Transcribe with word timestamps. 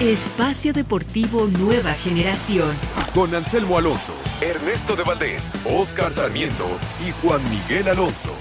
Espacio 0.00 0.72
Deportivo 0.72 1.46
Nueva 1.46 1.92
Generación. 1.92 2.70
con 3.14 3.34
Anselmo 3.34 3.76
Alonso, 3.76 4.14
Ernesto 4.40 4.96
de 4.96 5.02
Valdés, 5.02 5.52
Oscar 5.66 6.10
Sarmiento 6.10 6.66
y 7.06 7.10
Juan 7.20 7.42
Miguel 7.50 7.86
Alonso. 7.86 8.32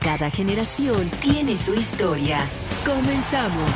Cada 0.00 0.30
generación 0.30 1.10
tiene 1.20 1.58
su 1.58 1.74
historia. 1.74 2.38
Comenzamos. 2.86 3.70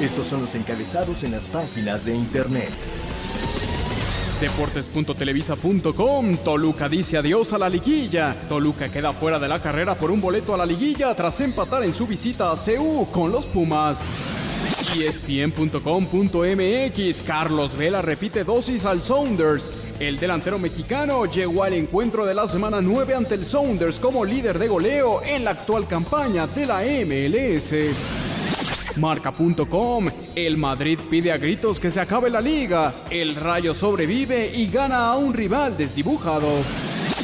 Estos 0.00 0.28
son 0.28 0.40
los 0.40 0.54
encabezados 0.54 1.24
en 1.24 1.32
las 1.32 1.46
páginas 1.46 2.06
de 2.06 2.14
internet. 2.16 2.70
Deportes.televisa.com 4.40 6.36
Toluca 6.38 6.88
dice 6.88 7.18
adiós 7.18 7.52
a 7.52 7.58
la 7.58 7.68
liguilla. 7.68 8.34
Toluca 8.48 8.88
queda 8.88 9.12
fuera 9.12 9.38
de 9.38 9.48
la 9.48 9.60
carrera 9.60 9.94
por 9.94 10.10
un 10.10 10.22
boleto 10.22 10.54
a 10.54 10.56
la 10.56 10.64
liguilla 10.64 11.14
tras 11.14 11.38
empatar 11.42 11.84
en 11.84 11.92
su 11.92 12.06
visita 12.06 12.50
a 12.50 12.54
CU 12.54 13.08
con 13.12 13.30
los 13.30 13.44
Pumas. 13.44 14.02
ESPN.com.mx 14.96 17.22
Carlos 17.22 17.76
Vela 17.76 18.02
repite 18.02 18.44
dosis 18.44 18.84
al 18.84 19.02
Sounders. 19.02 19.72
El 20.00 20.18
delantero 20.18 20.58
mexicano 20.58 21.26
llegó 21.26 21.62
al 21.64 21.74
encuentro 21.74 22.24
de 22.24 22.34
la 22.34 22.48
semana 22.48 22.80
9 22.80 23.14
ante 23.14 23.34
el 23.34 23.44
Sounders 23.44 24.00
como 24.00 24.24
líder 24.24 24.58
de 24.58 24.68
goleo 24.68 25.22
en 25.22 25.44
la 25.44 25.50
actual 25.50 25.86
campaña 25.86 26.46
de 26.46 26.66
la 26.66 26.82
MLS. 26.82 27.74
Marca.com. 28.96 30.08
El 30.34 30.56
Madrid 30.56 30.98
pide 31.10 31.32
a 31.32 31.38
gritos 31.38 31.78
que 31.78 31.90
se 31.90 32.00
acabe 32.00 32.30
la 32.30 32.40
liga. 32.40 32.94
El 33.10 33.36
Rayo 33.36 33.74
sobrevive 33.74 34.50
y 34.54 34.68
gana 34.68 35.10
a 35.10 35.16
un 35.16 35.34
rival 35.34 35.76
desdibujado. 35.76 36.48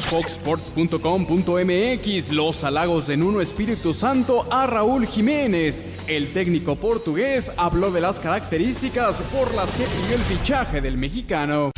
Foxsports.com.mx 0.09 2.31
Los 2.31 2.63
halagos 2.63 3.07
de 3.07 3.17
Nuno 3.17 3.41
Espíritu 3.41 3.93
Santo 3.93 4.47
a 4.51 4.67
Raúl 4.67 5.07
Jiménez. 5.07 5.83
El 6.07 6.31
técnico 6.31 6.75
portugués 6.75 7.51
habló 7.57 7.91
de 7.91 8.01
las 8.01 8.19
características 8.19 9.21
por 9.23 9.53
las 9.55 9.71
que 9.71 9.83
pidió 9.83 10.15
el 10.15 10.21
fichaje 10.21 10.81
del 10.81 10.97
mexicano. 10.97 11.71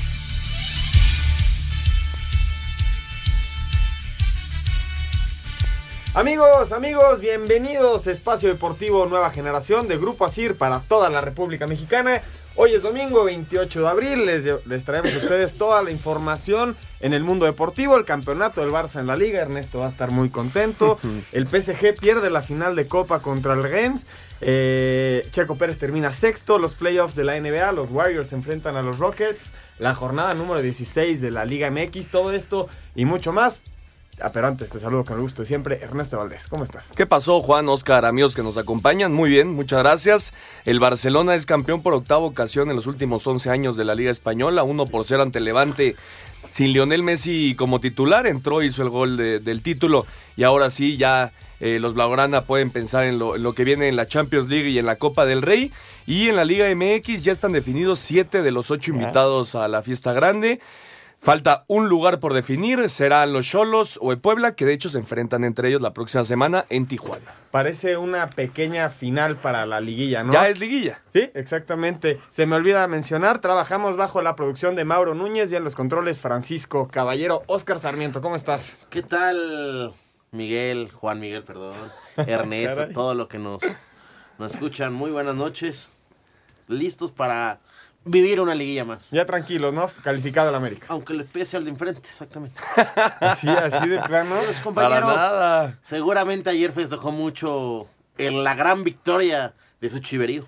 Amigos, 6.13 6.71
amigos, 6.71 7.21
bienvenidos 7.21 8.07
a 8.07 8.11
Espacio 8.11 8.49
Deportivo 8.49 9.05
Nueva 9.05 9.29
Generación 9.29 9.87
de 9.87 9.97
Grupo 9.97 10.25
Asir 10.25 10.57
para 10.57 10.79
toda 10.79 11.09
la 11.09 11.21
República 11.21 11.67
Mexicana. 11.67 12.21
Hoy 12.59 12.73
es 12.73 12.81
domingo 12.81 13.23
28 13.23 13.81
de 13.81 13.87
abril, 13.87 14.25
les, 14.25 14.45
les 14.65 14.83
traemos 14.83 15.13
a 15.13 15.17
ustedes 15.17 15.53
toda 15.57 15.83
la 15.83 15.91
información 15.91 16.75
en 17.01 17.13
el 17.13 17.23
mundo 17.23 17.45
deportivo, 17.45 17.95
el 17.95 18.03
campeonato 18.03 18.61
del 18.61 18.71
Barça 18.71 18.99
en 18.99 19.05
la 19.05 19.15
liga, 19.15 19.41
Ernesto 19.41 19.77
va 19.77 19.85
a 19.85 19.89
estar 19.89 20.09
muy 20.09 20.29
contento, 20.29 20.97
el 21.33 21.47
PSG 21.47 21.93
pierde 21.99 22.31
la 22.31 22.41
final 22.41 22.75
de 22.75 22.87
Copa 22.87 23.19
contra 23.19 23.53
el 23.53 23.61
Rennes, 23.61 24.07
eh, 24.41 25.27
Checo 25.29 25.55
Pérez 25.55 25.77
termina 25.77 26.11
sexto, 26.11 26.57
los 26.57 26.73
playoffs 26.73 27.13
de 27.13 27.25
la 27.25 27.39
NBA, 27.39 27.73
los 27.73 27.91
Warriors 27.91 28.29
se 28.29 28.35
enfrentan 28.35 28.75
a 28.75 28.81
los 28.81 28.97
Rockets, 28.97 29.51
la 29.77 29.93
jornada 29.93 30.33
número 30.33 30.59
16 30.59 31.21
de 31.21 31.29
la 31.29 31.45
Liga 31.45 31.69
MX, 31.69 32.09
todo 32.09 32.31
esto 32.31 32.69
y 32.95 33.05
mucho 33.05 33.33
más. 33.33 33.61
Ah, 34.19 34.31
pero 34.33 34.47
antes 34.47 34.71
te 34.71 34.79
saludo 34.79 35.05
con 35.05 35.15
el 35.17 35.21
gusto 35.21 35.43
de 35.43 35.47
siempre, 35.47 35.79
Ernesto 35.81 36.17
Valdés, 36.17 36.47
¿cómo 36.47 36.63
estás? 36.63 36.91
¿Qué 36.95 37.05
pasó, 37.05 37.39
Juan, 37.41 37.69
Oscar, 37.69 38.03
amigos 38.03 38.33
que 38.35 38.41
nos 38.41 38.57
acompañan? 38.57 39.13
Muy 39.13 39.29
bien, 39.29 39.53
muchas 39.53 39.79
gracias. 39.83 40.33
El 40.65 40.79
Barcelona 40.79 41.35
es 41.35 41.45
campeón 41.45 41.83
por 41.83 41.93
octava 41.93 42.21
ocasión 42.25 42.69
en 42.71 42.75
los 42.75 42.87
últimos 42.87 43.27
11 43.27 43.51
años 43.51 43.75
de 43.77 43.85
la 43.85 43.93
Liga 43.93 44.09
Española, 44.09 44.63
1 44.63 44.87
por 44.87 45.05
0 45.05 45.21
ante 45.21 45.39
Levante. 45.39 45.95
Sin 46.49 46.73
Lionel 46.73 47.03
Messi 47.03 47.53
como 47.55 47.79
titular, 47.79 48.25
entró, 48.25 48.63
hizo 48.63 48.81
el 48.81 48.89
gol 48.89 49.17
de- 49.17 49.39
del 49.39 49.61
título 49.61 50.07
y 50.35 50.43
ahora 50.43 50.69
sí, 50.71 50.97
ya 50.97 51.31
eh, 51.59 51.77
los 51.79 51.93
Blaugrana 51.93 52.45
pueden 52.45 52.71
pensar 52.71 53.03
en 53.03 53.19
lo, 53.19 53.35
en 53.35 53.43
lo 53.43 53.53
que 53.53 53.63
viene 53.65 53.87
en 53.87 53.95
la 53.95 54.07
Champions 54.07 54.47
League 54.49 54.69
y 54.69 54.79
en 54.79 54.85
la 54.87 54.95
Copa 54.95 55.25
del 55.25 55.41
Rey. 55.43 55.71
Y 56.07 56.29
en 56.29 56.37
la 56.37 56.45
Liga 56.45 56.65
MX 56.73 57.21
ya 57.23 57.31
están 57.33 57.51
definidos 57.51 57.99
siete 57.99 58.41
de 58.41 58.51
los 58.51 58.71
ocho 58.71 58.91
invitados 58.91 59.55
a 59.55 59.67
la 59.67 59.81
fiesta 59.83 60.13
grande. 60.13 60.59
Falta 61.19 61.65
un 61.67 61.89
lugar 61.89 62.19
por 62.19 62.33
definir, 62.33 62.89
serán 62.89 63.33
los 63.33 63.45
Cholos 63.47 63.99
o 64.01 64.11
el 64.11 64.19
Puebla, 64.19 64.55
que 64.55 64.65
de 64.65 64.73
hecho 64.73 64.87
se 64.87 64.99
enfrentan 64.99 65.43
entre 65.43 65.67
ellos 65.67 65.81
la 65.81 65.93
próxima 65.93 66.23
semana 66.23 66.65
en 66.69 66.87
Tijuana. 66.87 67.25
Parece 67.51 67.97
una 67.97 68.29
pequeña 68.29 68.89
final 68.89 69.35
para 69.35 69.65
la 69.65 69.81
liguilla, 69.81 70.23
¿no? 70.23 70.31
Ya 70.31 70.47
es 70.47 70.59
liguilla. 70.59 71.01
Sí, 71.07 71.29
exactamente. 71.33 72.19
Se 72.29 72.45
me 72.45 72.55
olvida 72.55 72.87
mencionar, 72.87 73.41
trabajamos 73.41 73.97
bajo 73.97 74.21
la 74.21 74.35
producción 74.35 74.75
de 74.75 74.85
Mauro 74.85 75.15
Núñez 75.15 75.51
y 75.51 75.55
en 75.55 75.63
los 75.63 75.75
controles 75.75 76.21
Francisco 76.21 76.87
Caballero. 76.87 77.43
Oscar 77.47 77.79
Sarmiento, 77.79 78.21
¿cómo 78.21 78.35
estás? 78.35 78.77
¿Qué 78.89 79.01
tal, 79.03 79.93
Miguel, 80.31 80.91
Juan 80.93 81.19
Miguel, 81.19 81.43
perdón, 81.43 81.75
Ernesto, 82.15 82.87
todo 82.93 83.15
lo 83.15 83.27
que 83.27 83.39
nos, 83.39 83.61
nos 84.37 84.53
escuchan? 84.53 84.93
Muy 84.93 85.11
buenas 85.11 85.35
noches. 85.35 85.89
Listos 86.69 87.11
para 87.11 87.59
vivir 88.07 88.39
una 88.41 88.55
liguilla 88.55 88.85
más. 88.85 89.11
Ya 89.11 89.25
tranquilos, 89.25 89.73
¿no? 89.73 89.87
Calificado 90.03 90.49
el 90.49 90.55
América. 90.55 90.87
Aunque 90.89 91.13
le 91.13 91.23
pese 91.23 91.57
al 91.57 91.63
de 91.63 91.71
enfrente, 91.71 92.01
exactamente. 92.07 92.59
Así, 93.19 93.47
así 93.49 93.87
de 93.87 93.99
plano. 94.01 94.35
Pues, 94.43 94.59
Para 94.59 94.63
compañero, 94.63 95.07
nada. 95.07 95.77
seguramente 95.83 96.49
ayer 96.49 96.71
festejó 96.71 97.11
mucho 97.11 97.87
en 98.17 98.43
la 98.43 98.55
gran 98.55 98.83
victoria 98.83 99.53
de 99.79 99.89
su 99.89 99.99
chiverío. 99.99 100.45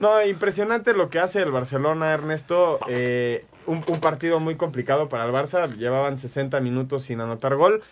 No, 0.00 0.24
impresionante 0.24 0.94
lo 0.94 1.10
que 1.10 1.20
hace 1.20 1.40
el 1.42 1.52
Barcelona, 1.52 2.12
Ernesto. 2.12 2.80
Eh, 2.88 3.44
un, 3.66 3.84
un 3.86 4.00
partido 4.00 4.40
muy 4.40 4.56
complicado 4.56 5.08
para 5.08 5.24
el 5.24 5.30
Barça. 5.30 5.72
Llevaban 5.76 6.18
60 6.18 6.58
minutos 6.60 7.04
sin 7.04 7.20
anotar 7.20 7.54
gol. 7.54 7.82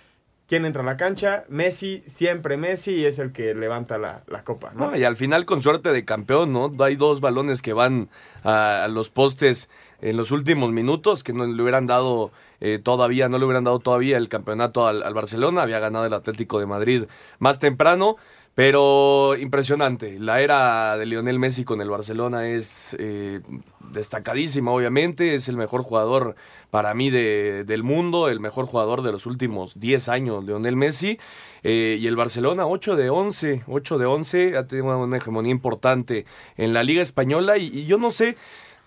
¿Quién 0.51 0.65
entra 0.65 0.83
a 0.83 0.85
la 0.85 0.97
cancha? 0.97 1.45
Messi, 1.49 2.03
siempre 2.09 2.57
Messi, 2.57 2.95
y 2.95 3.05
es 3.05 3.21
el 3.21 3.31
que 3.31 3.55
levanta 3.55 3.99
la, 3.99 4.25
copa, 4.43 4.73
¿no? 4.75 4.97
Y 4.97 5.05
al 5.05 5.15
final 5.15 5.45
con 5.45 5.63
suerte 5.63 5.93
de 5.93 6.05
campeón, 6.05 6.53
¿no? 6.53 6.73
Hay 6.81 6.97
dos 6.97 7.21
balones 7.21 7.63
que 7.63 7.73
van 7.73 8.09
a, 8.43 8.83
a 8.83 8.89
los 8.89 9.11
postes 9.11 9.71
en 10.01 10.17
los 10.17 10.33
últimos 10.33 10.73
minutos 10.73 11.23
que 11.23 11.33
no 11.33 11.47
le 11.47 11.63
hubieran 11.63 11.87
dado 11.87 12.33
eh, 12.61 12.81
todavía, 12.83 13.29
no 13.29 13.39
le 13.39 13.45
hubieran 13.45 13.63
dado 13.63 13.79
todavía 13.79 14.19
el 14.19 14.29
campeonato 14.29 14.89
al 14.89 15.15
Barcelona. 15.15 15.63
Había 15.63 15.79
ganado 15.79 16.05
el 16.05 16.15
Atlético 16.15 16.59
de 16.59 16.67
Madrid 16.67 17.05
más 17.39 17.61
temprano. 17.61 18.17
Pero 18.55 19.37
impresionante, 19.39 20.19
la 20.19 20.41
era 20.41 20.99
de 20.99 21.07
Lionel 21.07 21.39
Messi 21.39 21.65
con 21.65 21.81
el 21.81 21.89
Barcelona 21.89 22.49
es 22.49 22.95
eh, 22.99 23.41
destacadísima, 23.91 24.73
obviamente, 24.73 25.35
es 25.35 25.49
el 25.49 25.57
mejor 25.57 25.83
jugador 25.83 26.35
para 26.71 26.93
mí 26.93 27.11
de- 27.11 27.65
del 27.65 27.83
mundo, 27.85 28.29
el 28.29 28.41
mejor 28.41 28.67
jugador 28.67 29.03
de 29.03 29.13
los 29.13 29.25
últimos 29.25 29.79
10 29.79 30.09
años, 30.09 30.45
Lionel 30.45 30.77
Messi, 30.77 31.19
Eh, 31.63 31.99
y 32.01 32.07
el 32.07 32.17
Barcelona 32.17 32.67
8 32.67 32.97
de 32.97 33.11
11, 33.11 33.63
8 33.69 33.99
de 33.99 34.07
11, 34.07 34.57
ha 34.57 34.67
tenido 34.67 34.99
una 34.99 35.17
hegemonía 35.19 35.53
importante 35.53 36.25
en 36.57 36.73
la 36.73 36.83
Liga 36.83 37.03
Española. 37.03 37.59
Y, 37.59 37.67
y 37.67 37.85
yo 37.87 37.99
no 37.99 38.11
sé, 38.13 38.37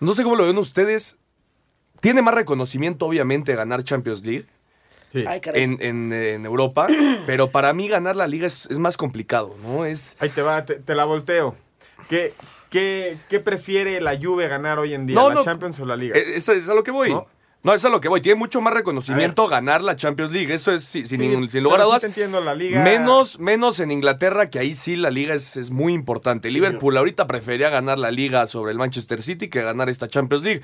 no 0.00 0.12
sé 0.14 0.24
cómo 0.24 0.34
lo 0.34 0.44
ven 0.44 0.58
ustedes, 0.58 1.18
tiene 2.00 2.20
más 2.20 2.34
reconocimiento 2.34 3.06
obviamente 3.06 3.54
ganar 3.54 3.84
Champions 3.84 4.24
League, 4.26 4.46
Sí. 5.14 5.24
Ay, 5.26 5.40
caray. 5.40 5.62
en, 5.62 5.78
en- 5.80 6.12
en 6.12 6.44
Europa, 6.44 6.86
pero 7.26 7.50
para 7.50 7.72
mí 7.72 7.88
ganar 7.88 8.16
la 8.16 8.26
liga 8.26 8.46
es, 8.46 8.66
es 8.66 8.78
más 8.78 8.96
complicado, 8.98 9.54
¿no? 9.62 9.86
Es, 9.86 10.16
Ahí 10.20 10.28
te 10.28 10.42
va, 10.42 10.64
te, 10.66 10.74
te 10.74 10.94
la 10.94 11.04
volteo. 11.06 11.54
¿Qué, 12.10 12.34
qué, 12.68 13.16
qué 13.30 13.40
prefiere 13.40 14.00
la 14.00 14.18
Juve 14.20 14.48
ganar 14.48 14.78
hoy 14.78 14.92
en 14.92 15.06
día? 15.06 15.14
No, 15.14 15.28
¿La 15.30 15.36
no. 15.36 15.42
Champions 15.44 15.78
o 15.80 15.86
la 15.86 15.96
Liga? 15.96 16.18
eh, 16.18 16.34
es, 16.36 16.48
es 16.48 16.68
a 16.68 16.74
lo 16.74 16.82
que 16.82 16.90
voy. 16.90 17.10
¿No? 17.10 17.26
¿No? 17.62 17.72
es 17.72 17.82
a 17.82 17.88
lo 17.88 17.98
que 17.98 18.08
voy. 18.08 18.20
Tiene 18.20 18.38
mucho 18.38 18.60
más 18.60 18.74
reconocimiento 18.74 19.48
ganar 19.48 19.80
la 19.82 19.96
Champions 19.96 20.32
League. 20.32 20.52
Eso 20.52 20.70
es 20.70 20.84
sin, 20.84 21.06
Sí, 21.06 21.16
ningún- 21.16 21.48
sin 21.48 21.62
lugar 21.62 21.80
a 21.80 21.84
sí 21.84 21.88
dudas. 21.88 22.00
te 22.02 22.06
entiendo, 22.08 22.40
la 22.42 22.54
Liga- 22.54 22.82
Menos, 22.82 23.38
menos 23.38 23.80
en 23.80 23.90
Inglaterra, 23.90 24.50
que 24.50 24.58
ahí 24.58 24.74
sí 24.74 24.96
la 24.96 25.08
liga 25.08 25.34
es, 25.34 25.56
es 25.56 25.70
muy 25.70 25.94
importante. 25.94 26.50
Liverpool 26.50 26.94
ahorita 26.98 27.26
prefería 27.26 27.70
ganar 27.70 27.98
la 27.98 28.10
liga 28.10 28.46
sobre 28.48 28.72
el 28.72 28.78
Manchester 28.78 29.22
City 29.22 29.48
que 29.48 29.62
ganar 29.62 29.88
esta 29.88 30.08
Champions 30.08 30.44
League. 30.44 30.62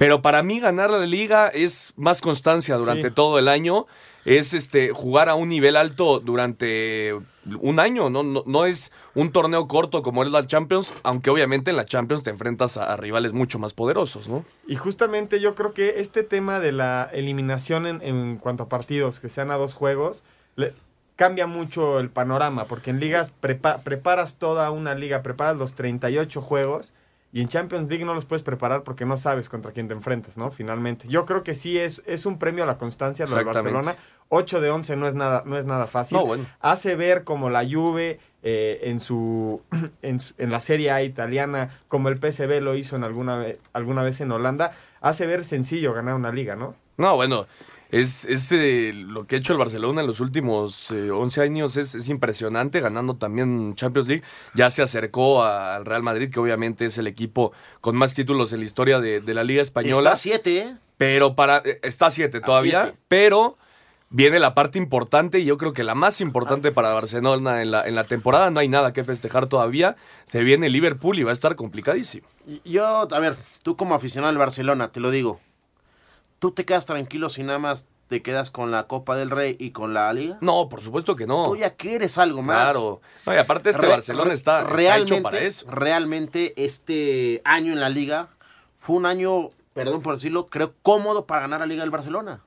Pero 0.00 0.22
para 0.22 0.42
mí 0.42 0.60
ganar 0.60 0.88
la 0.88 1.04
liga 1.04 1.48
es 1.48 1.92
más 1.94 2.22
constancia 2.22 2.76
durante 2.76 3.08
Sí. 3.08 3.14
todo 3.14 3.38
el 3.38 3.48
año. 3.48 3.86
Es 4.24 4.54
este 4.54 4.92
jugar 4.94 5.28
a 5.28 5.34
un 5.34 5.50
nivel 5.50 5.76
alto 5.76 6.20
durante 6.20 7.14
un 7.60 7.78
año, 7.80 8.08
¿no? 8.08 8.22
No, 8.22 8.42
no 8.46 8.64
es 8.64 8.92
un 9.14 9.30
torneo 9.30 9.68
corto 9.68 10.02
como 10.02 10.22
es 10.22 10.30
la 10.30 10.46
Champions, 10.46 10.94
aunque 11.02 11.28
obviamente 11.28 11.68
en 11.70 11.76
la 11.76 11.84
Champions 11.84 12.22
te 12.22 12.30
enfrentas 12.30 12.78
a, 12.78 12.90
a 12.92 12.96
rivales 12.96 13.34
mucho 13.34 13.58
más 13.58 13.74
poderosos, 13.74 14.26
¿no? 14.26 14.42
Y 14.66 14.76
justamente 14.76 15.38
yo 15.38 15.54
creo 15.54 15.74
que 15.74 16.00
este 16.00 16.22
tema 16.22 16.60
de 16.60 16.72
la 16.72 17.10
eliminación 17.12 17.86
en, 17.86 18.00
en 18.00 18.38
cuanto 18.38 18.62
a 18.62 18.68
partidos, 18.70 19.20
que 19.20 19.28
sean 19.28 19.50
a 19.50 19.56
dos 19.56 19.74
juegos, 19.74 20.24
le- 20.56 20.72
cambia 21.16 21.46
mucho 21.46 21.98
el 22.00 22.08
panorama, 22.08 22.64
porque 22.64 22.88
en 22.88 23.00
ligas 23.00 23.34
prepa- 23.42 23.82
preparas 23.82 24.36
toda 24.36 24.70
una 24.70 24.94
liga, 24.94 25.20
preparas 25.22 25.58
los 25.58 25.74
38 25.74 26.40
juegos 26.40 26.94
y 27.32 27.40
en 27.42 27.48
Champions 27.48 27.88
League 27.88 28.04
no 28.04 28.12
los 28.14 28.24
puedes 28.24 28.42
preparar 28.42 28.82
porque 28.82 29.04
no 29.06 29.16
sabes 29.16 29.48
contra 29.48 29.72
quién 29.72 29.86
te 29.88 29.94
enfrentas, 29.94 30.36
¿no? 30.36 30.50
Finalmente. 30.50 31.06
Yo 31.08 31.24
creo 31.26 31.42
que 31.44 31.54
sí 31.54 31.78
es, 31.78 32.02
es 32.06 32.26
un 32.26 32.38
premio 32.38 32.64
a 32.64 32.66
la 32.66 32.76
constancia 32.78 33.26
lo 33.26 33.34
del. 33.36 33.44
Barcelona. 33.44 33.94
8 34.28 34.60
de 34.60 34.70
11 34.70 34.96
no 34.96 35.06
es 35.08 35.14
nada, 35.14 35.42
no 35.46 35.56
es 35.56 35.66
nada 35.66 35.86
fácil. 35.86 36.18
No, 36.18 36.26
bueno. 36.26 36.46
Hace 36.60 36.94
ver 36.96 37.24
como 37.24 37.50
la 37.50 37.64
Juve 37.68 38.20
eh, 38.42 38.80
en 38.84 39.00
su 39.00 39.60
en, 40.02 40.20
su- 40.20 40.34
en 40.38 40.50
la 40.50 40.60
Serie 40.60 40.90
A 40.90 41.02
italiana, 41.02 41.70
como 41.88 42.08
el 42.08 42.16
PSV 42.18 42.60
lo 42.60 42.74
hizo 42.74 42.96
en 42.96 43.04
alguna, 43.04 43.44
alguna 43.72 44.02
vez 44.02 44.20
en 44.20 44.30
Holanda, 44.32 44.72
hace 45.00 45.26
ver 45.26 45.44
sencillo 45.44 45.92
ganar 45.92 46.14
una 46.14 46.32
liga, 46.32 46.56
¿no? 46.56 46.74
No, 46.96 47.16
bueno, 47.16 47.46
es, 47.90 48.24
es, 48.24 48.50
eh, 48.52 48.92
lo 48.94 49.26
que 49.26 49.34
ha 49.36 49.38
hecho 49.38 49.52
el 49.52 49.58
Barcelona 49.58 50.00
en 50.00 50.06
los 50.06 50.20
últimos 50.20 50.90
eh, 50.90 51.10
11 51.10 51.42
años 51.42 51.76
es, 51.76 51.94
es 51.94 52.08
impresionante, 52.08 52.80
ganando 52.80 53.16
también 53.16 53.74
Champions 53.74 54.08
League. 54.08 54.24
Ya 54.54 54.70
se 54.70 54.82
acercó 54.82 55.42
a- 55.42 55.76
al 55.76 55.84
Real 55.84 56.02
Madrid, 56.02 56.30
que 56.30 56.40
obviamente 56.40 56.86
es 56.86 56.98
el 56.98 57.06
equipo 57.06 57.52
con 57.80 57.96
más 57.96 58.14
títulos 58.14 58.52
en 58.52 58.60
la 58.60 58.66
historia 58.66 59.00
de, 59.00 59.20
de 59.20 59.34
la 59.34 59.44
Liga 59.44 59.62
Española. 59.62 60.10
Está 60.10 60.16
siete, 60.16 60.58
¿eh? 60.58 60.76
Pero 60.96 61.34
para. 61.34 61.58
eh, 61.64 61.80
Está 61.82 62.06
a 62.06 62.10
7 62.10 62.38
A 62.38 62.40
todavía, 62.42 62.82
siete. 62.84 62.98
pero. 63.08 63.56
Viene 64.12 64.40
la 64.40 64.54
parte 64.54 64.76
importante 64.76 65.38
y 65.38 65.44
yo 65.44 65.56
creo 65.56 65.72
que 65.72 65.84
la 65.84 65.94
más 65.94 66.20
importante 66.20 66.72
para 66.72 66.92
Barcelona 66.92 67.62
en 67.62 67.70
la, 67.70 67.86
en 67.86 67.94
la 67.94 68.02
temporada. 68.02 68.50
No 68.50 68.58
hay 68.58 68.66
nada 68.66 68.92
que 68.92 69.04
festejar 69.04 69.46
todavía. 69.46 69.94
Se 70.24 70.42
viene 70.42 70.68
Liverpool 70.68 71.16
y 71.20 71.22
va 71.22 71.30
a 71.30 71.32
estar 71.32 71.54
complicadísimo. 71.54 72.26
Yo, 72.64 72.84
a 73.08 73.18
ver, 73.20 73.36
tú 73.62 73.76
como 73.76 73.94
aficionado 73.94 74.30
al 74.32 74.36
Barcelona, 74.36 74.88
te 74.90 74.98
lo 74.98 75.12
digo. 75.12 75.40
¿Tú 76.40 76.50
te 76.50 76.64
quedas 76.64 76.86
tranquilo 76.86 77.28
si 77.28 77.44
nada 77.44 77.60
más 77.60 77.86
te 78.08 78.22
quedas 78.22 78.50
con 78.50 78.72
la 78.72 78.88
Copa 78.88 79.16
del 79.16 79.30
Rey 79.30 79.54
y 79.60 79.70
con 79.70 79.94
la 79.94 80.12
Liga? 80.12 80.38
No, 80.40 80.68
por 80.68 80.82
supuesto 80.82 81.14
que 81.14 81.26
no. 81.28 81.44
Tú 81.44 81.54
ya 81.56 81.74
quieres 81.74 82.18
algo 82.18 82.42
más. 82.42 82.64
Claro. 82.64 83.00
No, 83.24 83.34
y 83.34 83.38
aparte 83.38 83.70
este 83.70 83.82
Re- 83.82 83.88
Barcelona 83.92 84.32
está, 84.34 84.62
está 84.62 84.74
realmente, 84.74 85.14
hecho 85.14 85.22
para 85.22 85.38
eso. 85.38 85.66
Realmente 85.70 86.52
este 86.56 87.40
año 87.44 87.72
en 87.72 87.78
la 87.80 87.88
liga 87.88 88.28
fue 88.80 88.96
un 88.96 89.06
año, 89.06 89.50
perdón 89.74 90.02
por 90.02 90.14
decirlo, 90.14 90.48
creo 90.48 90.74
cómodo 90.82 91.26
para 91.26 91.42
ganar 91.42 91.60
la 91.60 91.66
liga 91.66 91.82
del 91.82 91.90
Barcelona. 91.90 92.40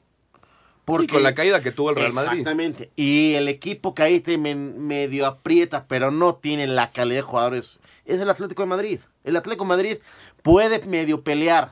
Y 0.99 1.07
con 1.07 1.23
la 1.23 1.33
caída 1.33 1.61
que 1.61 1.71
tuvo 1.71 1.91
el 1.91 1.95
Real 1.95 2.11
Madrid. 2.11 2.39
Exactamente. 2.39 2.91
Y 2.97 3.35
el 3.35 3.47
equipo 3.47 3.95
que 3.95 4.03
ahí 4.03 4.19
te 4.19 4.37
medio 4.37 5.25
aprieta, 5.25 5.85
pero 5.87 6.11
no 6.11 6.35
tiene 6.35 6.67
la 6.67 6.89
calidad 6.89 7.19
de 7.19 7.21
jugadores, 7.21 7.79
es 8.03 8.19
el 8.19 8.29
Atlético 8.29 8.63
de 8.63 8.67
Madrid. 8.67 8.99
El 9.23 9.37
Atlético 9.37 9.63
de 9.63 9.69
Madrid 9.69 9.97
puede 10.41 10.79
medio 10.85 11.23
pelear, 11.23 11.71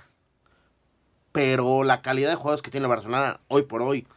pero 1.31 1.83
la 1.83 2.01
calidad 2.01 2.29
de 2.29 2.35
jugadores 2.35 2.61
que 2.61 2.71
tiene 2.71 2.85
el 2.85 2.89
Barcelona 2.89 3.39
hoy 3.47 3.63
por 3.63 3.81
hoy 3.81 4.07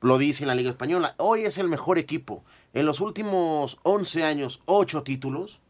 lo 0.00 0.18
dice 0.18 0.44
en 0.44 0.48
la 0.48 0.54
Liga 0.54 0.70
Española. 0.70 1.14
Hoy 1.16 1.44
es 1.44 1.56
el 1.58 1.68
mejor 1.68 1.98
equipo. 1.98 2.44
En 2.74 2.84
los 2.86 3.00
últimos 3.00 3.78
11 3.84 4.24
años, 4.24 4.60
8 4.66 5.02
títulos. 5.02 5.60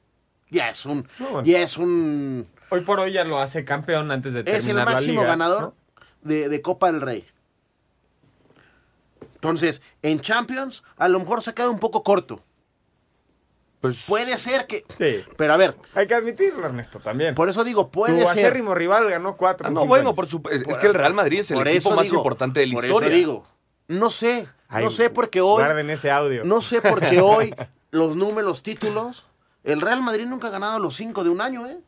Ya 0.50 0.68
es 0.68 0.84
un. 0.86 1.06
No, 1.18 1.26
bueno. 1.26 1.46
Ya 1.46 1.60
es 1.62 1.76
un. 1.78 2.46
Hoy 2.70 2.80
por 2.80 2.98
hoy 3.00 3.12
ya 3.12 3.24
lo 3.24 3.38
hace 3.40 3.64
campeón 3.64 4.10
antes 4.10 4.32
de 4.32 4.42
terminar 4.42 4.60
Es 4.60 4.66
el 4.66 4.76
la 4.76 4.84
máximo 4.84 5.20
liga, 5.20 5.26
ganador 5.28 5.60
¿no? 5.60 5.74
de, 6.22 6.48
de 6.48 6.62
Copa 6.62 6.90
del 6.90 7.00
Rey. 7.00 7.24
Entonces, 9.34 9.82
en 10.02 10.20
Champions, 10.20 10.82
a 10.96 11.08
lo 11.08 11.20
mejor 11.20 11.42
se 11.42 11.52
queda 11.54 11.68
un 11.70 11.78
poco 11.78 12.02
corto. 12.02 12.40
Pues, 13.84 14.02
Puede 14.06 14.38
ser 14.38 14.66
que. 14.66 14.82
Sí. 14.96 15.22
Pero 15.36 15.52
a 15.52 15.58
ver, 15.58 15.76
Hay 15.94 16.06
que 16.06 16.14
admitirlo, 16.14 16.64
Ernesto, 16.64 17.00
también. 17.00 17.34
por 17.34 17.50
eso 17.50 17.64
digo, 17.64 17.90
puede 17.90 18.14
tu 18.14 18.26
ser. 18.28 18.46
acérrimo 18.46 18.74
rival 18.74 19.10
ganó 19.10 19.36
cuatro. 19.36 19.68
Ah, 19.68 19.70
no, 19.70 19.84
bueno, 19.84 20.08
años. 20.08 20.16
por 20.16 20.26
supuesto. 20.26 20.70
Es 20.70 20.78
que 20.78 20.86
el 20.86 20.94
Real 20.94 21.12
Madrid 21.12 21.40
es 21.40 21.50
el 21.50 21.58
equipo 21.66 21.90
más 21.90 22.06
digo, 22.06 22.16
importante 22.16 22.60
de 22.60 22.66
la 22.68 22.74
por 22.76 22.84
historia. 22.86 23.08
eso 23.08 23.16
digo, 23.18 23.46
no 23.88 24.08
sé. 24.08 24.48
Ay, 24.68 24.84
no 24.84 24.88
sé 24.88 25.10
porque 25.10 25.42
hoy. 25.42 25.62
Guarden 25.62 25.90
ese 25.90 26.10
audio. 26.10 26.44
No 26.46 26.62
sé 26.62 26.80
porque 26.80 27.20
hoy 27.20 27.54
los 27.90 28.16
números, 28.16 28.44
los 28.48 28.62
títulos. 28.62 29.26
El 29.64 29.82
Real 29.82 30.00
Madrid 30.00 30.24
nunca 30.24 30.46
ha 30.46 30.50
ganado 30.50 30.78
los 30.78 30.96
cinco 30.96 31.22
de 31.22 31.28
un 31.28 31.42
año, 31.42 31.66
¿eh? 31.66 31.78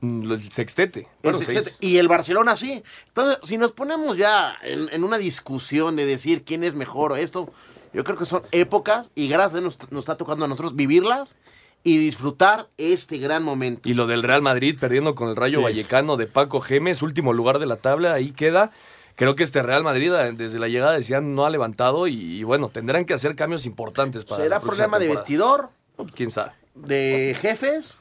Mm, 0.00 0.32
El 0.32 0.50
sextete. 0.50 0.98
El 1.02 1.06
Bueno, 1.22 1.38
sextete. 1.38 1.70
Y 1.78 1.98
el 1.98 2.08
Barcelona 2.08 2.56
sí. 2.56 2.82
Entonces, 3.06 3.38
si 3.44 3.56
nos 3.56 3.70
ponemos 3.70 4.16
ya 4.16 4.56
en, 4.62 4.88
en 4.92 5.04
una 5.04 5.16
discusión 5.16 5.94
de 5.94 6.06
decir 6.06 6.44
quién 6.44 6.64
es 6.64 6.74
mejor 6.74 7.12
o 7.12 7.16
esto, 7.16 7.52
yo 7.96 8.04
creo 8.04 8.18
que 8.18 8.26
son 8.26 8.42
épocas 8.52 9.10
y 9.14 9.26
gracias 9.26 9.54
a 9.54 9.60
Dios 9.60 9.78
nos, 9.80 9.90
nos 9.90 10.04
está 10.04 10.18
tocando 10.18 10.44
a 10.44 10.48
nosotros 10.48 10.76
vivirlas 10.76 11.36
y 11.82 11.96
disfrutar 11.96 12.68
este 12.76 13.16
gran 13.16 13.42
momento. 13.42 13.88
Y 13.88 13.94
lo 13.94 14.06
del 14.06 14.22
Real 14.22 14.42
Madrid 14.42 14.76
perdiendo 14.78 15.14
con 15.14 15.30
el 15.30 15.36
Rayo 15.36 15.60
Sí. 15.60 15.64
Vallecano 15.64 16.18
de 16.18 16.26
Paco 16.26 16.60
Gemes, 16.60 17.00
último 17.00 17.32
lugar 17.32 17.58
de 17.58 17.64
la 17.64 17.76
tabla, 17.76 18.12
ahí 18.12 18.32
queda. 18.32 18.70
Creo 19.14 19.34
que 19.34 19.44
este 19.44 19.62
Real 19.62 19.82
Madrid 19.82 20.12
desde 20.34 20.58
la 20.58 20.68
llegada 20.68 20.92
decían 20.92 21.34
no 21.34 21.46
ha 21.46 21.50
levantado 21.50 22.06
y, 22.06 22.14
y 22.16 22.42
bueno, 22.42 22.68
tendrán 22.68 23.06
que 23.06 23.14
hacer 23.14 23.34
cambios 23.34 23.64
importantes 23.64 24.26
para 24.26 24.42
¿Será 24.42 24.56
la 24.56 24.60
problema 24.60 24.98
de 24.98 25.08
vestidor, 25.08 25.70
pues, 25.96 26.12
quién 26.12 26.30
sabe. 26.30 26.52
de 26.74 27.34
jefes 27.40 27.98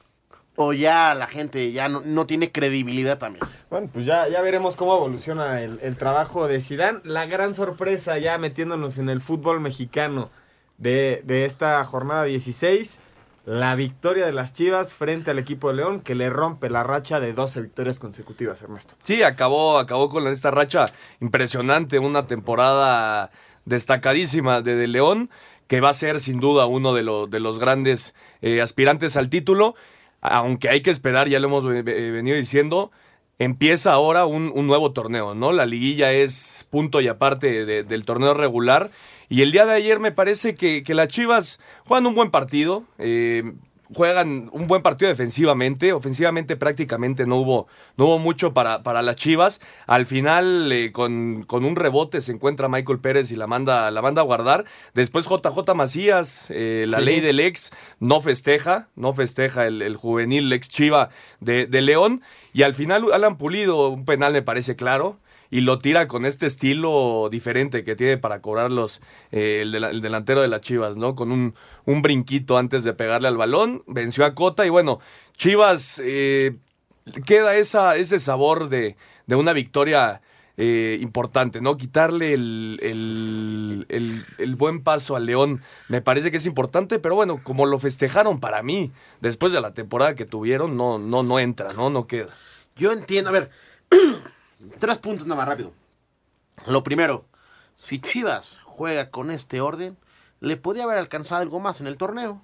o 0.58 0.74
ya 0.74 1.14
la 1.16 1.28
gente 1.28 1.72
ya 1.72 1.90
no, 1.90 2.02
no 2.06 2.26
tiene 2.26 2.52
credibilidad 2.52 3.18
también? 3.18 3.46
Bueno, 3.70 3.90
pues 3.92 4.06
ya, 4.06 4.28
ya 4.30 4.42
veremos 4.42 4.76
cómo 4.76 4.96
evoluciona 4.96 5.62
el, 5.62 5.80
el 5.82 5.98
trabajo 5.98 6.48
de 6.48 6.62
Zidane. 6.62 7.00
La 7.04 7.26
gran 7.26 7.54
sorpresa 7.54 8.18
ya 8.18 8.38
metiéndonos 8.38 8.98
en 8.98 9.10
el 9.10 9.22
fútbol 9.22 9.60
mexicano 9.60 10.30
de, 10.78 11.22
de 11.26 11.46
esta 11.46 11.84
jornada 11.84 12.24
16. 12.24 13.00
La 13.46 13.76
victoria 13.76 14.26
de 14.26 14.32
las 14.32 14.54
Chivas 14.56 14.96
frente 14.96 15.30
al 15.30 15.38
equipo 15.38 15.68
de 15.70 15.76
León 15.76 16.02
que 16.02 16.16
le 16.16 16.32
rompe 16.32 16.68
la 16.70 16.82
racha 16.84 17.20
de 17.20 17.32
12 17.34 17.62
victorias 17.62 18.00
consecutivas, 18.00 18.60
Ernesto. 18.64 18.96
Sí, 19.04 19.22
acabó, 19.22 19.78
acabó 19.78 20.10
con 20.10 20.26
esta 20.28 20.50
racha 20.50 20.88
impresionante, 21.22 22.00
una 22.00 22.26
temporada 22.26 23.30
destacadísima 23.66 24.62
de, 24.62 24.76
de 24.76 24.88
León, 24.88 25.30
que 25.68 25.82
va 25.82 25.90
a 25.90 25.94
ser 25.94 26.20
sin 26.22 26.40
duda 26.40 26.66
uno 26.66 26.94
de, 26.94 27.04
lo- 27.04 27.28
de 27.28 27.40
los 27.40 27.60
grandes 27.60 28.16
eh, 28.42 28.62
aspirantes 28.62 29.16
al 29.18 29.30
título, 29.30 29.76
aunque 30.28 30.70
hay 30.70 30.82
que 30.82 30.92
esperar, 30.92 31.28
ya 31.30 31.40
lo 31.40 31.48
hemos 31.48 31.66
ve- 31.66 31.84
venido 32.12 32.38
diciendo, 32.38 32.92
empieza 33.40 33.94
ahora 33.94 34.26
un, 34.26 34.52
nuevo 34.68 34.92
torneo, 34.94 35.36
¿no? 35.36 35.52
La 35.52 35.66
liguilla 35.66 36.12
es 36.12 36.68
punto 36.70 37.02
y 37.02 37.08
aparte 37.08 37.66
de- 37.66 37.84
del 37.84 38.06
torneo 38.06 38.34
regular, 38.34 38.92
y 39.28 39.42
el 39.42 39.52
día 39.52 39.66
de 39.66 39.74
ayer 39.74 40.00
me 40.00 40.12
parece 40.12 40.56
que, 40.56 40.84
que 40.84 40.94
las 40.94 41.08
Chivas 41.08 41.60
juegan 41.86 42.06
un 42.06 42.16
buen 42.16 42.32
partido, 42.32 42.84
eh, 43.00 43.54
juegan 43.94 44.50
un 44.52 44.68
buen 44.68 44.82
partido 44.82 45.10
defensivamente, 45.10 45.94
ofensivamente 45.94 46.56
prácticamente 46.56 47.26
no 47.26 47.38
hubo, 47.38 47.68
no 47.98 48.06
hubo 48.06 48.20
mucho 48.20 48.54
para, 48.54 48.84
para 48.84 49.02
las 49.02 49.16
Chivas. 49.16 49.62
Al 49.88 50.06
final, 50.06 50.72
eh, 50.72 50.92
con, 50.92 51.44
con 51.44 51.66
un 51.66 51.76
rebote 51.76 52.22
se 52.22 52.32
encuentra 52.32 52.68
Michael 52.70 53.00
Pérez 53.00 53.32
y 53.32 53.36
la 53.36 53.48
manda, 53.48 53.90
la 53.92 54.02
manda 54.02 54.22
a 54.22 54.26
guardar. 54.26 54.66
Después 54.94 55.26
JJ 55.26 55.74
Macías, 55.76 56.48
eh, 56.50 56.86
la 56.88 57.00
Sí. 57.00 57.06
ley 57.06 57.20
del 57.20 57.40
ex, 57.40 57.72
no 58.00 58.22
festeja, 58.22 58.88
no 58.96 59.14
festeja 59.14 59.68
el, 59.68 59.82
el 59.82 59.96
juvenil 59.96 60.52
ex 60.54 60.70
Chiva 60.70 61.10
de, 61.40 61.68
de 61.68 61.82
León. 61.82 62.22
Y 62.54 62.64
al 62.64 62.74
final 62.74 63.12
Alan 63.14 63.38
Pulido, 63.38 63.90
un 63.90 64.06
penal 64.06 64.34
me 64.34 64.42
parece 64.42 64.76
claro. 64.76 65.18
Y 65.52 65.62
lo 65.62 65.80
tira 65.80 66.08
con 66.08 66.26
este 66.26 66.46
estilo 66.46 67.30
diferente 67.32 67.84
que 67.84 67.96
tiene 67.96 68.18
para 68.18 68.42
cobrar 68.42 68.72
los, 68.72 69.02
eh, 69.32 69.62
el 69.64 70.02
delantero 70.02 70.42
de 70.42 70.48
las 70.48 70.62
Chivas, 70.62 70.98
¿no? 70.98 71.16
Con 71.16 71.32
un, 71.32 71.56
un 71.86 72.02
brinquito 72.02 72.58
antes 72.58 72.84
de 72.84 72.94
pegarle 72.94 73.28
al 73.28 73.38
balón, 73.38 73.84
venció 73.88 74.26
a 74.26 74.36
Cota 74.36 74.66
y 74.66 74.70
bueno, 74.70 75.00
Chivas 75.38 76.02
eh, 76.04 76.56
queda 77.26 77.56
esa, 77.56 77.96
ese 77.98 78.20
sabor 78.20 78.70
de, 78.70 78.98
de 79.28 79.36
una 79.36 79.54
victoria 79.54 80.22
eh, 80.58 80.98
importante, 81.02 81.62
¿no? 81.62 81.76
Quitarle 81.78 82.34
el, 82.34 82.80
el, 82.82 83.86
el- 83.90 84.26
el 84.38 84.56
buen 84.56 84.82
paso 84.84 85.16
al 85.16 85.26
León 85.26 85.62
me 85.90 86.02
parece 86.02 86.32
que 86.32 86.38
es 86.38 86.46
importante, 86.46 86.98
pero 87.00 87.16
bueno, 87.16 87.42
como 87.44 87.66
lo 87.66 87.78
festejaron 87.80 88.40
para 88.40 88.64
mí, 88.64 88.92
después 89.22 89.52
de 89.54 89.62
la 89.62 89.74
temporada 89.74 90.16
que 90.16 90.26
tuvieron, 90.26 90.78
no, 90.78 90.98
no, 90.98 91.24
no 91.24 91.40
entra, 91.40 91.74
¿no? 91.74 91.90
No 91.90 92.08
queda. 92.08 92.30
Yo 92.78 92.92
entiendo, 92.94 93.30
a 93.30 93.34
ver, 93.34 93.52
tres 94.80 95.00
puntos 95.00 95.28
nada 95.28 95.40
más 95.42 95.48
rápido. 95.48 95.74
Lo 96.68 96.84
primero, 96.84 97.26
si 97.76 98.00
Chivas 98.00 98.58
juega 98.64 99.10
con 99.10 99.32
este 99.32 99.62
orden, 99.62 99.98
le 100.40 100.58
podía 100.58 100.84
haber 100.84 100.98
alcanzado 100.98 101.42
algo 101.42 101.60
más 101.60 101.82
en 101.82 101.88
el 101.88 101.98
torneo. 101.98 102.42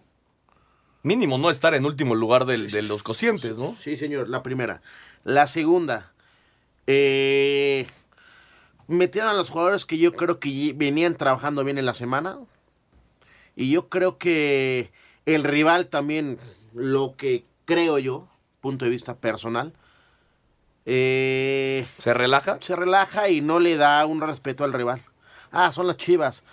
Mínimo 1.04 1.38
no 1.38 1.50
estar 1.50 1.74
en 1.74 1.86
último 1.86 2.14
lugar 2.16 2.46
del- 2.46 2.70
de 2.70 2.82
los 2.84 3.02
cocientes, 3.04 3.58
¿no? 3.58 3.76
Sí, 3.80 3.98
señor, 3.98 4.30
la 4.30 4.44
primera. 4.44 4.82
La 5.24 5.48
segunda, 5.48 6.12
eh, 6.88 7.88
metieron 8.88 9.30
a 9.30 9.34
los 9.34 9.50
jugadores 9.50 9.86
que 9.86 9.98
yo 9.98 10.14
creo 10.14 10.40
que 10.40 10.74
venían 10.76 11.16
trabajando 11.16 11.64
bien 11.64 11.78
en 11.78 11.86
la 11.86 11.94
semana. 11.94 12.38
Y 13.56 13.72
yo 13.72 13.90
creo 13.90 14.18
que 14.18 14.92
el 15.26 15.44
rival 15.44 15.88
también, 15.88 16.38
lo 16.74 17.16
que 17.18 17.46
creo 17.66 17.98
yo, 18.00 18.28
punto 18.62 18.86
de 18.86 18.92
vista 18.92 19.18
personal, 19.18 19.74
eh, 20.86 21.86
Se 22.00 22.14
relaja. 22.14 22.58
se 22.62 22.76
relaja 22.76 23.30
y 23.30 23.42
no 23.42 23.60
le 23.60 23.76
da 23.78 24.06
un 24.06 24.22
respeto 24.22 24.64
al 24.64 24.74
rival. 24.74 25.02
Ah, 25.52 25.72
son 25.72 25.88
las 25.88 25.98
chivas. 25.98 26.44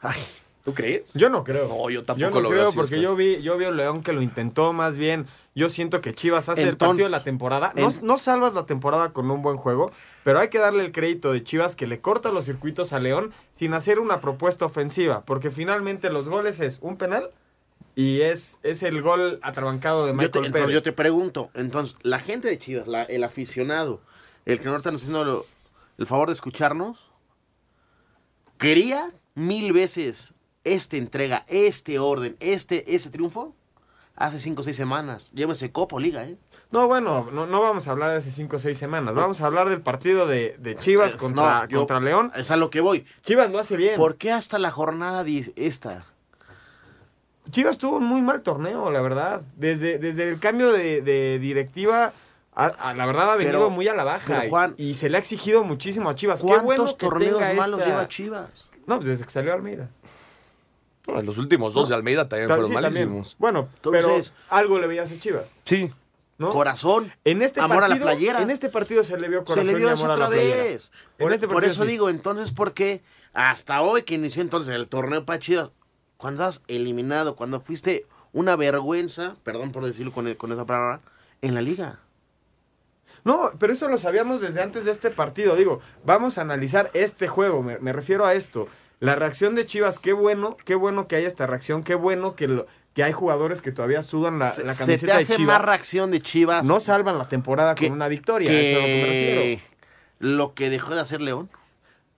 Ay, 0.00 0.20
¿Tú 0.64 0.74
crees? 0.74 1.14
Yo 1.14 1.30
no 1.30 1.42
creo. 1.42 1.68
No, 1.68 1.88
yo 1.88 2.04
tampoco 2.04 2.20
yo 2.28 2.34
no 2.34 2.40
lo 2.40 2.48
creo 2.50 2.62
veo 2.64 2.72
porque 2.72 3.00
yo 3.00 3.16
vi, 3.16 3.40
yo 3.42 3.56
vi 3.56 3.64
a 3.64 3.70
León 3.70 4.02
que 4.02 4.12
lo 4.12 4.20
intentó 4.20 4.72
más 4.74 4.98
bien. 4.98 5.26
Yo 5.54 5.68
siento 5.68 6.00
que 6.00 6.14
Chivas 6.14 6.48
hace 6.48 6.62
el 6.62 6.76
partido 6.76 7.04
de 7.06 7.10
la 7.10 7.24
temporada. 7.24 7.72
No, 7.74 7.88
en- 7.90 8.06
no 8.06 8.18
salvas 8.18 8.54
la 8.54 8.66
temporada 8.66 9.12
con 9.12 9.30
un 9.30 9.42
buen 9.42 9.56
juego, 9.56 9.90
pero 10.22 10.38
hay 10.38 10.48
que 10.48 10.58
darle 10.58 10.80
el 10.82 10.92
crédito 10.92 11.32
de 11.32 11.42
Chivas 11.42 11.76
que 11.76 11.86
le 11.86 12.00
corta 12.00 12.30
los 12.30 12.44
circuitos 12.44 12.92
a 12.92 12.98
León 13.00 13.32
sin 13.50 13.72
hacer 13.74 13.98
una 13.98 14.20
propuesta 14.20 14.64
ofensiva, 14.66 15.22
porque 15.24 15.50
finalmente 15.50 16.10
los 16.10 16.28
goles 16.28 16.60
es 16.60 16.78
un 16.82 16.96
penal 16.96 17.30
y 18.00 18.20
es, 18.22 18.58
es 18.62 18.82
el 18.82 19.02
gol 19.02 19.38
atrabancado 19.42 20.06
de 20.06 20.12
Yo 20.12 20.14
Michael 20.16 20.30
te, 20.30 20.38
entonces, 20.38 20.60
Pérez. 20.62 20.74
yo 20.74 20.82
te 20.82 20.92
pregunto, 20.92 21.50
entonces, 21.54 21.96
la 22.02 22.18
gente 22.18 22.48
de 22.48 22.58
Chivas, 22.58 22.88
la- 22.88 23.02
el 23.04 23.22
aficionado, 23.24 24.00
el 24.46 24.58
que 24.60 24.66
no 24.66 24.76
está 24.76 24.90
haciendo 24.90 25.24
lo- 25.24 25.46
el 25.98 26.06
favor 26.06 26.28
de 26.28 26.34
escucharnos, 26.34 27.10
¿quería 28.58 29.10
mil 29.34 29.72
veces 29.72 30.34
esta 30.64 30.96
entrega, 30.96 31.44
este 31.48 31.98
orden, 31.98 32.36
este, 32.40 32.94
ese 32.94 33.10
triunfo? 33.10 33.54
Hace 34.16 34.38
cinco 34.38 34.60
o 34.60 34.64
seis 34.64 34.76
semanas. 34.76 35.30
Llévese 35.32 35.72
Copa 35.72 35.98
Liga, 35.98 36.24
¿eh? 36.24 36.36
No, 36.70 36.86
bueno, 36.86 37.30
no, 37.32 37.46
no 37.46 37.62
vamos 37.62 37.88
a 37.88 37.92
hablar 37.92 38.10
de 38.10 38.16
hace 38.18 38.30
cinco 38.30 38.56
o 38.56 38.58
seis 38.58 38.76
semanas. 38.76 39.14
Vamos 39.14 39.40
a 39.40 39.46
hablar 39.46 39.70
del 39.70 39.80
partido 39.80 40.26
de, 40.26 40.56
de 40.58 40.76
Chivas 40.76 41.14
Eh, 41.14 41.16
contra, 41.16 41.62
no, 41.62 41.68
yo- 41.68 41.78
contra 41.78 42.00
León. 42.00 42.30
Es 42.36 42.50
a 42.50 42.56
lo 42.58 42.68
que 42.68 42.82
voy. 42.82 43.06
Chivas 43.22 43.50
lo 43.50 43.58
hace 43.58 43.76
bien. 43.78 43.96
¿Por 43.96 44.16
qué 44.16 44.30
hasta 44.30 44.58
la 44.58 44.70
jornada 44.70 45.24
10 45.24 45.52
esta? 45.56 46.06
Chivas 47.50 47.78
tuvo 47.78 47.96
un 47.96 48.04
muy 48.04 48.22
mal 48.22 48.42
torneo, 48.42 48.90
la 48.90 49.00
verdad. 49.00 49.42
Desde, 49.56 49.98
desde 49.98 50.28
el 50.28 50.38
cambio 50.38 50.72
de, 50.72 51.02
de 51.02 51.38
directiva, 51.38 52.12
a- 52.54 52.66
a- 52.66 52.94
la 52.94 53.06
verdad 53.06 53.32
ha 53.32 53.36
venido 53.36 53.58
Pero- 53.58 53.70
muy 53.70 53.88
a 53.88 53.94
la 53.94 54.04
baja. 54.04 54.24
pero, 54.38 54.48
Juan, 54.50 54.74
y, 54.76 54.90
y 54.90 54.94
se 54.94 55.08
le 55.10 55.16
ha 55.16 55.20
exigido 55.20 55.62
muchísimo 55.64 56.08
a 56.10 56.14
Chivas. 56.14 56.40
Qué 56.40 56.46
¿Cuántos 56.46 56.64
bueno 56.64 56.86
que 56.86 56.94
torneos 57.06 57.38
tenga 57.38 57.54
malos 57.54 57.78
esta- 57.80 57.90
lleva 57.90 58.08
Chivas? 58.08 58.70
No, 58.86 58.96
pues 58.96 59.08
desde 59.08 59.24
que 59.24 59.30
salió 59.30 59.52
Almeida. 59.52 59.88
No, 61.06 61.20
los 61.22 61.38
últimos 61.38 61.74
dos 61.74 61.88
de 61.88 61.94
Almeida 61.94 62.28
también 62.28 62.48
Ta- 62.48 62.54
fueron 62.56 62.70
sí, 62.70 62.74
también. 62.74 62.92
malísimos. 63.08 63.36
Bueno, 63.38 63.68
Entonces- 63.76 64.32
pero 64.38 64.56
algo 64.56 64.78
le 64.78 64.86
veías 64.86 65.10
a 65.10 65.18
Chivas, 65.18 65.54
Sí. 65.64 65.90
¿no? 66.38 66.50
Corazón. 66.50 67.12
En 67.24 67.42
este 67.42 67.60
amor 67.60 67.78
a 67.78 67.80
la 67.82 67.86
partido, 67.88 68.06
playera. 68.06 68.42
En 68.42 68.50
este 68.50 68.68
partido 68.68 69.02
se 69.04 69.18
le 69.18 69.28
vio 69.28 69.40
Se 69.40 69.44
corazón 69.46 69.66
le 69.66 69.72
y 69.72 69.76
vio 69.76 69.86
amor 69.88 69.96
eso 69.98 70.04
a 70.04 70.08
la 70.08 70.14
otra 70.14 70.28
vez. 70.28 70.90
Por, 71.18 71.32
este 71.32 71.46
por 71.46 71.56
partido 71.56 71.72
eso 71.72 71.82
sí. 71.82 71.88
digo, 71.88 72.08
entonces, 72.10 72.52
¿por 72.52 72.72
qué 72.74 73.00
hasta 73.32 73.80
hoy 73.82 74.02
que 74.02 74.14
inició 74.14 74.42
entonces 74.42 74.74
el 74.74 74.88
torneo 74.88 75.24
para 75.24 75.38
Chivas, 75.38 75.72
cuando 76.20 76.44
has 76.44 76.62
eliminado, 76.68 77.34
cuando 77.34 77.60
fuiste 77.60 78.06
una 78.32 78.54
vergüenza, 78.56 79.36
perdón 79.42 79.72
por 79.72 79.84
decirlo 79.84 80.12
con, 80.12 80.32
con 80.34 80.52
esa 80.52 80.66
palabra, 80.66 81.00
en 81.42 81.54
la 81.54 81.62
liga? 81.62 82.00
No, 83.24 83.50
pero 83.58 83.72
eso 83.72 83.88
lo 83.88 83.98
sabíamos 83.98 84.40
desde 84.40 84.62
antes 84.62 84.84
de 84.84 84.90
este 84.92 85.10
partido. 85.10 85.56
Digo, 85.56 85.80
vamos 86.04 86.38
a 86.38 86.42
analizar 86.42 86.90
este 86.94 87.28
juego. 87.28 87.62
Me, 87.62 87.78
me 87.78 87.92
refiero 87.92 88.24
a 88.24 88.34
esto. 88.34 88.68
La 88.98 89.14
reacción 89.14 89.54
de 89.54 89.66
Chivas, 89.66 89.98
qué 89.98 90.12
bueno, 90.12 90.56
qué 90.64 90.74
bueno 90.74 91.06
que 91.08 91.16
haya 91.16 91.26
esta 91.28 91.46
reacción, 91.46 91.82
qué 91.82 91.94
bueno 91.94 92.34
que, 92.34 92.48
lo- 92.48 92.66
que 92.94 93.02
hay 93.02 93.12
jugadores 93.12 93.62
que 93.62 93.72
todavía 93.72 94.02
sudan 94.02 94.38
la, 94.38 94.46
la 94.64 94.72
¿Se 94.72 94.78
camiseta 94.78 95.06
te 95.06 95.18
hace 95.22 95.32
de 95.34 95.36
Chivas. 95.38 95.58
más 95.58 95.64
reacción 95.66 96.10
de 96.10 96.20
Chivas 96.20 96.64
No 96.64 96.80
salvan 96.80 97.16
la 97.18 97.28
temporada 97.28 97.74
que- 97.74 97.86
con 97.88 97.96
una 97.96 98.08
victoria, 98.08 98.50
eso 98.50 98.60
es 98.60 98.76
a 98.76 98.80
lo 98.80 98.86
que 98.86 98.94
me 98.94 99.04
refiero. 99.04 99.40
que 99.40 99.60
lo 100.18 100.54
que 100.54 100.70
dejó 100.70 100.94
de 100.94 101.00
hacer 101.00 101.20
León? 101.22 101.48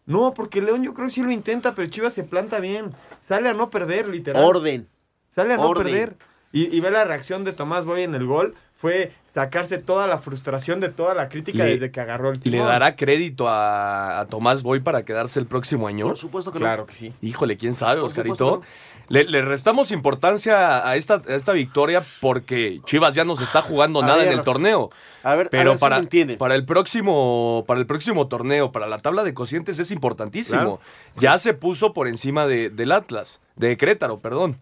No, 0.07 0.35
porque 0.35 0.61
León 0.61 0.83
yo 0.83 0.95
creo 0.95 1.07
que 1.07 1.13
sí 1.15 1.23
lo 1.23 1.31
intenta, 1.31 1.75
pero 1.75 1.89
Chivas 1.89 2.13
se 2.13 2.25
planta 2.25 2.59
bien. 2.59 2.93
Sale 3.21 3.49
a 3.49 3.55
no 3.55 3.71
perder, 3.71 4.09
literal. 4.09 4.43
Orden. 4.45 4.89
Sale 5.31 5.55
a 5.55 5.57
no 5.57 5.69
orden. 5.69 5.85
perder. 5.85 6.17
Y, 6.53 6.75
y 6.77 6.81
ve 6.81 6.91
la 6.91 7.05
reacción 7.05 7.45
de 7.45 7.53
Tomás 7.53 7.85
Boy 7.85 8.03
en 8.03 8.15
el 8.15 8.27
gol. 8.27 8.55
Fue 8.83 9.13
sacarse 9.27 9.79
toda 9.79 10.09
la 10.09 10.19
frustración 10.19 10.81
de 10.81 10.89
toda 10.89 11.15
la 11.15 11.29
crítica 11.29 11.59
Le- 11.59 11.71
desde 11.71 11.93
que 11.93 12.01
agarró 12.01 12.31
el 12.31 12.39
¿Le 12.39 12.51
timón. 12.51 12.67
dará 12.67 12.97
crédito 12.97 13.49
a, 13.49 14.19
a 14.19 14.27
Tomás 14.27 14.65
Boy 14.65 14.81
para 14.81 15.05
quedarse 15.05 15.39
el 15.39 15.47
próximo 15.47 15.87
año? 15.87 16.09
Por 16.09 16.17
supuesto 16.19 16.51
que 16.51 16.59
Claro 16.59 16.83
no. 16.83 16.87
que 16.87 16.95
sí. 16.95 17.13
Híjole, 17.23 17.57
quién 17.57 17.77
sabe, 17.77 18.01
Por 18.01 18.09
Oscarito. 18.09 18.63
Le, 19.09 19.23
le 19.25 19.43
restamos 19.43 19.93
importancia 19.93 20.85
a 20.89 20.97
esta, 20.97 21.23
a 21.29 21.35
esta 21.35 21.53
victoria 21.53 22.05
porque 22.21 22.81
Chivas 22.85 23.15
ya 23.15 23.25
no 23.25 23.37
se 23.37 23.45
está 23.45 23.63
jugando 23.63 24.03
A 24.03 24.07
nada 24.07 24.25
en 24.25 24.33
el 24.33 24.43
torneo. 24.43 24.91
a 25.23 25.37
ver- 25.37 25.47
a 25.47 25.51
pero 25.51 25.71
ver 25.71 25.79
si 25.79 25.81
para, 25.81 26.01
me 26.27 26.37
para 26.37 26.55
el 26.57 26.65
próximo, 26.65 27.63
para 27.69 27.79
el 27.79 27.87
próximo 27.87 28.27
torneo, 28.27 28.73
para 28.73 28.89
la 28.89 28.99
tabla 28.99 29.23
de 29.23 29.33
cocientes 29.33 29.79
es 29.79 29.93
importantísimo. 29.93 30.81
Ya 31.19 31.39
se 31.39 31.55
puso 31.55 31.93
por 31.93 32.09
encima 32.09 32.47
de, 32.47 32.69
del 32.69 32.91
Atlas, 32.91 33.41
de 33.55 33.77
Querétaro, 33.77 34.19
perdón, 34.19 34.59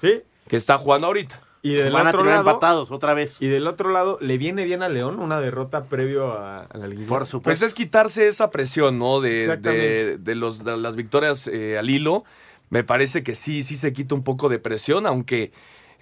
Sí. 0.00 0.22
que 0.48 0.56
está 0.56 0.78
jugando 0.78 1.08
ahorita. 1.08 1.40
Y 1.64 1.72
del 1.72 1.94
Van 1.94 2.06
a 2.06 2.10
otro 2.10 2.18
terminar 2.20 2.44
lado, 2.44 2.50
empatados 2.50 2.90
otra 2.90 3.14
vez. 3.14 3.40
Y 3.40 3.48
del 3.48 3.66
otro 3.66 3.90
lado, 3.90 4.18
¿le 4.20 4.36
viene 4.36 4.64
bien 4.64 4.82
a 4.82 4.90
León 4.90 5.18
una 5.18 5.40
derrota 5.40 5.84
previo 5.84 6.32
a, 6.34 6.58
a 6.58 6.76
la 6.76 6.86
liguilla? 6.86 7.08
Por 7.08 7.20
Pues 7.20 7.30
supuesto. 7.30 7.64
es 7.64 7.72
quitarse 7.72 8.26
esa 8.28 8.50
presión, 8.50 8.98
¿no? 8.98 9.22
De, 9.22 9.56
de, 9.56 10.18
de 10.18 10.34
los, 10.34 10.62
de 10.62 10.76
las 10.76 10.94
victorias 10.94 11.46
eh, 11.48 11.78
al 11.78 11.88
hilo. 11.88 12.24
Me 12.68 12.84
parece 12.84 13.22
que 13.22 13.34
sí, 13.34 13.62
sí 13.62 13.76
se 13.76 13.94
quita 13.94 14.14
un 14.14 14.22
poco 14.24 14.50
de 14.50 14.58
presión, 14.58 15.06
aunque 15.06 15.52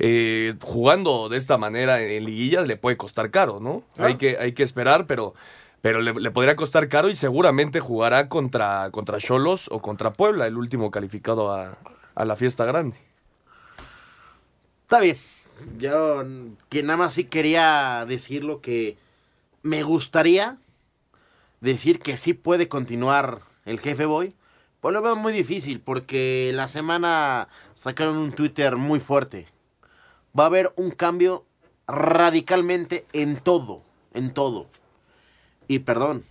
eh, 0.01 0.55
jugando 0.61 1.29
de 1.29 1.37
esta 1.37 1.59
manera 1.59 2.03
en, 2.03 2.11
en 2.11 2.25
liguillas 2.25 2.67
le 2.67 2.77
puede 2.77 2.97
costar 2.97 3.31
caro, 3.31 3.61
¿no? 3.61 3.85
Claro. 3.95 4.09
Hay, 4.09 4.17
que, 4.17 4.39
hay 4.39 4.55
que 4.55 4.65
esperar, 4.65 5.07
pero, 5.07 5.33
pero 5.81 6.01
le, 6.01 6.13
le 6.13 6.31
podría 6.33 6.57
costar 6.57 6.89
caro 6.89 7.09
y 7.09 7.15
seguramente 7.15 7.79
jugará 7.79 8.29
contra 8.29 8.91
contra 8.91 9.19
Cholos 9.19 9.69
o 9.71 9.81
contra 9.81 10.13
Puebla, 10.13 10.47
el 10.47 10.57
último 10.57 10.91
calificado 10.91 11.53
a, 11.53 11.79
a 12.17 12.25
la 12.25 12.35
fiesta 12.35 12.65
grande. 12.65 12.97
Está 14.85 14.99
bien. 14.99 15.17
Yo 15.79 16.25
que 16.69 16.83
nada 16.83 16.97
más 16.97 17.15
sí 17.15 17.25
quería 17.25 18.05
decir 18.07 18.45
lo 18.45 18.61
que 18.61 18.97
me 19.63 19.83
gustaría 19.83 20.59
decir 21.61 22.01
que 22.01 22.17
sí 22.17 22.35
puede 22.35 22.69
continuar 22.69 23.41
el 23.65 23.81
jefe 23.81 24.07
Boy. 24.07 24.35
Pues 24.81 24.93
lo 24.93 25.01
veo 25.01 25.15
muy 25.15 25.33
difícil 25.33 25.81
porque 25.81 26.51
la 26.55 26.67
semana 26.67 27.49
sacaron 27.75 28.17
un 28.17 28.33
Twitter 28.33 28.77
muy 28.77 28.99
fuerte. 28.99 29.47
Va 30.39 30.45
a 30.45 30.47
haber 30.47 30.73
un 30.77 30.91
cambio 30.91 31.45
radicalmente 31.87 33.07
en 33.13 33.37
todo, 33.37 33.83
en 34.13 34.35
todo. 34.35 34.67
Y 35.69 35.81
perdón, 35.81 36.25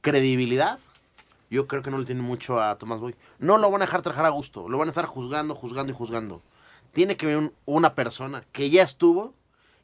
credibilidad. 0.00 0.80
Yo 1.50 1.66
creo 1.68 1.82
que 1.82 1.90
no 1.90 1.98
le 1.98 2.06
tiene 2.06 2.22
mucho 2.22 2.60
a 2.60 2.78
Tomás 2.78 2.98
Boy. 2.98 3.14
No 3.38 3.58
lo 3.58 3.70
van 3.70 3.82
a 3.82 3.84
dejar 3.84 4.02
trabajar 4.02 4.24
a 4.24 4.30
gusto. 4.30 4.68
Lo 4.68 4.78
van 4.78 4.88
a 4.88 4.90
estar 4.90 5.04
juzgando, 5.04 5.54
juzgando 5.54 5.92
y 5.92 5.96
juzgando 5.96 6.42
tiene 6.92 7.16
que 7.16 7.26
venir 7.26 7.38
un- 7.40 7.52
una 7.64 7.94
persona 7.94 8.44
que 8.52 8.70
ya 8.70 8.82
estuvo, 8.82 9.34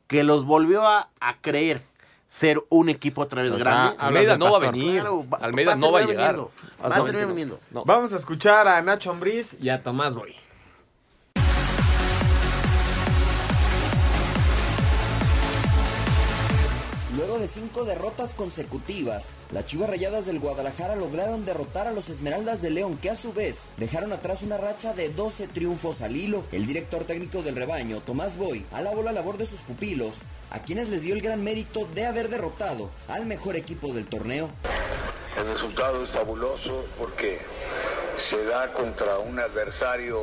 que 0.07 0.25
los 0.25 0.45
volvió 0.45 0.87
a, 0.87 1.11
a 1.21 1.37
creer 1.41 1.83
ser 2.27 2.63
un 2.69 2.89
equipo 2.91 3.23
otra 3.23 3.43
vez 3.43 3.51
O 3.53 3.55
sea, 3.59 3.65
grande. 3.65 3.97
Almeida 3.99 4.37
no 4.39 4.51
va 4.53 4.57
a 4.59 4.71
venir. 4.71 5.01
Claro, 5.01 5.25
va- 5.29 5.39
Almeida 5.39 5.71
va 5.71 5.77
no 5.77 5.93
va 5.93 6.01
a 6.01 6.05
llegar. 6.05 6.37
Va 6.37 6.51
a 6.97 7.05
terminar 7.05 7.29
viniendo. 7.29 7.59
No. 7.71 7.85
Vamos 7.85 8.13
a 8.13 8.17
escuchar 8.17 8.69
a 8.69 8.81
Nacho 8.83 9.11
Ambriz 9.11 9.57
y 9.61 9.71
a 9.71 9.83
Tomás 9.83 10.15
Boy. 10.15 10.35
De 17.39 17.47
cinco 17.47 17.85
derrotas 17.85 18.35
consecutivas, 18.35 19.31
las 19.53 19.65
Chivas 19.65 19.89
Rayadas 19.89 20.27
del 20.27 20.41
Guadalajara 20.41 20.97
lograron 20.97 21.45
derrotar 21.45 21.87
a 21.87 21.93
los 21.93 22.09
Esmeraldas 22.09 22.63
de 22.63 22.71
León, 22.71 22.99
que 23.01 23.11
a 23.11 23.15
su 23.15 23.33
vez 23.33 23.69
dejaron 23.77 24.13
atrás 24.13 24.43
una 24.43 24.59
racha 24.59 24.93
de 24.93 25.09
12 25.09 25.47
triunfos 25.47 26.03
al 26.03 26.17
hilo. 26.17 26.43
El 26.51 26.67
director 26.67 27.05
técnico 27.05 27.43
del 27.43 27.55
rebaño, 27.55 28.01
Tomás 28.01 28.39
Boy, 28.39 28.67
alabó 28.73 29.05
la 29.05 29.13
labor 29.13 29.37
de 29.37 29.47
sus 29.47 29.61
pupilos, 29.61 30.23
a 30.51 30.59
quienes 30.59 30.89
les 30.89 31.03
dio 31.03 31.15
el 31.15 31.21
gran 31.21 31.45
mérito 31.45 31.87
de 31.95 32.07
haber 32.07 32.29
derrotado 32.29 32.91
al 33.07 33.25
mejor 33.25 33.55
equipo 33.55 33.93
del 33.93 34.07
torneo. 34.07 34.51
El 35.37 35.47
resultado 35.47 36.03
es 36.03 36.11
fabuloso 36.11 36.87
porque 36.99 37.39
se 38.17 38.45
da 38.47 38.73
contra 38.73 39.21
un 39.21 39.39
adversario 39.39 40.21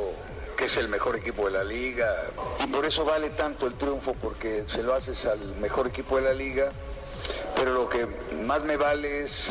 que 0.56 0.66
es 0.66 0.76
el 0.76 0.88
mejor 0.88 1.16
equipo 1.16 1.46
de 1.46 1.52
la 1.52 1.64
liga 1.64 2.14
y 2.64 2.66
por 2.68 2.86
eso 2.86 3.04
vale 3.04 3.30
tanto 3.30 3.66
el 3.66 3.74
triunfo 3.74 4.14
porque 4.14 4.64
se 4.68 4.82
lo 4.82 4.94
haces 4.94 5.26
al 5.26 5.38
mejor 5.56 5.86
equipo 5.86 6.16
de 6.16 6.22
la 6.22 6.32
liga, 6.32 6.70
pero 7.54 7.74
lo 7.74 7.88
que 7.88 8.06
más 8.44 8.62
me 8.62 8.76
vale 8.76 9.24
es 9.24 9.50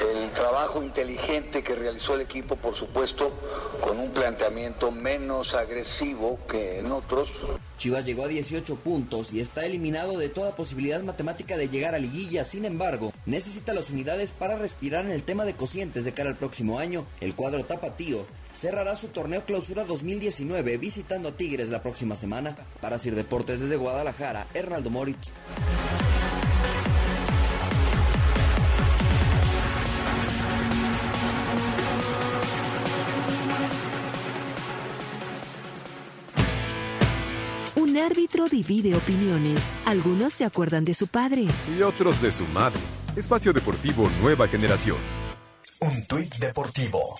el 0.00 0.30
trabajo 0.30 0.82
inteligente 0.82 1.62
que 1.62 1.74
realizó 1.74 2.14
el 2.14 2.20
equipo, 2.20 2.56
por 2.56 2.74
supuesto, 2.74 3.32
con 3.80 3.98
un 3.98 4.10
planteamiento 4.10 4.90
menos 4.90 5.54
agresivo 5.54 6.38
que 6.48 6.78
en 6.78 6.92
otros. 6.92 7.28
Chivas 7.78 8.06
llegó 8.06 8.24
a 8.24 8.28
18 8.28 8.76
puntos 8.76 9.32
y 9.32 9.40
está 9.40 9.64
eliminado 9.64 10.18
de 10.18 10.28
toda 10.28 10.56
posibilidad 10.56 11.02
matemática 11.02 11.56
de 11.56 11.68
llegar 11.68 11.94
a 11.94 11.98
liguilla. 11.98 12.44
Sin 12.44 12.64
embargo, 12.64 13.12
necesita 13.26 13.72
las 13.72 13.90
unidades 13.90 14.32
para 14.32 14.56
respirar 14.56 15.04
en 15.04 15.12
el 15.12 15.22
tema 15.22 15.44
de 15.44 15.54
cocientes 15.54 16.04
de 16.04 16.12
cara 16.12 16.30
al 16.30 16.36
próximo 16.36 16.78
año. 16.78 17.04
El 17.20 17.34
cuadro 17.34 17.64
tapatío 17.64 18.26
cerrará 18.52 18.96
su 18.96 19.08
torneo 19.08 19.44
clausura 19.44 19.84
2019 19.84 20.76
visitando 20.76 21.28
a 21.28 21.32
Tigres 21.32 21.70
la 21.70 21.82
próxima 21.82 22.16
semana. 22.16 22.56
Para 22.80 22.98
Sir 22.98 23.14
Deportes 23.14 23.60
desde 23.60 23.76
Guadalajara, 23.76 24.46
Hernaldo 24.54 24.90
Moritz. 24.90 25.32
Árbitro 38.08 38.48
divide 38.48 38.96
opiniones. 38.96 39.62
Algunos 39.84 40.32
se 40.32 40.46
acuerdan 40.46 40.84
de 40.84 40.94
su 40.94 41.08
padre. 41.08 41.46
Y 41.76 41.82
otros 41.82 42.22
de 42.22 42.32
su 42.32 42.46
madre. 42.46 42.80
Espacio 43.16 43.52
Deportivo 43.52 44.08
Nueva 44.22 44.48
Generación. 44.48 44.96
Un 45.80 46.06
tuit 46.06 46.34
deportivo. 46.36 47.16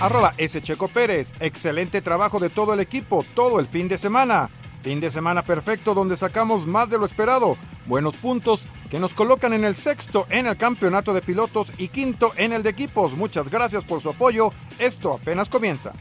Arroba 0.00 0.32
S. 0.36 0.60
Checo 0.62 0.86
Pérez. 0.86 1.32
Excelente 1.40 2.00
trabajo 2.00 2.38
de 2.38 2.48
todo 2.48 2.74
el 2.74 2.80
equipo, 2.80 3.24
todo 3.34 3.58
el 3.58 3.66
fin 3.66 3.88
de 3.88 3.98
semana. 3.98 4.48
Fin 4.82 5.00
de 5.00 5.10
semana 5.10 5.42
perfecto 5.42 5.94
donde 5.94 6.16
sacamos 6.16 6.64
más 6.64 6.88
de 6.88 6.98
lo 6.98 7.06
esperado. 7.06 7.56
Buenos 7.86 8.14
puntos 8.16 8.66
que 8.88 9.00
nos 9.00 9.14
colocan 9.14 9.52
en 9.52 9.64
el 9.64 9.74
sexto 9.74 10.26
en 10.30 10.46
el 10.46 10.56
campeonato 10.56 11.12
de 11.12 11.22
pilotos 11.22 11.72
y 11.76 11.88
quinto 11.88 12.32
en 12.36 12.52
el 12.52 12.62
de 12.62 12.70
equipos. 12.70 13.14
Muchas 13.14 13.50
gracias 13.50 13.84
por 13.84 14.00
su 14.00 14.10
apoyo. 14.10 14.52
Esto 14.78 15.14
apenas 15.14 15.48
comienza. 15.48 15.92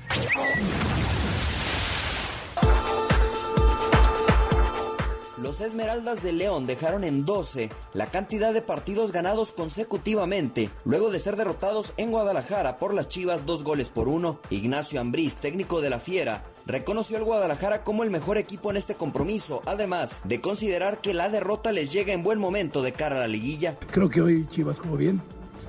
Los 5.50 5.62
Esmeraldas 5.62 6.22
de 6.22 6.32
León 6.32 6.68
dejaron 6.68 7.04
en 7.04 7.26
12 7.26 7.72
la 7.96 8.12
cantidad 8.12 8.54
de 8.54 8.62
partidos 8.62 9.12
ganados 9.12 9.52
consecutivamente, 9.52 10.70
luego 10.86 11.10
de 11.10 11.18
ser 11.18 11.38
derrotados 11.38 11.96
en 11.98 12.12
Guadalajara 12.12 12.78
por 12.78 12.94
las 12.94 13.10
Chivas 13.10 13.48
dos 13.48 13.64
goles 13.64 13.90
por 13.90 14.10
uno. 14.10 14.38
Ignacio 14.52 15.02
Ambriz, 15.02 15.38
técnico 15.38 15.82
de 15.82 15.90
la 15.90 16.00
Fiera, 16.00 16.44
reconoció 16.68 17.18
al 17.18 17.24
Guadalajara 17.24 17.84
como 17.84 18.04
el 18.04 18.12
mejor 18.12 18.38
equipo 18.38 18.70
en 18.70 18.78
este 18.78 18.94
compromiso, 18.94 19.64
además 19.66 20.22
de 20.24 20.40
considerar 20.40 21.00
que 21.00 21.16
la 21.16 21.30
derrota 21.30 21.72
les 21.72 21.92
llega 21.92 22.14
en 22.14 22.22
buen 22.22 22.38
momento 22.38 22.84
de 22.84 22.92
cara 22.92 23.16
a 23.16 23.22
la 23.22 23.28
liguilla. 23.28 23.76
Creo 23.90 24.08
que 24.08 24.22
hoy 24.22 24.46
Chivas 24.52 24.78
jugó 24.78 24.98
bien, 24.98 25.20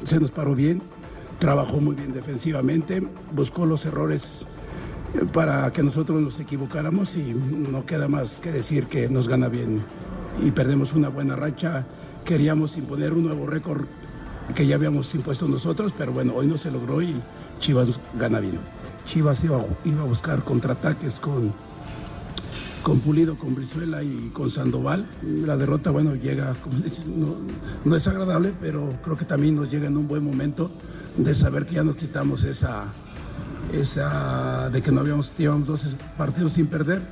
se 0.04 0.20
nos 0.20 0.30
paró 0.30 0.54
bien, 0.54 0.82
trabajó 1.38 1.78
muy 1.78 1.94
bien 1.94 2.12
defensivamente, 2.12 3.02
buscó 3.32 3.64
los 3.64 3.86
errores 3.86 4.44
para 5.32 5.72
que 5.72 5.82
nosotros 5.82 6.20
nos 6.20 6.38
equivocáramos 6.40 7.16
y 7.16 7.34
no 7.34 7.84
queda 7.84 8.08
más 8.08 8.40
que 8.40 8.52
decir 8.52 8.86
que 8.86 9.08
nos 9.08 9.28
gana 9.28 9.48
bien 9.48 9.82
y 10.44 10.50
perdemos 10.50 10.92
una 10.92 11.08
buena 11.08 11.36
racha. 11.36 11.84
Queríamos 12.24 12.76
imponer 12.76 13.12
un 13.12 13.24
nuevo 13.24 13.46
récord 13.46 13.84
que 14.54 14.66
ya 14.66 14.76
habíamos 14.76 15.14
impuesto 15.14 15.46
nosotros, 15.46 15.92
pero 15.96 16.12
bueno, 16.12 16.34
hoy 16.34 16.46
no 16.46 16.56
se 16.56 16.70
logró 16.70 17.02
y 17.02 17.14
Chivas 17.58 18.00
gana 18.18 18.40
bien. 18.40 18.58
Chivas 19.06 19.42
iba, 19.44 19.62
iba 19.84 20.02
a 20.02 20.06
buscar 20.06 20.42
contraataques 20.42 21.20
con, 21.20 21.52
con 22.82 23.00
Pulido, 23.00 23.36
con 23.36 23.54
Brizuela 23.54 24.02
y 24.02 24.30
con 24.32 24.50
Sandoval. 24.50 25.06
La 25.22 25.56
derrota, 25.56 25.90
bueno, 25.90 26.14
llega, 26.14 26.54
como 26.62 26.76
no, 27.16 27.36
no 27.84 27.96
es 27.96 28.06
agradable, 28.08 28.54
pero 28.60 28.94
creo 29.04 29.16
que 29.16 29.24
también 29.24 29.56
nos 29.56 29.70
llega 29.70 29.88
en 29.88 29.96
un 29.96 30.08
buen 30.08 30.24
momento 30.24 30.70
de 31.16 31.34
saber 31.34 31.66
que 31.66 31.74
ya 31.76 31.84
nos 31.84 31.96
quitamos 31.96 32.44
esa, 32.44 32.84
esa 33.72 34.70
de 34.70 34.82
que 34.82 34.90
no 34.92 35.00
habíamos, 35.00 35.32
llevamos 35.36 35.66
12 35.66 35.96
partidos 36.16 36.52
sin 36.52 36.66
perder. 36.66 37.02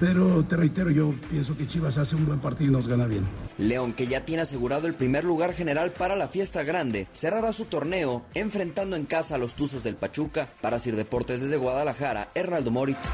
Pero 0.00 0.42
te 0.44 0.56
reitero, 0.56 0.90
yo 0.90 1.14
pienso 1.30 1.58
que 1.58 1.66
Chivas 1.66 1.98
hace 1.98 2.16
un 2.16 2.24
buen 2.24 2.38
partido 2.38 2.70
y 2.70 2.74
nos 2.74 2.88
gana 2.88 3.06
bien. 3.06 3.28
León, 3.58 3.92
que 3.92 4.06
ya 4.06 4.24
tiene 4.24 4.42
asegurado 4.42 4.86
el 4.86 4.94
primer 4.94 5.24
lugar 5.24 5.52
general 5.52 5.90
para 5.90 6.16
la 6.16 6.26
fiesta 6.26 6.62
grande, 6.62 7.06
cerrará 7.12 7.52
su 7.52 7.66
torneo 7.66 8.24
enfrentando 8.32 8.96
en 8.96 9.04
casa 9.04 9.34
a 9.34 9.38
los 9.38 9.54
Tuzos 9.54 9.82
del 9.82 9.96
Pachuca. 9.96 10.48
Para 10.62 10.78
Sir 10.78 10.96
Deportes 10.96 11.42
desde 11.42 11.58
Guadalajara, 11.58 12.28
Hernaldo 12.34 12.70
Moritz. 12.70 13.10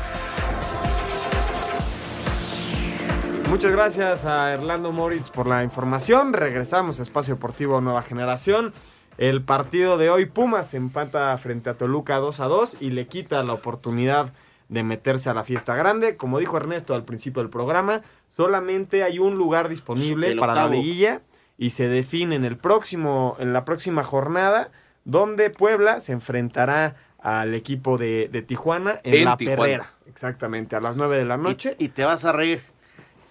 Muchas 3.48 3.72
gracias 3.72 4.24
a 4.24 4.52
Erlando 4.52 4.92
Moritz 4.92 5.30
por 5.30 5.48
la 5.48 5.62
información. 5.62 6.32
Regresamos 6.32 6.98
a 6.98 7.02
Espacio 7.02 7.34
Deportivo 7.34 7.80
Nueva 7.80 8.02
Generación. 8.02 8.72
El 9.18 9.42
partido 9.42 9.96
de 9.96 10.10
hoy, 10.10 10.26
Pumas 10.26 10.74
empata 10.74 11.36
frente 11.38 11.70
a 11.70 11.74
Toluca 11.74 12.16
2 12.16 12.40
a 12.40 12.46
2 12.46 12.76
y 12.80 12.90
le 12.90 13.06
quita 13.06 13.42
la 13.42 13.54
oportunidad 13.54 14.32
de 14.68 14.82
meterse 14.82 15.30
a 15.30 15.34
la 15.34 15.44
fiesta 15.44 15.74
grande. 15.74 16.16
Como 16.16 16.38
dijo 16.38 16.56
Ernesto 16.56 16.94
al 16.94 17.04
principio 17.04 17.40
del 17.42 17.50
programa, 17.50 18.02
solamente 18.28 19.02
hay 19.04 19.18
un 19.18 19.36
lugar 19.38 19.68
disponible 19.68 20.32
El 20.32 20.38
para 20.38 20.54
la 20.54 20.68
liguilla 20.68 21.22
y 21.56 21.70
se 21.70 21.88
define 21.88 22.34
en 22.36 22.44
el 22.44 22.58
próximo, 22.58 23.36
en 23.38 23.54
la 23.54 23.64
próxima 23.64 24.02
jornada, 24.02 24.70
donde 25.04 25.48
Puebla 25.48 26.00
se 26.00 26.12
enfrentará 26.12 26.96
al 27.18 27.54
equipo 27.54 27.96
de, 27.96 28.28
de 28.30 28.42
Tijuana 28.42 29.00
en, 29.02 29.14
En 29.14 29.24
la 29.24 29.36
Tijuana. 29.38 29.60
perrera. 29.62 29.90
Exactamente, 30.06 30.76
a 30.76 30.80
las 30.80 30.96
9 30.96 31.16
de 31.16 31.24
la 31.24 31.38
noche. 31.38 31.74
Y, 31.78 31.86
y 31.86 31.88
te 31.88 32.04
vas 32.04 32.24
a 32.26 32.32
reír. 32.32 32.60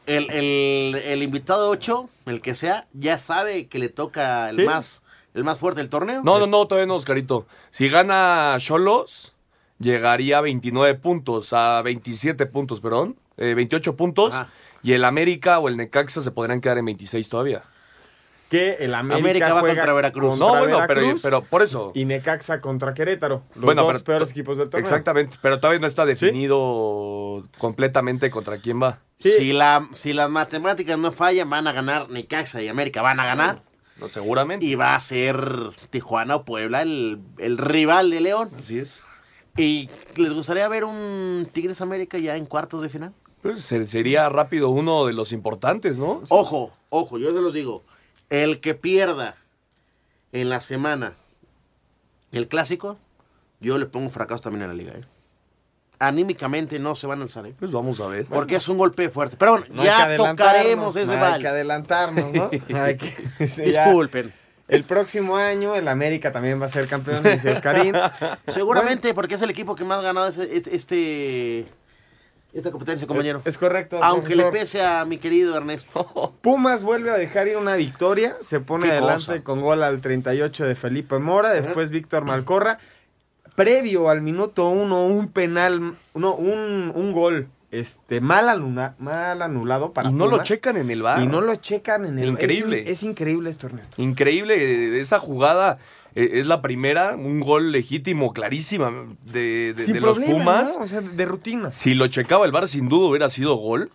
El, 0.08 0.30
el- 0.32 0.96
el 0.96 1.22
invitado 1.24 1.70
8, 1.70 2.10
el 2.26 2.42
que 2.42 2.56
sea, 2.56 2.88
ya 2.94 3.18
sabe 3.20 3.68
que 3.68 3.78
le 3.80 3.90
toca 3.90 4.50
el 4.50 4.58
¿Sí? 4.58 4.64
más 4.64 5.04
el 5.36 5.44
más 5.44 5.60
fuerte 5.60 5.82
del 5.82 5.90
torneo. 5.90 6.22
No, 6.24 6.40
no, 6.40 6.48
no, 6.48 6.66
todavía 6.66 6.88
no, 6.88 6.96
Oscarito. 6.96 7.46
Si 7.70 7.88
gana 7.90 8.56
Cholos, 8.58 9.34
llegaría 9.80 10.40
a 10.40 10.42
29 10.42 10.96
puntos, 10.96 11.54
a 11.54 11.82
27 11.84 12.46
puntos, 12.48 12.82
perdón, 12.82 13.18
eh, 13.38 13.54
28 13.54 13.96
puntos. 13.96 14.34
Ajá. 14.34 14.48
Y 14.82 14.94
el 14.94 15.04
América 15.04 15.60
o 15.60 15.68
el 15.68 15.78
Necaxa 15.78 16.22
se 16.22 16.32
podrían 16.32 16.62
quedar 16.62 16.78
en 16.78 16.86
26 16.86 17.28
todavía. 17.30 17.64
Que 18.50 18.74
el 18.76 18.94
América, 18.94 19.18
América 19.20 19.54
va 19.56 19.60
juega 19.62 19.76
contra 19.76 19.94
Veracruz. 19.94 20.40
No, 20.40 20.50
bueno, 20.50 20.78
pero, 20.88 21.02
Veracruz 21.02 21.22
pero 21.24 21.42
por 21.44 21.64
eso. 21.64 21.92
y 21.96 22.06
Necaxa 22.06 22.62
contra 22.62 22.94
Querétaro. 22.94 23.42
Los 23.56 23.66
Bueno, 23.66 23.82
dos 23.82 23.94
pero- 23.94 24.04
peores 24.04 24.30
equipos 24.30 24.58
del 24.60 24.70
torneo. 24.70 24.84
Exactamente, 24.86 25.38
pero 25.42 25.60
todavía 25.60 25.80
no 25.80 25.88
está 25.88 26.06
definido 26.06 27.44
completamente 27.58 28.30
contra 28.30 28.58
quién 28.60 28.82
va. 28.82 29.00
Si, 29.18 29.54
la, 29.54 29.88
si 29.94 30.14
las 30.14 30.30
matemáticas 30.30 30.98
no 31.00 31.12
fallan, 31.12 31.50
van 31.50 31.68
a 31.68 31.72
ganar 31.72 32.10
Necaxa 32.10 32.62
y 32.62 32.68
América, 32.68 33.02
van 33.02 33.20
a 33.20 33.26
ganar. 33.26 33.62
No, 34.00 34.10
seguramente. 34.10 34.66
Y 34.66 34.76
va 34.76 34.96
a 34.96 35.00
ser 35.00 35.38
Tijuana 35.90 36.36
o 36.36 36.44
Puebla 36.46 36.82
el, 36.82 37.20
el 37.38 37.58
rival 37.58 38.10
de 38.12 38.20
León. 38.22 38.50
Así 38.60 38.80
es. 38.80 39.00
¿Y 39.58 39.90
les 40.16 40.34
gustaría 40.34 40.68
ver 40.68 40.84
un 40.84 41.48
Tigres 41.54 41.80
América 41.82 42.18
ya 42.18 42.36
en 42.36 42.46
cuartos 42.46 42.82
de 42.82 42.90
final? 42.90 43.14
Pues 43.42 43.62
se- 43.62 43.88
sería 43.88 44.28
rápido 44.30 44.70
uno 44.70 45.06
de 45.06 45.14
los 45.14 45.32
importantes, 45.32 45.98
¿no? 46.00 46.24
Ojo, 46.30 46.72
ojo, 46.90 47.18
yo 47.18 47.32
se 47.32 47.40
los 47.42 47.54
digo. 47.54 47.84
El 48.30 48.60
que 48.60 48.76
pierda 48.76 49.38
en 50.34 50.50
la 50.50 50.60
semana 50.60 51.14
el 52.34 52.48
clásico, 52.50 52.98
yo 53.62 53.78
le 53.78 53.86
pongo 53.86 54.10
fracaso 54.10 54.42
también 54.44 54.64
a 54.64 54.68
la 54.68 54.74
liga. 54.74 54.92
¿eh? 54.94 55.06
Anímicamente 56.00 56.78
no 56.80 56.94
se 56.96 57.08
van 57.08 57.20
a 57.20 57.24
alzar. 57.24 57.46
¿eh? 57.46 57.54
Pues 57.58 57.72
vamos 57.72 58.00
a 58.02 58.08
ver. 58.08 58.26
Porque 58.26 58.56
es 58.58 58.68
un 58.68 58.78
golpe 58.78 59.10
fuerte. 59.10 59.38
Pero 59.38 59.52
bueno, 59.52 59.66
No 59.70 59.84
ya 59.84 60.16
tocaremos 60.16 60.96
ese 60.96 61.06
no 61.08 61.14
Hay 61.14 61.20
vals. 61.20 61.42
que 61.42 61.48
adelantarnos, 61.48 62.34
¿no? 62.34 62.50
Hay 62.82 62.98
que- 62.98 63.14
ya- 63.72 63.86
Disculpen. 63.86 64.34
El 64.68 64.84
próximo 64.84 65.38
año 65.38 65.76
el 65.76 65.88
América 65.88 66.32
también 66.32 66.60
va 66.60 66.66
a 66.66 66.70
ser 66.70 66.88
campeón, 66.88 67.22
dice 67.24 67.52
Oscarín. 67.52 67.94
Seguramente 68.48 69.14
porque 69.14 69.36
es 69.36 69.42
el 69.44 69.52
equipo 69.52 69.76
que 69.76 69.84
más 69.84 70.00
ha 70.00 70.02
ganado 70.02 70.28
este, 70.28 71.66
esta 72.52 72.72
competencia, 72.72 73.06
compañero. 73.06 73.42
Es 73.46 73.58
correcto. 73.60 74.00
Aunque 74.02 74.36
le 74.36 74.46
pese 74.46 74.82
a 74.84 75.06
mi 75.06 75.18
querido 75.20 75.56
Ernesto. 75.56 76.34
Pumas 76.42 76.82
vuelve 76.82 77.12
a 77.12 77.16
dejar 77.18 77.48
ir 77.48 77.58
una 77.58 77.76
victoria, 77.76 78.38
se 78.42 78.60
pone 78.60 78.90
adelante 78.90 79.26
cosa. 79.26 79.44
con 79.44 79.62
gol 79.62 79.84
al 79.84 80.02
38 80.02 80.66
de 80.66 80.74
Felipe 80.76 81.20
Mora, 81.20 81.52
después 81.52 81.90
Víctor 81.92 82.26
Malcorra. 82.26 82.80
Previo 83.56 84.10
al 84.10 84.22
minuto 84.22 84.70
uno, 84.70 85.06
un 85.06 85.30
penal, 85.30 85.96
no, 86.14 86.36
un, 86.36 86.92
un 86.94 87.12
gol 87.14 87.48
este, 87.72 88.22
mal, 88.22 88.48
anula- 88.50 88.96
mal 89.00 89.42
anulado 89.42 89.92
para 89.94 90.10
y 90.10 90.14
no 90.14 90.28
lo 90.28 90.42
checan 90.44 90.78
en 90.78 90.90
el 90.92 91.02
bar. 91.02 91.22
Y 91.22 91.28
no 91.28 91.42
lo 91.42 91.56
checan 91.56 92.06
en 92.06 92.20
el 92.20 92.30
Increíble. 92.30 92.84
Es, 92.84 92.90
es 93.00 93.04
increíble 93.04 93.50
esto, 93.50 93.68
Ernesto. 93.68 94.02
Increíble, 94.02 94.56
eh, 94.98 95.00
esa 95.00 95.20
jugada 95.20 95.78
eh, 96.16 96.30
es 96.34 96.48
la 96.48 96.62
primera, 96.62 97.16
un 97.16 97.40
gol 97.42 97.72
legítimo, 97.72 98.32
clarísima 98.34 98.92
de, 99.26 99.74
de- 99.74 99.86
de 99.88 100.00
los 100.02 100.20
Pumas. 100.20 100.76
¿no? 100.78 100.84
O 100.84 100.88
sea, 100.88 101.02
de 101.02 101.26
rutina. 101.26 101.72
Si 101.72 101.94
lo 101.96 102.08
checaba 102.08 102.46
el 102.46 102.52
bar, 102.52 102.68
sin 102.68 102.88
duda 102.90 103.08
hubiera 103.10 103.30
sido 103.30 103.56
gol. 103.56 103.90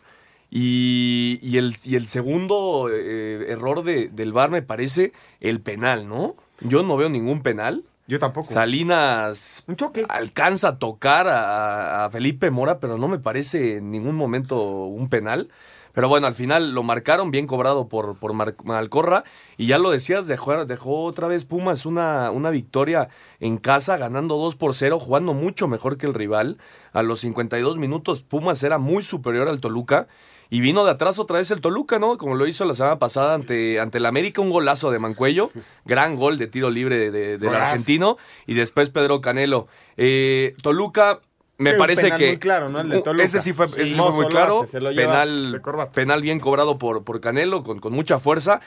Y, 0.52 1.38
y 1.42 1.58
el, 1.58 1.76
y 1.84 1.94
el 1.96 2.08
segundo 2.08 2.88
eh, 2.92 3.46
error 3.52 3.84
de- 3.84 4.08
del 4.08 4.32
bar 4.32 4.50
me 4.50 4.62
parece 4.62 5.12
el 5.40 5.60
penal, 5.60 6.08
¿no? 6.08 6.34
Yo 6.60 6.82
no 6.82 6.96
veo 6.96 7.08
ningún 7.08 7.42
penal. 7.42 7.84
Yo 8.10 8.18
tampoco. 8.18 8.52
Salinas 8.52 9.62
Un 9.68 9.76
choque. 9.76 10.04
alcanza 10.08 10.68
a 10.68 10.78
tocar 10.78 11.28
a, 11.28 12.04
a 12.04 12.10
Felipe 12.10 12.50
Mora, 12.50 12.80
pero 12.80 12.98
no 12.98 13.06
me 13.06 13.18
parece 13.20 13.76
en 13.76 13.90
ningún 13.92 14.16
momento 14.16 14.60
un 14.86 15.08
penal. 15.08 15.48
Pero 15.92 16.08
bueno, 16.08 16.26
al 16.28 16.34
final 16.34 16.72
lo 16.72 16.82
marcaron 16.84 17.30
bien 17.30 17.46
cobrado 17.46 17.88
por, 17.88 18.16
por 18.18 18.32
Mar- 18.32 18.54
Malcorra. 18.64 19.24
Y 19.56 19.66
ya 19.66 19.78
lo 19.78 19.90
decías, 19.90 20.26
dejó, 20.26 20.64
dejó 20.64 21.02
otra 21.04 21.26
vez 21.28 21.44
Pumas 21.44 21.86
una, 21.86 22.30
una 22.30 22.50
victoria 22.50 23.08
en 23.40 23.58
casa, 23.58 23.96
ganando 23.96 24.36
2 24.36 24.54
por 24.56 24.74
0, 24.74 24.98
jugando 25.00 25.32
mucho 25.32 25.66
mejor 25.68 25.96
que 25.96 26.06
el 26.06 26.14
rival. 26.14 26.58
A 26.92 27.02
los 27.02 27.20
52 27.20 27.76
minutos, 27.76 28.22
Pumas 28.22 28.62
era 28.62 28.78
muy 28.78 29.02
superior 29.02 29.48
al 29.48 29.60
Toluca. 29.60 30.06
Y 30.50 30.60
vino 30.60 30.84
de 30.84 30.90
atrás 30.90 31.18
otra 31.20 31.38
vez 31.38 31.50
el 31.52 31.60
Toluca, 31.60 31.98
¿no? 32.00 32.18
Como 32.18 32.34
lo 32.34 32.46
hizo 32.46 32.64
la 32.64 32.74
semana 32.74 32.98
pasada 32.98 33.34
ante, 33.34 33.78
ante 33.78 33.98
el 33.98 34.06
América, 34.06 34.40
un 34.40 34.50
golazo 34.50 34.90
de 34.90 34.98
Mancuello. 34.98 35.50
Gran 35.84 36.16
gol 36.16 36.38
de 36.38 36.48
tiro 36.48 36.70
libre 36.70 36.96
de- 36.98 37.10
de- 37.12 37.38
del 37.38 37.54
argentino. 37.54 38.18
Y 38.46 38.54
después 38.54 38.90
Pedro 38.90 39.20
Canelo. 39.20 39.68
Eh, 39.96 40.54
Toluca, 40.62 41.20
me 41.56 41.74
parece 41.74 42.10
que. 42.12 42.28
muy 42.28 42.38
claro, 42.38 42.68
¿no? 42.68 42.80
El 42.80 42.88
de 42.88 43.00
Toluca. 43.02 43.22
Ese 43.24 43.38
sí 43.38 43.52
fue, 43.52 43.68
Sí. 43.68 43.74
ese 43.82 43.86
sí 43.90 43.94
fue 43.94 44.04
Mozo 44.06 44.16
muy 44.22 44.26
claro. 44.26 44.62
hace, 44.62 44.80
penal, 44.80 45.62
penal 45.94 46.20
bien 46.22 46.40
cobrado 46.40 46.78
por, 46.78 47.04
por 47.04 47.20
Canelo, 47.20 47.62
con, 47.62 47.78
con 47.78 47.92
mucha 47.92 48.18
fuerza. 48.18 48.60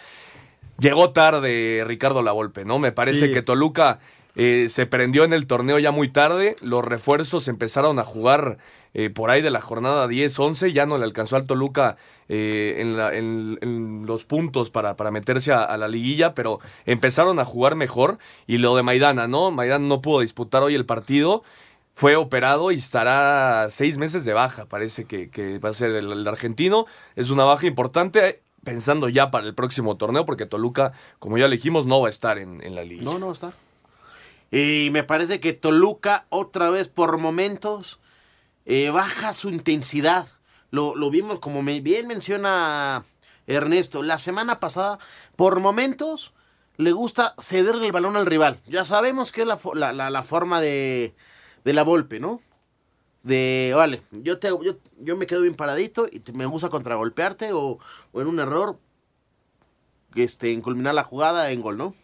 Llegó 0.80 1.12
tarde 1.12 1.84
Ricardo 1.86 2.22
Lavolpe, 2.22 2.66
¿no? 2.66 2.80
Me 2.80 2.92
parece 2.92 3.28
Sí. 3.28 3.34
que 3.34 3.42
Toluca 3.42 4.00
eh, 4.36 4.68
se 4.70 4.86
prendió 4.88 5.24
en 5.26 5.34
el 5.34 5.46
torneo 5.46 5.78
ya 5.80 5.92
muy 5.92 6.08
tarde. 6.08 6.56
Los 6.62 6.84
refuerzos 6.84 7.48
empezaron 7.48 8.00
a 8.00 8.04
jugar 8.04 8.58
eh, 8.94 9.10
por 9.10 9.32
ahí 9.32 9.42
de 9.42 9.50
la 9.50 9.62
jornada 9.62 10.08
10-11, 10.08 10.72
ya 10.72 10.86
no 10.86 10.98
le 10.98 11.06
alcanzó 11.06 11.36
al 11.36 11.46
Toluca 11.46 11.98
eh, 12.30 12.76
en, 12.80 14.06
los 14.06 14.26
puntos 14.26 14.70
para, 14.70 14.96
para 14.96 15.10
meterse 15.10 15.52
a, 15.52 15.64
a 15.64 15.78
la 15.78 15.88
liguilla, 15.88 16.36
pero 16.36 16.60
empezaron 16.86 17.40
a 17.40 17.46
jugar 17.46 17.76
mejor. 17.76 18.20
Y 18.46 18.60
lo 18.60 18.76
de 18.76 18.84
Maidana, 18.84 19.28
¿no? 19.28 19.50
Maidana 19.52 19.88
no 19.88 20.02
pudo 20.02 20.20
disputar 20.20 20.62
hoy 20.62 20.76
el 20.76 20.86
partido. 20.86 21.44
Fue 21.96 22.16
operado 22.16 22.72
y 22.72 22.76
estará 22.76 23.68
seis 23.70 23.98
meses 23.98 24.26
de 24.26 24.34
baja, 24.34 24.66
parece 24.66 25.06
que, 25.06 25.60
va 25.60 25.70
a 25.70 25.74
ser 25.74 25.92
el, 25.92 26.28
argentino. 26.28 26.86
Es 27.16 27.30
una 27.30 27.44
baja 27.44 27.68
importante, 27.68 28.42
pensando 28.64 29.10
ya 29.10 29.30
para 29.30 29.46
el 29.46 29.54
próximo 29.54 29.96
torneo, 29.98 30.26
porque 30.26 30.48
Toluca, 30.48 30.94
como 31.20 31.38
ya 31.38 31.48
le 31.48 31.56
dijimos, 31.56 31.86
no 31.86 32.02
va 32.02 32.08
a 32.08 32.10
estar 32.10 32.40
en, 32.40 32.64
en 32.64 32.74
la 32.74 32.84
liga. 32.84 33.04
No, 33.04 33.20
no 33.20 33.32
está. 33.32 33.54
Y 34.52 34.90
me 34.92 35.04
parece 35.04 35.40
que 35.40 35.54
Toluca 35.54 36.26
otra 36.30 36.72
vez 36.72 36.90
por 36.90 37.18
momentos 37.20 38.00
eh, 38.66 38.90
baja 38.90 39.34
su 39.34 39.50
intensidad. 39.50 40.28
Lo, 40.72 40.96
lo 40.96 41.10
vimos 41.10 41.40
como 41.40 41.62
bien 41.64 42.08
menciona 42.08 43.04
Ernesto. 43.48 44.04
La 44.04 44.18
semana 44.18 44.60
pasada, 44.60 45.00
por 45.36 45.60
momentos, 45.60 46.34
le 46.78 46.92
gusta 46.92 47.36
cederle 47.40 47.86
el 47.86 47.92
balón 47.92 48.16
al 48.18 48.26
rival. 48.26 48.60
Ya 48.68 48.84
sabemos 48.84 49.32
que 49.32 49.42
es 49.42 49.48
la, 49.48 49.94
la, 49.94 50.10
la- 50.10 50.24
forma 50.24 50.62
de, 50.62 51.14
de 51.64 51.74
la 51.74 51.84
Volpe, 51.84 52.20
¿no? 52.20 52.42
De, 53.24 53.72
vale, 53.76 54.02
yo, 54.12 54.40
te, 54.40 54.50
yo, 54.50 54.78
yo 55.00 55.16
me 55.16 55.28
quedo 55.28 55.42
bien 55.42 55.56
paradito 55.56 56.08
y 56.12 56.22
me 56.34 56.46
gusta 56.46 56.70
contragolpearte 56.70 57.54
o, 57.54 57.80
o 58.12 58.22
en 58.22 58.28
un 58.28 58.40
error, 58.40 58.78
este, 60.16 60.52
en 60.52 60.62
culminar 60.62 60.94
la 60.96 61.04
jugada 61.04 61.52
en 61.52 61.62
gol, 61.62 61.78
¿no? 61.78 61.96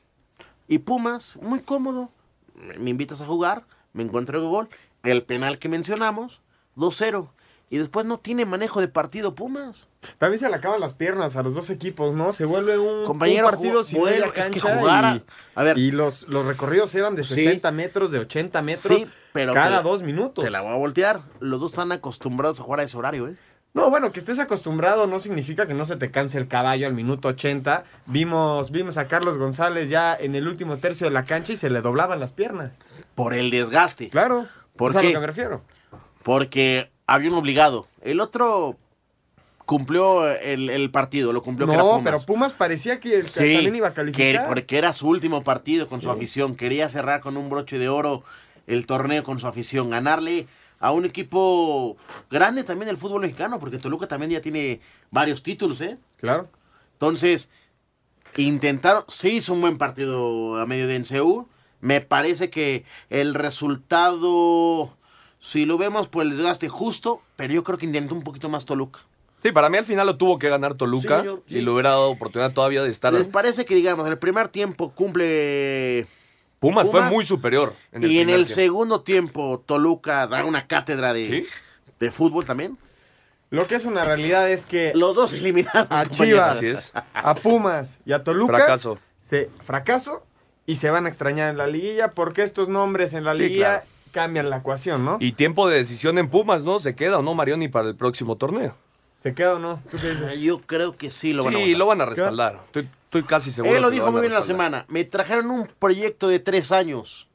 Y 0.67 0.79
Pumas, 0.79 1.37
muy 1.41 1.61
cómodo. 1.61 2.11
Me 2.55 2.77
me 2.77 2.89
invitas 2.89 3.21
a 3.21 3.25
jugar, 3.25 3.65
me 3.93 4.03
encuentro 4.03 4.39
el 4.39 4.47
gol. 4.47 4.69
El 5.03 5.23
penal 5.23 5.59
que 5.59 5.69
mencionamos, 5.69 6.41
2-0. 6.79 7.27
Y 7.71 7.77
después 7.77 8.03
no 8.07 8.17
tiene 8.17 8.45
manejo 8.45 8.81
de 8.81 8.87
partido 8.87 9.35
Pumas. 9.35 9.87
También 10.17 10.39
se 10.39 10.49
le 10.49 10.55
acaban 10.55 10.79
las 10.79 10.95
piernas 10.95 11.35
a 11.35 11.43
los 11.43 11.53
dos 11.53 11.69
equipos, 11.69 12.15
¿no? 12.15 12.31
Se 12.31 12.45
vuelve 12.45 12.79
un, 12.79 13.05
Compañero, 13.05 13.45
un 13.45 13.51
partido 13.51 13.83
sin 13.83 13.99
bueno, 13.99 14.15
media 14.25 14.25
es 14.25 14.49
que 14.49 14.59
cancha 14.59 14.79
jugara- 14.79 15.15
y, 15.17 15.23
a 15.53 15.61
ver. 15.63 15.77
y 15.77 15.91
los, 15.91 16.27
los 16.29 16.45
recorridos 16.47 16.95
eran 16.95 17.13
de 17.15 17.23
Sí. 17.23 17.35
60 17.35 17.69
metros, 17.71 18.09
de 18.09 18.17
80 18.17 18.63
metros, 18.63 18.97
Sí, 18.97 19.05
pero 19.33 19.53
cada 19.53 19.69
la- 19.69 19.81
dos 19.83 20.01
minutos. 20.01 20.43
Te 20.43 20.49
la 20.49 20.61
voy 20.61 20.71
a 20.73 20.77
voltear. 20.77 21.21
Los 21.41 21.59
dos 21.61 21.69
están 21.73 21.91
acostumbrados 21.91 22.59
a 22.59 22.63
jugar 22.63 22.79
a 22.79 22.83
ese 22.83 22.97
horario, 22.97 23.27
¿eh? 23.27 23.35
No, 23.75 23.91
bueno, 23.91 24.11
que 24.11 24.17
estés 24.19 24.39
acostumbrado 24.39 25.05
no 25.05 25.19
significa 25.19 25.67
que 25.67 25.75
no 25.75 25.85
se 25.85 25.95
te 25.95 26.09
canse 26.09 26.39
el 26.39 26.47
caballo 26.47 26.87
al 26.87 26.93
minuto 26.95 27.27
80. 27.27 27.83
Vimos, 28.07 28.71
vimos 28.71 28.97
a 28.97 29.07
Carlos 29.07 29.37
González 29.37 29.89
ya 29.89 30.15
en 30.15 30.33
el 30.33 30.47
último 30.47 30.77
tercio 30.77 31.05
de 31.05 31.11
la 31.11 31.25
cancha 31.25 31.53
y 31.53 31.55
se 31.55 31.69
le 31.69 31.81
doblaban 31.81 32.19
las 32.19 32.31
piernas. 32.31 32.79
Por 33.13 33.35
el 33.35 33.51
desgaste. 33.51 34.09
Claro. 34.09 34.47
¿Por 34.75 34.89
es 34.91 34.97
a 34.97 35.01
qué? 35.01 35.07
lo 35.09 35.13
que 35.13 35.19
me 35.19 35.27
refiero. 35.27 35.61
Porque 36.23 36.89
había 37.07 37.29
un 37.29 37.35
obligado. 37.35 37.87
El 38.01 38.19
otro 38.21 38.77
cumplió 39.65 40.27
el, 40.29 40.69
el 40.69 40.89
partido, 40.89 41.31
lo 41.31 41.43
cumplió 41.43 41.67
que 41.67 41.73
era 41.73 41.83
No, 41.83 41.89
Pumas. 41.97 42.03
pero 42.03 42.19
Pumas 42.25 42.53
parecía 42.53 42.99
que 42.99 43.15
el- 43.15 43.29
Sí, 43.29 43.39
también 43.53 43.75
iba 43.75 43.87
a 43.87 43.91
que- 43.91 43.95
calificar. 43.97 44.47
porque 44.47 44.77
era 44.77 44.93
su 44.93 45.07
último 45.07 45.43
partido 45.43 45.87
con 45.87 46.01
su 46.01 46.09
Sí. 46.09 46.15
afición. 46.15 46.55
Quería 46.55 46.89
cerrar 46.89 47.21
con 47.21 47.37
un 47.37 47.49
broche 47.49 47.77
de 47.77 47.87
oro 47.89 48.23
el 48.67 48.85
torneo 48.87 49.23
con 49.23 49.39
su 49.39 49.47
afición. 49.47 49.89
Ganarle 49.91 50.47
a 50.79 50.91
un 50.91 51.05
equipo 51.05 51.97
grande 52.31 52.63
también 52.63 52.87
del 52.87 52.97
fútbol 52.97 53.21
mexicano, 53.21 53.59
porque 53.59 53.77
Toluca 53.77 54.07
también 54.07 54.31
ya 54.31 54.41
tiene 54.41 54.79
varios 55.11 55.43
títulos, 55.43 55.81
¿eh? 55.81 55.97
Claro. 56.17 56.47
Entonces, 56.93 57.49
intentaron, 58.37 59.03
sí 59.07 59.35
hizo 59.37 59.53
un 59.53 59.61
buen 59.61 59.77
partido 59.77 60.57
a 60.59 60.65
medio 60.65 60.87
de 60.87 60.95
NCU. 60.99 61.47
Me 61.81 62.01
parece 62.01 62.49
que 62.49 62.85
el 63.09 63.33
resultado, 63.35 64.97
si 65.39 65.65
lo 65.65 65.77
vemos 65.77 66.07
por 66.07 66.23
el 66.23 66.31
desgaste 66.35 66.69
justo, 66.69 67.21
pero 67.35 67.53
yo 67.53 67.63
creo 67.63 67.77
que 67.77 67.85
intentó 67.85 68.13
un 68.15 68.23
poquito 68.23 68.49
más 68.49 68.65
Toluca. 68.65 68.99
Sí, 69.41 69.51
para 69.53 69.69
mí 69.69 69.77
al 69.77 69.85
final 69.85 70.05
lo 70.05 70.17
tuvo 70.17 70.37
que 70.37 70.49
ganar 70.49 70.73
Toluca 70.73 71.21
Sí, 71.21 71.27
señor, 71.27 71.43
sí. 71.47 71.57
y 71.57 71.61
le 71.61 71.69
hubiera 71.71 71.91
dado 71.91 72.09
oportunidad 72.09 72.51
todavía 72.51 72.83
de 72.83 72.89
estar. 72.89 73.13
¿Les 73.13 73.27
parece 73.29 73.63
que, 73.63 73.73
digamos, 73.75 74.05
en 74.05 74.11
el 74.11 74.19
primer 74.19 74.49
tiempo 74.49 74.91
cumple 74.93 76.07
Pumas, 76.59 76.89
fue 76.89 77.01
muy 77.09 77.23
superior. 77.23 77.73
En 77.93 78.03
el 78.03 78.11
y 78.11 78.19
en 78.19 78.29
el 78.29 78.43
tiempo. 78.45 78.53
segundo 78.55 79.01
tiempo 79.01 79.63
Toluca 79.65 80.27
da 80.27 80.43
una 80.43 80.67
cátedra 80.67 81.13
de, 81.13 81.47
de 82.01 82.11
fútbol 82.11 82.43
también. 82.45 82.77
Lo 83.49 83.65
que 83.65 83.75
es 83.75 83.85
una 83.85 84.03
realidad 84.03 84.49
es 84.51 84.65
que 84.65 84.91
los 84.93 85.15
dos 85.15 85.31
eliminados 85.33 85.87
a. 85.89 86.05
Chivas, 86.09 86.61
es. 86.61 86.91
a 87.13 87.33
Pumas 87.35 87.97
y 88.05 88.11
a 88.11 88.23
Toluca 88.25 88.57
Fracaso. 88.57 88.99
se 89.17 89.49
fracaso 89.63 90.23
y 90.65 90.75
se 90.75 90.89
van 90.89 91.05
a 91.05 91.09
extrañar 91.09 91.49
en 91.49 91.57
la 91.57 91.65
liguilla 91.67 92.11
porque 92.11 92.43
estos 92.43 92.67
nombres 92.67 93.13
en 93.13 93.23
la 93.23 93.31
Sí, 93.33 93.39
liguilla 93.39 93.65
claro. 93.69 93.85
Cambian 94.11 94.49
la 94.49 94.57
ecuación, 94.57 95.05
¿no? 95.05 95.17
Y 95.19 95.31
tiempo 95.33 95.67
de 95.67 95.77
decisión 95.77 96.17
en 96.17 96.29
Pumas, 96.29 96.63
¿no? 96.63 96.79
¿Se 96.79 96.95
queda 96.95 97.17
o 97.19 97.21
no 97.21 97.33
Marioni 97.33 97.67
para 97.67 97.87
el 97.87 97.95
próximo 97.95 98.35
torneo? 98.35 98.75
¿Se 99.17 99.33
queda 99.33 99.55
o 99.55 99.59
no? 99.59 99.81
¿Tú 99.91 99.97
qué 99.97 100.09
dices? 100.11 100.39
Yo 100.39 100.61
creo 100.61 100.95
que 100.95 101.09
sí 101.11 101.33
lo 101.33 101.43
van 101.43 101.55
a 101.55 101.57
sí, 101.57 101.63
votar. 101.65 101.77
lo 101.77 101.85
van 101.87 102.01
a 102.01 102.05
respaldar. 102.05 102.59
Estoy, 102.67 102.87
estoy 103.05 103.23
casi 103.23 103.51
seguro. 103.51 103.75
Él 103.75 103.81
lo 103.81 103.89
que 103.89 103.95
dijo 103.95 104.05
van 104.05 104.13
muy 104.13 104.19
a 104.19 104.21
bien 104.21 104.33
la 104.33 104.39
respaldar. 104.39 104.65
semana. 104.71 104.85
Me 104.87 105.03
trajeron 105.03 105.51
un 105.51 105.67
proyecto 105.79 106.27
de 106.29 106.39
tres 106.39 106.71
años. 106.71 107.27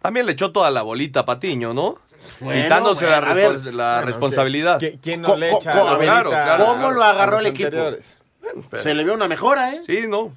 También 0.00 0.24
le 0.24 0.32
echó 0.32 0.50
toda 0.50 0.70
la 0.70 0.80
bolita 0.80 1.20
a 1.20 1.24
Patiño, 1.26 1.74
¿no? 1.74 1.98
Bueno, 2.40 2.62
Quitándose 2.62 3.04
bueno, 3.06 3.20
la, 3.20 3.30
a 3.30 3.34
ver. 3.34 3.52
respons- 3.52 3.72
la 3.72 3.92
Bueno, 3.96 4.06
responsabilidad. 4.06 4.80
¿qui- 4.80 4.98
¿Quién 5.02 5.20
no 5.20 5.28
Co- 5.28 5.36
le 5.36 5.50
co- 5.50 5.56
echa 5.58 5.72
co- 5.72 5.84
la 5.84 5.90
a 5.90 5.96
ver, 5.98 6.06
claro, 6.06 6.30
velita 6.30 6.44
claro. 6.56 6.64
¿Cómo 6.66 6.90
lo 6.90 7.04
agarró 7.04 7.38
el 7.40 7.46
equipo? 7.46 7.70
pero- 7.70 8.82
Se 8.82 8.94
le 8.94 9.04
ve 9.04 9.10
una 9.12 9.28
mejora, 9.28 9.74
¿eh? 9.74 9.82
Sí, 9.84 10.04
no. 10.08 10.34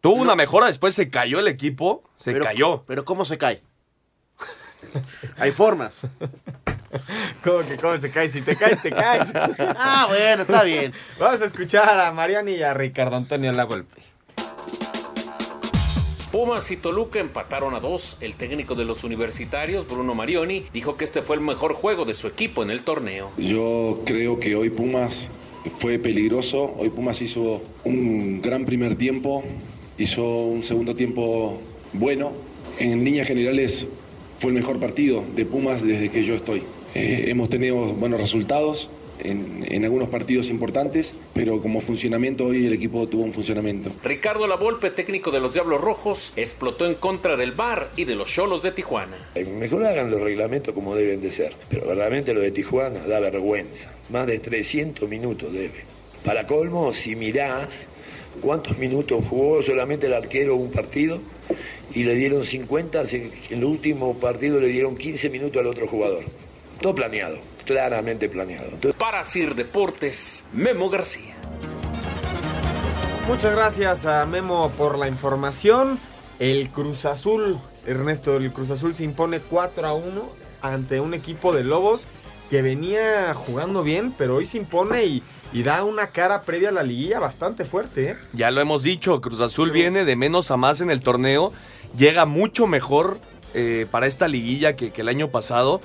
Tuvo 0.00 0.22
una 0.22 0.36
mejora, 0.36 0.66
después 0.68 0.94
se 0.94 1.10
cayó 1.10 1.40
el 1.40 1.48
equipo, 1.48 2.04
se 2.16 2.32
Pero- 2.32 2.44
cayó. 2.44 2.84
Pero 2.86 3.04
¿cómo 3.04 3.24
se 3.24 3.38
cae? 3.38 3.60
Hay 5.36 5.52
formas. 5.52 6.06
¿Cómo 7.42 7.58
que 7.60 7.76
cómo 7.76 7.96
se 7.96 8.10
cae? 8.10 8.28
Si 8.28 8.42
te 8.42 8.56
caes, 8.56 8.80
te 8.82 8.90
caes. 8.90 9.32
Ah, 9.58 10.06
bueno, 10.08 10.42
está 10.42 10.62
bien. 10.62 10.92
Vamos 11.18 11.42
a 11.42 11.44
escuchar 11.44 12.00
a 12.00 12.12
Mariani 12.12 12.52
y 12.52 12.62
a 12.62 12.74
Ricardo 12.74 13.16
Antonio 13.16 13.52
Lavolpe. 13.52 14.02
Pumas 16.32 16.70
y 16.70 16.76
Toluca 16.76 17.18
empataron 17.18 17.74
a 17.74 17.80
dos. 17.80 18.18
El 18.20 18.34
técnico 18.34 18.74
de 18.74 18.84
los 18.84 19.04
universitarios, 19.04 19.86
Bruno 19.88 20.14
Marioni, 20.14 20.64
dijo 20.72 20.96
que 20.96 21.04
este 21.04 21.22
fue 21.22 21.36
el 21.36 21.42
mejor 21.42 21.72
juego 21.72 22.04
de 22.04 22.14
su 22.14 22.26
equipo 22.26 22.62
en 22.62 22.70
el 22.70 22.82
torneo. 22.82 23.30
Yo 23.38 24.02
creo 24.04 24.38
que 24.38 24.54
hoy 24.54 24.70
Pumas 24.70 25.28
fue 25.78 25.98
peligroso. 25.98 26.74
Hoy 26.78 26.90
Pumas 26.90 27.22
hizo 27.22 27.62
un 27.84 28.42
gran 28.42 28.64
primer 28.64 28.96
tiempo, 28.96 29.44
hizo 29.98 30.24
un 30.24 30.62
segundo 30.62 30.94
tiempo 30.94 31.60
bueno. 31.92 32.32
En 32.78 33.02
líneas 33.04 33.26
generales 33.26 33.86
fue 34.38 34.50
el 34.50 34.56
mejor 34.56 34.78
partido 34.78 35.24
de 35.34 35.44
Pumas 35.44 35.82
desde 35.82 36.10
que 36.10 36.24
yo 36.24 36.34
estoy. 36.34 36.62
Eh, 36.94 37.24
hemos 37.28 37.48
tenido 37.48 37.76
buenos 37.76 38.20
resultados 38.20 38.88
en, 39.18 39.64
en 39.68 39.84
algunos 39.84 40.08
partidos 40.08 40.48
importantes, 40.50 41.14
pero 41.34 41.60
como 41.60 41.80
funcionamiento 41.80 42.46
hoy 42.46 42.66
el 42.66 42.72
equipo 42.72 43.06
tuvo 43.06 43.24
un 43.24 43.32
funcionamiento. 43.32 43.90
Ricardo 44.02 44.46
Lavolpe, 44.46 44.90
técnico 44.90 45.30
de 45.30 45.40
los 45.40 45.54
Diablos 45.54 45.80
Rojos, 45.80 46.32
explotó 46.36 46.86
en 46.86 46.94
contra 46.94 47.36
del 47.36 47.52
VAR 47.52 47.90
y 47.96 48.04
de 48.04 48.14
los 48.14 48.30
Cholos 48.30 48.62
de 48.62 48.72
Tijuana. 48.72 49.16
Mejor 49.58 49.84
hagan 49.84 50.10
los 50.10 50.20
reglamentos 50.20 50.74
como 50.74 50.94
deben 50.94 51.20
de 51.22 51.32
ser. 51.32 51.52
Pero 51.68 51.86
verdaderamente 51.86 52.34
lo 52.34 52.40
de 52.40 52.50
Tijuana 52.50 53.00
da 53.06 53.20
vergüenza. 53.20 53.90
Más 54.10 54.26
de 54.26 54.38
300 54.38 55.08
minutos 55.08 55.52
debe. 55.52 55.84
Para 56.24 56.46
colmo, 56.46 56.92
si 56.92 57.16
mirás 57.16 57.86
cuántos 58.40 58.76
minutos 58.78 59.24
jugó 59.28 59.62
solamente 59.62 60.06
el 60.06 60.14
arquero 60.14 60.56
un 60.56 60.70
partido 60.70 61.20
y 61.94 62.02
le 62.04 62.14
dieron 62.14 62.44
50, 62.44 63.06
se- 63.06 63.26
en 63.50 63.58
el 63.58 63.64
último 63.64 64.14
partido 64.18 64.60
le 64.60 64.68
dieron 64.68 64.96
15 64.96 65.28
minutos 65.30 65.58
al 65.60 65.66
otro 65.66 65.86
jugador. 65.88 66.24
Todo 66.80 66.94
planeado, 66.94 67.38
claramente 67.64 68.28
planeado. 68.28 68.68
Entonces- 68.72 68.94
Para 68.98 69.24
Sir 69.24 69.54
Deportes, 69.54 70.44
Memo 70.52 70.90
García. 70.90 71.34
Muchas 73.28 73.52
gracias 73.52 74.06
a 74.06 74.24
Memo 74.26 74.70
por 74.76 74.98
la 74.98 75.08
información. 75.08 75.98
El 76.38 76.68
Cruz 76.68 77.06
Azul, 77.06 77.58
Ernesto, 77.86 78.36
el 78.36 78.52
Cruz 78.52 78.70
Azul 78.70 78.94
se 78.94 79.04
impone 79.04 79.40
4 79.40 79.86
a 79.86 79.94
1 79.94 80.28
ante 80.62 81.00
un 81.00 81.14
equipo 81.14 81.52
de 81.52 81.64
Lobos 81.64 82.04
que 82.50 82.62
venía 82.62 83.34
jugando 83.34 83.82
bien, 83.82 84.12
pero 84.16 84.36
hoy 84.36 84.46
se 84.46 84.58
impone 84.58 85.04
y, 85.04 85.22
y 85.52 85.62
da 85.62 85.84
una 85.84 86.08
cara 86.08 86.42
previa 86.42 86.68
a 86.68 86.72
la 86.72 86.82
liguilla 86.82 87.18
bastante 87.18 87.64
fuerte. 87.64 88.10
¿eh? 88.10 88.16
Ya 88.32 88.50
lo 88.50 88.60
hemos 88.60 88.82
dicho, 88.82 89.20
Cruz 89.20 89.40
Azul 89.40 89.70
viene 89.70 90.04
de 90.04 90.16
menos 90.16 90.50
a 90.50 90.56
más 90.56 90.80
en 90.80 90.90
el 90.90 91.00
torneo, 91.00 91.52
llega 91.96 92.26
mucho 92.26 92.66
mejor 92.66 93.18
eh, 93.54 93.86
para 93.90 94.06
esta 94.06 94.28
liguilla 94.28 94.76
que, 94.76 94.90
que 94.90 95.00
el 95.00 95.08
año 95.08 95.30
pasado, 95.30 95.80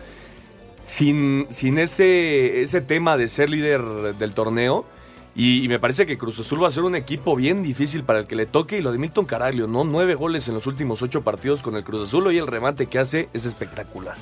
sin, 0.86 1.48
sin 1.52 1.78
ese, 1.78 2.62
ese 2.62 2.82
tema 2.82 3.18
de 3.18 3.30
ser 3.30 3.50
líder 3.50 3.82
del 4.18 4.34
torneo. 4.34 4.86
Y, 5.34 5.64
y 5.64 5.70
me 5.70 5.80
parece 5.80 6.06
que 6.06 6.18
Cruz 6.18 6.38
Azul 6.40 6.62
va 6.62 6.68
a 6.68 6.72
ser 6.72 6.84
un 6.84 6.94
equipo 6.94 7.38
bien 7.38 7.64
difícil 7.64 8.04
para 8.04 8.20
el 8.20 8.28
que 8.28 8.36
le 8.36 8.46
toque. 8.46 8.80
Y 8.80 8.82
lo 8.82 8.92
de 8.92 8.98
Milton 8.98 9.24
Caraglio, 9.24 9.66
¿no? 9.66 9.86
Nueve 9.86 10.14
goles 10.16 10.50
en 10.50 10.56
los 10.56 10.68
últimos 10.68 11.02
ocho 11.02 11.22
partidos 11.22 11.62
con 11.62 11.78
el 11.78 11.86
Cruz 11.86 12.10
Azul. 12.10 12.34
Y 12.34 12.38
el 12.38 12.48
remate 12.48 12.88
que 12.88 13.00
hace 13.00 13.30
es 13.32 13.46
espectacular. 13.46 14.18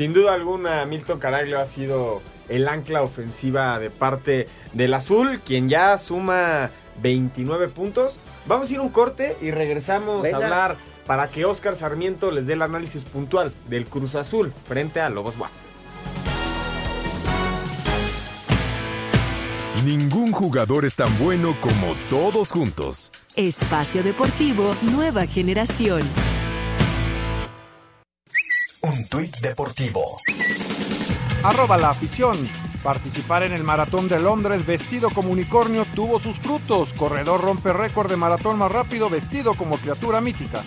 Sin 0.00 0.14
duda 0.14 0.32
alguna, 0.32 0.86
Milton 0.86 1.18
Caraglio 1.18 1.60
ha 1.60 1.66
sido 1.66 2.22
el 2.48 2.66
ancla 2.68 3.02
ofensiva 3.02 3.78
de 3.78 3.90
parte 3.90 4.48
del 4.72 4.94
azul, 4.94 5.42
quien 5.44 5.68
ya 5.68 5.98
suma 5.98 6.70
29 7.02 7.68
puntos. 7.68 8.16
Vamos 8.46 8.70
a 8.70 8.72
ir 8.72 8.80
un 8.80 8.88
corte 8.88 9.36
y 9.42 9.50
regresamos 9.50 10.26
a 10.32 10.36
hablar 10.36 10.76
para 11.04 11.28
que 11.28 11.44
Oscar 11.44 11.76
Sarmiento 11.76 12.30
les 12.30 12.46
dé 12.46 12.54
el 12.54 12.62
análisis 12.62 13.04
puntual 13.04 13.52
del 13.68 13.84
Cruz 13.84 14.14
Azul 14.14 14.54
frente 14.66 15.02
a 15.02 15.10
Lobos 15.10 15.36
Guap. 15.36 15.50
Ningún 19.84 20.32
jugador 20.32 20.86
es 20.86 20.94
tan 20.94 21.18
bueno 21.18 21.58
como 21.60 21.94
todos 22.08 22.52
juntos. 22.52 23.12
Espacio 23.36 24.02
Deportivo 24.02 24.74
Nueva 24.80 25.26
Generación. 25.26 26.00
Un 28.82 29.06
tuit 29.06 29.36
deportivo. 29.40 30.16
Arroba 31.44 31.76
la 31.76 31.90
afición. 31.90 32.48
Participar 32.82 33.42
en 33.42 33.52
el 33.52 33.62
Maratón 33.62 34.08
de 34.08 34.18
Londres 34.18 34.64
vestido 34.64 35.10
como 35.10 35.30
unicornio 35.30 35.84
tuvo 35.94 36.18
sus 36.18 36.38
frutos. 36.38 36.94
Corredor 36.94 37.42
rompe 37.42 37.74
récord 37.74 38.08
de 38.08 38.16
maratón 38.16 38.58
más 38.58 38.72
rápido 38.72 39.10
vestido 39.10 39.52
como 39.52 39.76
criatura 39.76 40.22
mítica. 40.22 40.62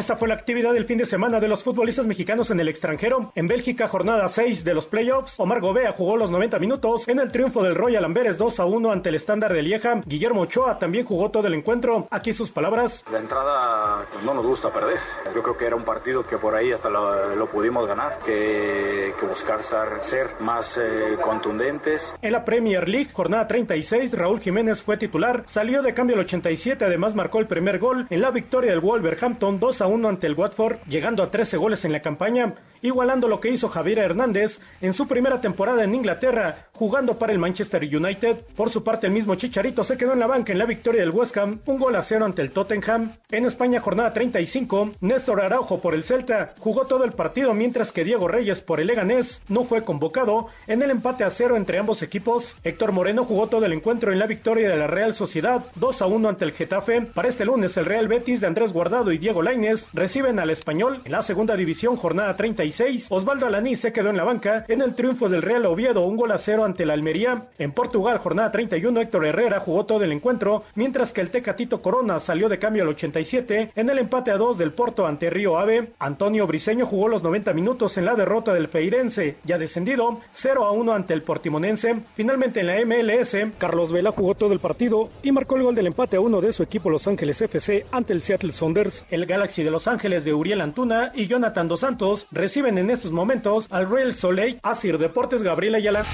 Esta 0.00 0.16
fue 0.16 0.28
la 0.28 0.34
actividad 0.34 0.72
del 0.72 0.86
fin 0.86 0.96
de 0.96 1.04
semana 1.04 1.40
de 1.40 1.46
los 1.46 1.62
futbolistas 1.62 2.06
mexicanos 2.06 2.50
en 2.50 2.58
el 2.58 2.70
extranjero. 2.70 3.32
En 3.34 3.46
Bélgica, 3.46 3.86
jornada 3.86 4.30
6 4.30 4.64
de 4.64 4.72
los 4.72 4.86
playoffs, 4.86 5.38
Omar 5.38 5.60
Gobea 5.60 5.92
jugó 5.92 6.16
los 6.16 6.30
90 6.30 6.58
minutos 6.58 7.06
en 7.06 7.18
el 7.18 7.30
triunfo 7.30 7.62
del 7.62 7.74
Royal 7.74 8.06
Amberes 8.06 8.38
2 8.38 8.60
a 8.60 8.64
1 8.64 8.92
ante 8.92 9.10
el 9.10 9.16
estándar 9.16 9.52
de 9.52 9.60
Lieja. 9.60 10.00
Guillermo 10.06 10.40
Ochoa 10.40 10.78
también 10.78 11.04
jugó 11.04 11.30
todo 11.30 11.48
el 11.48 11.52
encuentro. 11.52 12.08
Aquí 12.10 12.32
sus 12.32 12.50
palabras. 12.50 13.04
La 13.12 13.18
entrada 13.18 14.06
pues, 14.10 14.24
no 14.24 14.32
nos 14.32 14.46
gusta 14.46 14.72
perder. 14.72 14.96
Yo 15.34 15.42
creo 15.42 15.58
que 15.58 15.66
era 15.66 15.76
un 15.76 15.84
partido 15.84 16.26
que 16.26 16.38
por 16.38 16.54
ahí 16.54 16.72
hasta 16.72 16.88
lo, 16.88 17.36
lo 17.36 17.46
pudimos 17.48 17.86
ganar, 17.86 18.20
que, 18.24 19.12
que 19.20 19.26
buscar 19.26 19.62
ser, 19.62 20.28
más 20.40 20.78
eh, 20.78 21.18
contundentes. 21.22 22.14
En 22.22 22.32
la 22.32 22.46
Premier 22.46 22.88
League, 22.88 23.10
jornada 23.12 23.46
36, 23.46 24.16
Raúl 24.16 24.40
Jiménez 24.40 24.82
fue 24.82 24.96
titular, 24.96 25.44
salió 25.46 25.82
de 25.82 25.92
cambio 25.92 26.16
al 26.16 26.22
87, 26.22 26.86
además 26.86 27.14
marcó 27.14 27.38
el 27.38 27.46
primer 27.46 27.78
gol 27.78 28.06
en 28.08 28.22
la 28.22 28.30
victoria 28.30 28.70
del 28.70 28.80
Wolverhampton 28.80 29.60
2 29.60 29.82
a 29.82 29.86
1 29.88 29.89
ante 30.08 30.26
el 30.26 30.34
Watford, 30.34 30.78
llegando 30.88 31.22
a 31.22 31.30
13 31.30 31.56
goles 31.56 31.84
en 31.84 31.92
la 31.92 32.00
campaña, 32.00 32.54
igualando 32.82 33.28
lo 33.28 33.40
que 33.40 33.50
hizo 33.50 33.68
Javier 33.68 33.98
Hernández 33.98 34.60
en 34.80 34.94
su 34.94 35.06
primera 35.06 35.40
temporada 35.40 35.84
en 35.84 35.94
Inglaterra, 35.94 36.68
jugando 36.72 37.18
para 37.18 37.32
el 37.32 37.38
Manchester 37.38 37.82
United. 37.84 38.42
Por 38.56 38.70
su 38.70 38.82
parte, 38.82 39.06
el 39.06 39.12
mismo 39.12 39.34
Chicharito 39.34 39.84
se 39.84 39.96
quedó 39.96 40.12
en 40.12 40.20
la 40.20 40.26
banca 40.26 40.52
en 40.52 40.58
la 40.58 40.64
victoria 40.64 41.02
del 41.02 41.10
West 41.10 41.36
Ham, 41.36 41.60
un 41.66 41.78
gol 41.78 41.96
a 41.96 42.02
cero 42.02 42.24
ante 42.24 42.42
el 42.42 42.52
Tottenham. 42.52 43.12
En 43.30 43.44
España, 43.44 43.80
jornada 43.80 44.12
35, 44.12 44.92
Néstor 45.00 45.42
Araujo 45.42 45.80
por 45.80 45.94
el 45.94 46.04
Celta 46.04 46.54
jugó 46.58 46.86
todo 46.86 47.04
el 47.04 47.12
partido, 47.12 47.54
mientras 47.54 47.92
que 47.92 48.04
Diego 48.04 48.28
Reyes 48.28 48.60
por 48.60 48.80
el 48.80 48.86
Leganés 48.86 49.42
no 49.48 49.64
fue 49.64 49.82
convocado 49.82 50.48
en 50.66 50.82
el 50.82 50.90
empate 50.90 51.24
a 51.24 51.30
cero 51.30 51.56
entre 51.56 51.78
ambos 51.78 52.02
equipos. 52.02 52.56
Héctor 52.64 52.92
Moreno 52.92 53.24
jugó 53.24 53.48
todo 53.48 53.64
el 53.64 53.72
encuentro 53.72 54.12
en 54.12 54.18
la 54.18 54.26
victoria 54.26 54.68
de 54.68 54.76
la 54.76 54.86
Real 54.86 55.14
Sociedad 55.14 55.66
2 55.74 56.02
a 56.02 56.06
1 56.06 56.28
ante 56.28 56.44
el 56.44 56.52
Getafe. 56.52 57.02
Para 57.02 57.28
este 57.28 57.44
lunes, 57.44 57.76
el 57.76 57.84
Real 57.84 58.08
Betis 58.08 58.40
de 58.40 58.46
Andrés 58.46 58.72
Guardado 58.72 59.12
y 59.12 59.18
Diego 59.18 59.42
Lainez 59.42 59.86
reciben 59.92 60.38
al 60.38 60.50
español 60.50 61.00
en 61.04 61.12
la 61.12 61.22
segunda 61.22 61.56
división, 61.56 61.96
jornada 61.96 62.36
36. 62.70 63.06
Osvaldo 63.10 63.46
Alaní 63.46 63.74
se 63.74 63.92
quedó 63.92 64.10
en 64.10 64.16
la 64.16 64.24
banca 64.24 64.64
en 64.68 64.80
el 64.80 64.94
triunfo 64.94 65.28
del 65.28 65.42
Real 65.42 65.66
Oviedo, 65.66 66.02
un 66.02 66.16
gol 66.16 66.30
a 66.30 66.38
cero 66.38 66.64
ante 66.64 66.86
la 66.86 66.94
Almería. 66.94 67.48
En 67.58 67.72
Portugal, 67.72 68.18
jornada 68.18 68.52
31, 68.52 69.00
Héctor 69.00 69.26
Herrera 69.26 69.60
jugó 69.60 69.86
todo 69.86 70.04
el 70.04 70.12
encuentro, 70.12 70.64
mientras 70.74 71.12
que 71.12 71.20
el 71.20 71.30
Tecatito 71.30 71.82
Corona 71.82 72.18
salió 72.18 72.48
de 72.48 72.58
cambio 72.58 72.82
al 72.82 72.90
87 72.90 73.72
en 73.74 73.90
el 73.90 73.98
empate 73.98 74.30
a 74.30 74.36
2 74.36 74.58
del 74.58 74.72
Porto 74.72 75.06
ante 75.06 75.30
Río 75.30 75.58
Ave. 75.58 75.92
Antonio 75.98 76.46
Briseño 76.46 76.86
jugó 76.86 77.08
los 77.08 77.22
90 77.22 77.52
minutos 77.52 77.98
en 77.98 78.04
la 78.04 78.14
derrota 78.14 78.52
del 78.54 78.68
Feirense, 78.68 79.36
ya 79.44 79.58
descendido, 79.58 80.20
0 80.32 80.64
a 80.64 80.70
1 80.70 80.92
ante 80.92 81.14
el 81.14 81.22
Portimonense. 81.22 82.00
Finalmente 82.14 82.60
en 82.60 82.66
la 82.66 82.84
MLS, 82.84 83.36
Carlos 83.58 83.92
Vela 83.92 84.12
jugó 84.12 84.34
todo 84.34 84.52
el 84.52 84.60
partido 84.60 85.08
y 85.22 85.32
marcó 85.32 85.56
el 85.56 85.64
gol 85.64 85.74
del 85.74 85.88
empate 85.88 86.16
a 86.16 86.20
1 86.20 86.40
de 86.40 86.52
su 86.52 86.62
equipo 86.62 86.90
Los 86.90 87.08
Ángeles 87.08 87.40
FC 87.42 87.86
ante 87.90 88.12
el 88.12 88.22
Seattle 88.22 88.52
Sounders. 88.52 89.04
El 89.10 89.26
Galaxy 89.26 89.64
de 89.64 89.70
Los 89.70 89.88
Ángeles 89.88 90.24
de 90.24 90.34
Uriel 90.34 90.60
Antuna 90.60 91.10
y 91.14 91.26
Jonathan 91.26 91.66
Dos 91.66 91.80
Santos 91.80 92.28
reciben 92.60 92.76
en 92.78 92.90
estos 92.90 93.10
momentos 93.10 93.66
al 93.70 93.88
Real 93.90 94.14
Soleil 94.14 94.60
Asir 94.62 94.98
Deportes 94.98 95.42
Gabriel 95.42 95.76
Ayala. 95.76 96.04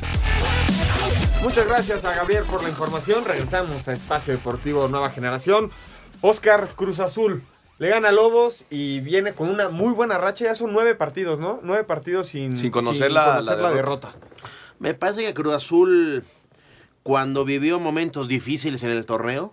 Muchas 1.42 1.66
gracias 1.66 2.04
a 2.04 2.14
Gabriel 2.14 2.44
por 2.48 2.62
la 2.62 2.68
información. 2.68 3.24
Regresamos 3.24 3.88
a 3.88 3.92
Espacio 3.92 4.32
Deportivo 4.32 4.86
Nueva 4.86 5.10
Generación. 5.10 5.72
Oscar 6.20 6.68
Cruz 6.76 7.00
Azul 7.00 7.42
le 7.78 7.88
gana 7.88 8.10
a 8.10 8.12
Lobos 8.12 8.64
y 8.70 9.00
viene 9.00 9.32
con 9.32 9.48
una 9.48 9.70
muy 9.70 9.92
buena 9.92 10.18
racha. 10.18 10.44
Ya 10.44 10.54
son 10.54 10.72
nueve 10.72 10.94
partidos, 10.94 11.40
¿no? 11.40 11.58
Nueve 11.64 11.82
partidos 11.82 12.28
sin, 12.28 12.56
Sin 12.56 12.70
conocer 12.70 13.10
la- 13.10 13.40
la 13.42 13.72
derrota. 13.72 14.14
Me 14.78 14.94
parece 14.94 15.24
que 15.26 15.34
Cruz 15.34 15.52
Azul, 15.52 16.22
cuando 17.02 17.44
vivió 17.44 17.80
momentos 17.80 18.28
difíciles 18.28 18.84
en 18.84 18.90
el 18.90 19.04
torneo, 19.04 19.52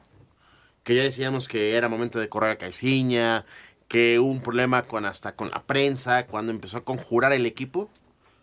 que 0.83 0.93
ya 0.95 1.01
decíamos 1.01 1.47
que 1.47 1.75
era 1.75 1.89
momento 1.89 2.19
de 2.19 2.29
correr 2.29 2.51
a 2.51 2.57
Caiciña, 2.59 3.45
que 3.93 4.17
hubo 4.17 4.31
un 4.31 4.41
problema 4.41 4.81
con 4.81 5.05
hasta 5.05 5.35
con 5.35 5.51
la 5.51 5.61
prensa, 5.61 6.25
cuando 6.25 6.51
empezó 6.51 6.77
a 6.77 6.83
conjurar 6.83 7.31
el 7.31 7.45
equipo, 7.45 7.91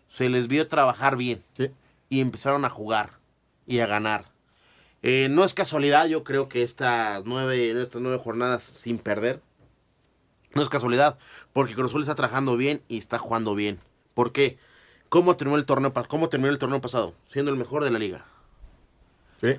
se 0.07 0.29
les 0.29 0.47
vio 0.47 0.69
trabajar 0.69 1.17
bien. 1.17 1.43
Y 2.07 2.21
empezaron 2.21 2.63
a 2.63 2.69
jugar 2.69 3.19
y 3.67 3.79
a 3.79 3.85
ganar. 3.85 4.31
Eh, 5.01 5.27
no 5.29 5.43
es 5.43 5.53
casualidad, 5.53 6.05
yo 6.05 6.23
creo 6.23 6.47
que 6.47 6.63
estas 6.63 7.25
nueve, 7.25 7.69
estas 7.81 8.01
nueve 8.01 8.17
jornadas 8.17 8.63
sin 8.63 8.97
perder, 8.97 9.41
no 10.53 10.61
es 10.61 10.69
casualidad, 10.69 11.17
porque 11.51 11.75
Cruz 11.75 11.91
Azul 11.91 12.03
está 12.03 12.15
trabajando 12.15 12.55
bien 12.55 12.81
y 12.87 12.97
está 12.97 13.17
jugando 13.17 13.53
bien. 13.53 13.77
¿Por 14.13 14.31
qué? 14.31 14.57
¿Cómo 15.09 15.35
terminó 15.35 15.57
el 15.57 15.65
torneo, 15.65 15.91
cómo 16.07 16.29
terminó 16.29 16.49
el 16.49 16.59
torneo 16.59 16.79
pasado? 16.79 17.13
Siendo 17.27 17.51
el 17.51 17.57
mejor 17.57 17.83
de 17.83 17.91
la 17.91 17.99
liga. 17.99 18.25
Sí. 19.41 19.57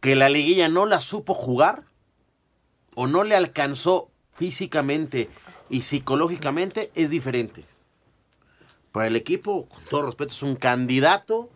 Que 0.00 0.16
la 0.16 0.30
liguilla 0.30 0.70
no 0.70 0.86
la 0.86 1.02
supo 1.02 1.34
jugar 1.34 1.84
o 2.94 3.06
no 3.06 3.24
le 3.24 3.36
alcanzó 3.36 4.10
físicamente 4.36 5.28
y 5.68 5.82
psicológicamente 5.82 6.90
es 6.94 7.10
diferente. 7.10 7.64
Para 8.92 9.08
el 9.08 9.16
equipo, 9.16 9.66
con 9.66 9.82
todo 9.84 10.02
respeto, 10.02 10.32
es 10.32 10.42
un 10.42 10.56
candidato 10.56 11.50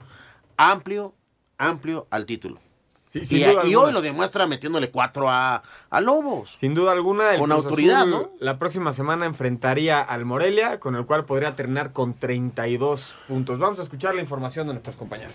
amplio, 0.57 1.15
amplio 1.59 2.07
al 2.11 2.27
título. 2.27 2.59
Sí, 2.99 3.23
y, 3.31 3.69
y 3.69 3.75
hoy 3.75 3.93
lo 3.93 4.03
demuestra 4.03 4.47
metiéndole 4.47 4.91
cuatro 4.91 5.29
a, 5.29 5.65
a 5.91 6.01
Lobos. 6.01 6.59
Sin 6.61 6.75
duda 6.75 6.93
alguna, 6.93 7.33
el 7.33 7.41
Con 7.41 7.51
Cruz 7.51 7.65
autoridad, 7.65 8.03
Azul 8.03 8.11
¿no? 8.11 8.31
La 8.39 8.57
próxima 8.59 8.93
semana 8.93 9.27
enfrentaría 9.27 10.01
al 10.01 10.25
Morelia, 10.25 10.79
con 10.79 10.95
el 10.95 11.07
cual 11.07 11.25
podría 11.25 11.57
terminar 11.57 11.93
con 11.93 12.15
32 12.15 13.17
puntos. 13.27 13.59
Vamos 13.59 13.81
a 13.81 13.83
escuchar 13.83 14.15
la 14.15 14.21
información 14.21 14.69
de 14.69 14.75
nuestros 14.75 14.97
compañeros. 14.97 15.35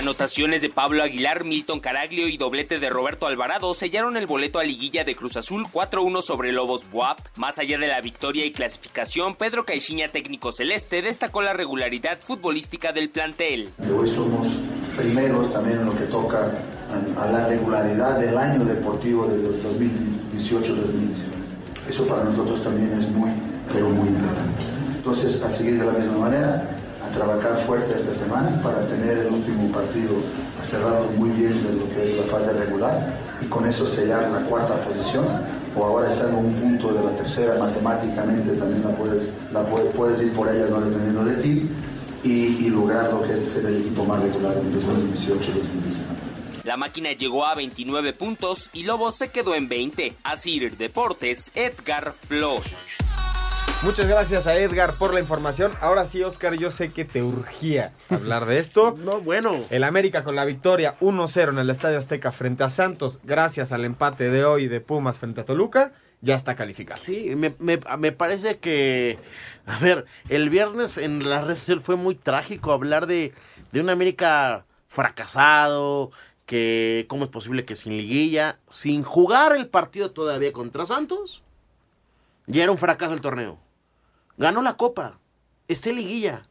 Anotaciones 0.00 0.62
de 0.62 0.70
Pablo 0.70 1.02
Aguilar, 1.02 1.44
Milton 1.44 1.78
Caraglio 1.78 2.26
y 2.26 2.38
doblete 2.38 2.78
de 2.78 2.88
Roberto 2.88 3.26
Alvarado 3.26 3.74
sellaron 3.74 4.16
el 4.16 4.26
boleto 4.26 4.58
a 4.58 4.64
liguilla 4.64 5.04
de 5.04 5.14
Cruz 5.14 5.36
Azul 5.36 5.66
4-1 5.70 6.22
sobre 6.22 6.52
Lobos 6.52 6.90
Buap. 6.90 7.18
Más 7.36 7.58
allá 7.58 7.76
de 7.76 7.86
la 7.86 8.00
victoria 8.00 8.46
y 8.46 8.50
clasificación, 8.50 9.34
Pedro 9.34 9.66
Caixinha, 9.66 10.08
técnico 10.08 10.52
celeste, 10.52 11.02
destacó 11.02 11.42
la 11.42 11.52
regularidad 11.52 12.18
futbolística 12.18 12.92
del 12.92 13.10
plantel. 13.10 13.68
hoy 13.94 14.08
somos 14.08 14.48
primeros 14.96 15.52
también 15.52 15.80
en 15.80 15.84
lo 15.84 15.94
que 15.94 16.06
toca 16.06 16.50
a 17.18 17.26
la 17.26 17.48
regularidad 17.48 18.20
del 18.20 18.38
año 18.38 18.64
deportivo 18.64 19.26
del 19.26 19.62
2018-2019. 19.62 21.90
Eso 21.90 22.06
para 22.06 22.24
nosotros 22.24 22.64
también 22.64 22.98
es 22.98 23.06
muy, 23.06 23.32
pero 23.70 23.90
muy 23.90 24.08
importante. 24.08 24.62
Entonces, 24.96 25.42
a 25.42 25.50
seguir 25.50 25.78
de 25.78 25.84
la 25.84 25.92
misma 25.92 26.16
manera, 26.16 26.79
a 27.02 27.10
trabajar 27.10 27.58
fuerte 27.66 27.94
esta 27.94 28.14
semana 28.14 28.60
para 28.62 28.80
tener 28.86 29.18
el 29.18 29.32
último 29.32 29.70
partido 29.72 30.16
cerrado 30.62 31.06
muy 31.16 31.30
bien 31.30 31.54
de 31.64 31.72
lo 31.74 31.88
que 31.88 32.04
es 32.04 32.16
la 32.16 32.24
fase 32.24 32.52
regular 32.52 33.18
y 33.40 33.46
con 33.46 33.66
eso 33.66 33.86
sellar 33.86 34.30
la 34.30 34.40
cuarta 34.42 34.76
posición 34.84 35.26
o 35.76 35.84
ahora 35.84 36.08
estar 36.08 36.28
en 36.28 36.34
un 36.34 36.54
punto 36.54 36.92
de 36.92 37.04
la 37.04 37.10
tercera 37.16 37.56
matemáticamente 37.58 38.56
también 38.56 38.82
la 38.82 38.94
puedes, 38.94 39.32
la 39.52 39.62
puedes, 39.64 39.94
puedes 39.94 40.22
ir 40.22 40.32
por 40.32 40.48
ella 40.48 40.66
no 40.68 40.80
dependiendo 40.80 41.24
de 41.24 41.36
ti 41.36 41.68
y, 42.22 42.30
y 42.30 42.68
lograr 42.68 43.12
lo 43.12 43.22
que 43.22 43.34
es 43.34 43.40
ser 43.40 43.66
el 43.66 43.78
equipo 43.78 44.04
más 44.04 44.20
regular 44.20 44.54
en 44.56 44.72
2018-2019. 44.74 46.20
La 46.64 46.76
máquina 46.76 47.12
llegó 47.12 47.46
a 47.46 47.54
29 47.54 48.12
puntos 48.12 48.68
y 48.74 48.82
Lobos 48.82 49.16
se 49.16 49.30
quedó 49.30 49.54
en 49.54 49.68
20. 49.68 50.14
Asir 50.22 50.76
Deportes, 50.76 51.52
Edgar 51.54 52.12
Flores. 52.12 52.98
Muchas 53.82 54.06
gracias 54.08 54.46
a 54.46 54.56
Edgar 54.58 54.94
por 54.94 55.14
la 55.14 55.20
información. 55.20 55.72
Ahora 55.80 56.04
sí, 56.04 56.22
Oscar, 56.22 56.54
yo 56.54 56.70
sé 56.70 56.92
que 56.92 57.06
te 57.06 57.22
urgía 57.22 57.92
hablar 58.10 58.44
de 58.44 58.58
esto. 58.58 58.96
No, 59.04 59.20
bueno. 59.20 59.56
El 59.70 59.84
América 59.84 60.22
con 60.22 60.36
la 60.36 60.44
victoria 60.44 60.96
1-0 61.00 61.48
en 61.50 61.58
el 61.58 61.70
Estadio 61.70 61.98
Azteca 61.98 62.30
frente 62.30 62.62
a 62.62 62.68
Santos, 62.68 63.20
gracias 63.24 63.72
al 63.72 63.84
empate 63.86 64.28
de 64.30 64.44
hoy 64.44 64.68
de 64.68 64.80
Pumas 64.82 65.18
frente 65.18 65.40
a 65.40 65.44
Toluca, 65.46 65.92
ya 66.20 66.34
está 66.34 66.54
calificado. 66.56 67.00
Sí, 67.02 67.32
me, 67.36 67.54
me- 67.58 67.80
me 67.98 68.12
parece 68.12 68.58
que, 68.58 69.18
a 69.66 69.78
ver, 69.78 70.04
el 70.28 70.50
viernes 70.50 70.98
en 70.98 71.28
la 71.28 71.40
red 71.40 71.56
social 71.56 71.80
fue 71.80 71.96
muy 71.96 72.14
trágico 72.14 72.72
hablar 72.72 73.06
de, 73.06 73.32
de 73.72 73.80
un 73.80 73.88
América 73.88 74.66
fracasado, 74.88 76.10
que 76.44 77.06
cómo 77.08 77.24
es 77.24 77.30
posible 77.30 77.64
que 77.64 77.76
sin 77.76 77.96
liguilla, 77.96 78.58
sin 78.68 79.02
jugar 79.02 79.56
el 79.56 79.68
partido 79.68 80.10
todavía 80.10 80.52
contra 80.52 80.84
Santos, 80.84 81.42
ya 82.50 82.62
era 82.62 82.72
un 82.72 82.78
fracaso 82.78 83.14
el 83.14 83.20
torneo. 83.20 83.58
Ganó 84.36 84.62
la 84.62 84.76
copa, 84.76 85.18
está 85.68 85.90
en 85.90 85.96
liguilla. 85.96 86.46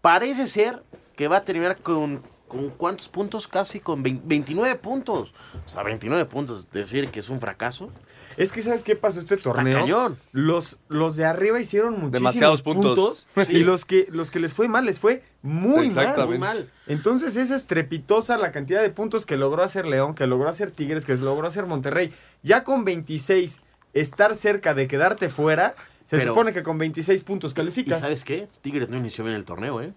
Parece 0.00 0.48
ser 0.48 0.82
que 1.16 1.28
va 1.28 1.38
a 1.38 1.44
terminar 1.44 1.76
con, 1.80 2.22
con 2.48 2.70
cuántos 2.70 3.08
puntos, 3.08 3.46
casi 3.46 3.80
con 3.80 4.02
vein- 4.02 4.22
29 4.24 4.76
puntos. 4.76 5.34
O 5.64 5.68
sea, 5.68 5.82
29 5.82 6.24
puntos, 6.26 6.70
decir 6.70 7.08
que 7.10 7.20
es 7.20 7.28
un 7.28 7.40
fracaso. 7.40 7.90
Es 8.36 8.52
que 8.52 8.62
¿sabes 8.62 8.84
qué 8.84 8.94
pasó 8.96 9.20
este 9.20 9.36
torneo? 9.36 9.80
cañón. 9.80 10.16
Los, 10.32 10.78
los 10.88 11.16
de 11.16 11.26
arriba 11.26 11.60
hicieron 11.60 11.94
muchísimos 11.94 12.12
Demasiados 12.12 12.62
puntos. 12.62 13.26
Sí. 13.46 13.56
y 13.56 13.64
los 13.64 13.84
que, 13.84 14.06
los 14.10 14.30
que 14.30 14.38
les 14.38 14.54
fue 14.54 14.68
mal 14.68 14.86
les 14.86 15.00
fue 15.00 15.22
muy 15.42 15.74
mal, 15.76 15.84
Exactamente. 15.86 16.26
muy 16.26 16.38
mal. 16.38 16.70
Entonces 16.86 17.36
es 17.36 17.50
estrepitosa 17.50 18.38
la 18.38 18.52
cantidad 18.52 18.80
de 18.80 18.90
puntos 18.90 19.26
que 19.26 19.36
logró 19.36 19.62
hacer 19.62 19.84
León, 19.86 20.14
que 20.14 20.26
logró 20.26 20.48
hacer 20.48 20.70
Tigres, 20.70 21.04
que 21.04 21.16
logró 21.16 21.46
hacer 21.48 21.66
Monterrey. 21.66 22.14
Ya 22.42 22.62
con 22.64 22.84
26 22.84 23.60
estar 23.94 24.34
cerca 24.36 24.74
de 24.74 24.86
quedarte 24.88 25.28
fuera, 25.28 25.74
se 26.04 26.16
Pero- 26.18 26.32
supone 26.32 26.52
que 26.52 26.62
con 26.62 26.78
26 26.78 27.22
puntos 27.24 27.52
¿Y 27.52 27.54
calificas. 27.54 28.00
sabes 28.00 28.24
qué? 28.24 28.48
Tigres 28.62 28.88
no 28.88 28.96
inició 28.96 29.24
bien 29.24 29.36
el 29.36 29.44
torneo, 29.44 29.80
¿eh? 29.82 29.92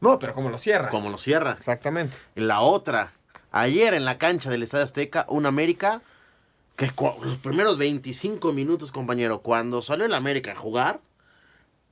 No, 0.00 0.18
pero 0.18 0.34
como 0.34 0.50
lo 0.50 0.58
cierra. 0.58 0.88
Como 0.88 1.10
lo 1.10 1.18
cierra. 1.18 1.52
Exactamente. 1.52 2.16
La 2.34 2.60
otra, 2.60 3.12
ayer 3.52 3.94
en 3.94 4.04
la 4.04 4.18
cancha 4.18 4.50
del 4.50 4.62
Estadio 4.64 4.84
Azteca, 4.84 5.26
un 5.28 5.46
América 5.46 6.02
que 6.76 6.90
los 7.22 7.36
primeros 7.36 7.78
25 7.78 8.52
minutos, 8.52 8.90
compañero, 8.90 9.40
cuando 9.42 9.82
salió 9.82 10.04
el 10.06 10.14
América 10.14 10.52
a 10.52 10.56
jugar, 10.56 11.00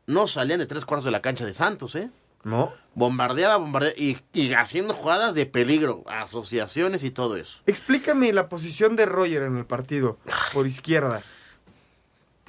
no 0.07 0.27
salían 0.27 0.59
de 0.59 0.67
tres 0.67 0.85
cuartos 0.85 1.05
de 1.05 1.11
la 1.13 1.21
cancha 1.23 1.45
de 1.45 1.53
Santos, 1.55 1.95
¿eh? 1.95 2.11
¿No? 2.43 2.73
Bombardeaba, 2.95 3.59
bombardeaba 3.59 3.95
y, 3.97 4.19
y 4.33 4.55
haciendo 4.55 4.95
jugadas 4.95 5.35
de 5.35 5.45
peligro, 5.47 6.03
asociaciones 6.09 7.05
y 7.05 7.11
todo 7.11 7.37
eso. 7.37 7.61
Explícame 7.67 8.33
la 8.33 8.49
posición 8.49 8.97
de 8.97 9.05
Roger 9.07 9.43
en 9.43 9.59
el 9.59 9.67
partido, 9.67 10.19
por 10.53 10.67
izquierda. 10.67 11.23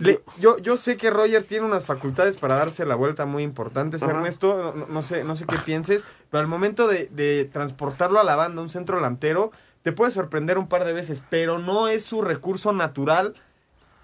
Le- 0.02 0.22
yo, 0.40 0.58
yo 0.60 0.78
sé 0.78 0.98
que 0.98 1.10
Roger 1.10 1.44
tiene 1.44 1.66
unas 1.66 1.86
facultades 1.86 2.38
para 2.38 2.56
darse 2.56 2.86
la 2.86 2.96
vuelta 2.96 3.26
muy 3.26 3.44
importantes, 3.44 4.02
Ajá. 4.04 4.12
Ernesto. 4.14 4.74
No, 4.76 4.88
no 4.88 5.02
sé, 5.02 5.24
no 5.24 5.36
sé 5.36 5.46
qué 5.46 5.58
pienses, 5.58 6.04
pero 6.30 6.42
al 6.42 6.48
momento 6.48 6.88
de, 6.88 7.08
de 7.12 7.46
transportarlo 7.52 8.20
a 8.20 8.24
la 8.24 8.36
banda, 8.36 8.62
un 8.62 8.70
centro 8.70 8.96
delantero, 8.98 9.52
te 9.84 9.92
puede 9.92 10.12
sorprender 10.12 10.58
un 10.58 10.68
par 10.68 10.86
de 10.86 10.94
veces, 10.94 11.24
pero 11.30 11.60
no 11.60 11.88
es 11.88 12.04
su 12.04 12.22
recurso 12.22 12.72
natural 12.74 13.36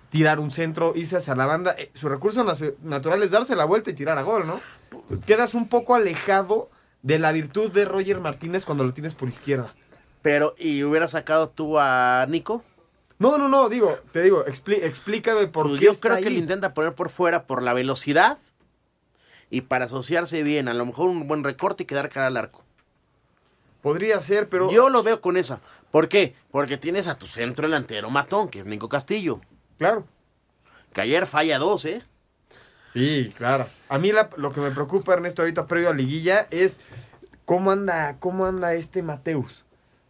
tirar 0.09 0.39
un 0.39 0.51
centro, 0.51 0.93
irse 0.95 1.17
hacia 1.17 1.35
la 1.35 1.45
banda. 1.45 1.75
Eh, 1.77 1.91
Su 1.93 2.07
recurso 2.09 2.45
natural 2.83 3.23
es 3.23 3.31
darse 3.31 3.55
la 3.55 3.65
vuelta 3.65 3.89
y 3.89 3.93
tirar 3.93 4.17
a 4.17 4.21
gol, 4.21 4.47
¿no? 4.47 4.59
Pues 5.07 5.21
quedas 5.21 5.53
un 5.53 5.67
poco 5.67 5.95
alejado 5.95 6.69
de 7.03 7.19
la 7.19 7.31
virtud 7.31 7.71
de 7.71 7.85
Roger 7.85 8.19
Martínez 8.21 8.65
cuando 8.65 8.83
lo 8.85 8.93
tienes 8.93 9.15
por 9.15 9.27
izquierda. 9.27 9.73
Pero, 10.21 10.55
¿y 10.57 10.83
hubieras 10.83 11.11
sacado 11.11 11.49
tú 11.49 11.77
a 11.79 12.25
Nico? 12.29 12.63
No, 13.19 13.37
no, 13.37 13.47
no, 13.47 13.67
digo, 13.69 13.97
te 14.11 14.21
digo, 14.21 14.45
explícame 14.45 15.47
por 15.47 15.67
Pues 15.67 15.79
qué 15.79 15.85
yo 15.85 15.91
está 15.91 16.09
creo 16.09 16.21
que 16.23 16.29
le 16.29 16.37
intenta 16.39 16.73
poner 16.73 16.93
por 16.93 17.09
fuera 17.09 17.47
por 17.47 17.63
la 17.63 17.73
velocidad 17.73 18.37
y 19.49 19.61
para 19.61 19.85
asociarse 19.85 20.43
bien, 20.43 20.67
a 20.67 20.73
lo 20.73 20.85
mejor 20.85 21.09
un 21.09 21.27
buen 21.27 21.43
recorte 21.43 21.83
y 21.83 21.85
quedar 21.87 22.09
cara 22.09 22.27
al 22.27 22.37
arco. 22.37 22.63
Podría 23.81 24.19
ser, 24.21 24.49
pero... 24.49 24.69
Yo 24.71 24.89
lo 24.89 25.01
veo 25.01 25.21
con 25.21 25.37
esa. 25.37 25.61
¿Por 25.91 26.09
qué? 26.09 26.35
Porque 26.51 26.77
tienes 26.77 27.07
a 27.07 27.17
tu 27.17 27.25
centro 27.25 27.67
delantero 27.67 28.09
matón, 28.09 28.49
que 28.49 28.59
es 28.59 28.65
Nico 28.65 28.89
Castillo. 28.89 29.39
Claro. 29.77 30.05
Que 30.93 31.01
ayer 31.01 31.25
falla 31.25 31.57
dos, 31.57 31.85
¿eh? 31.85 32.03
Sí, 32.93 33.33
claro. 33.37 33.65
A 33.89 33.97
mí 33.97 34.11
la- 34.11 34.29
lo 34.37 34.51
que 34.51 34.59
me 34.61 34.71
preocupa, 34.71 35.13
Ernesto, 35.13 35.41
ahorita 35.41 35.67
previo 35.67 35.89
a 35.89 35.93
liguilla, 35.93 36.47
es 36.51 36.79
cómo 37.45 37.71
anda, 37.71 38.17
cómo 38.19 38.45
anda 38.45 38.73
este 38.73 39.01
Mateus. 39.03 39.63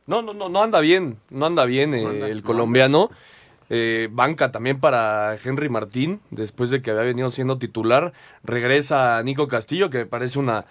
No, 0.07 0.21
no, 0.21 0.33
no, 0.33 0.49
no 0.49 0.61
anda 0.63 0.79
bien, 0.79 1.17
no 1.29 1.45
anda 1.45 1.65
bien 1.65 1.93
eh, 1.93 2.29
el 2.29 2.41
colombiano. 2.43 3.09
Eh, 3.69 4.07
banca 4.11 4.49
también 4.51 4.79
para 4.79 5.35
Henry 5.43 5.67
Martín, 5.67 6.21
después 6.31 6.69
de 6.69 6.81
que 6.81 6.91
había 6.91 7.03
venido 7.03 7.29
siendo 7.29 7.57
titular. 7.57 8.13
Regresa 8.43 9.21
Nico 9.23 9.47
Castillo, 9.49 9.89
que 9.89 9.99
me 9.99 10.05
parece 10.05 10.39
una, 10.39 10.63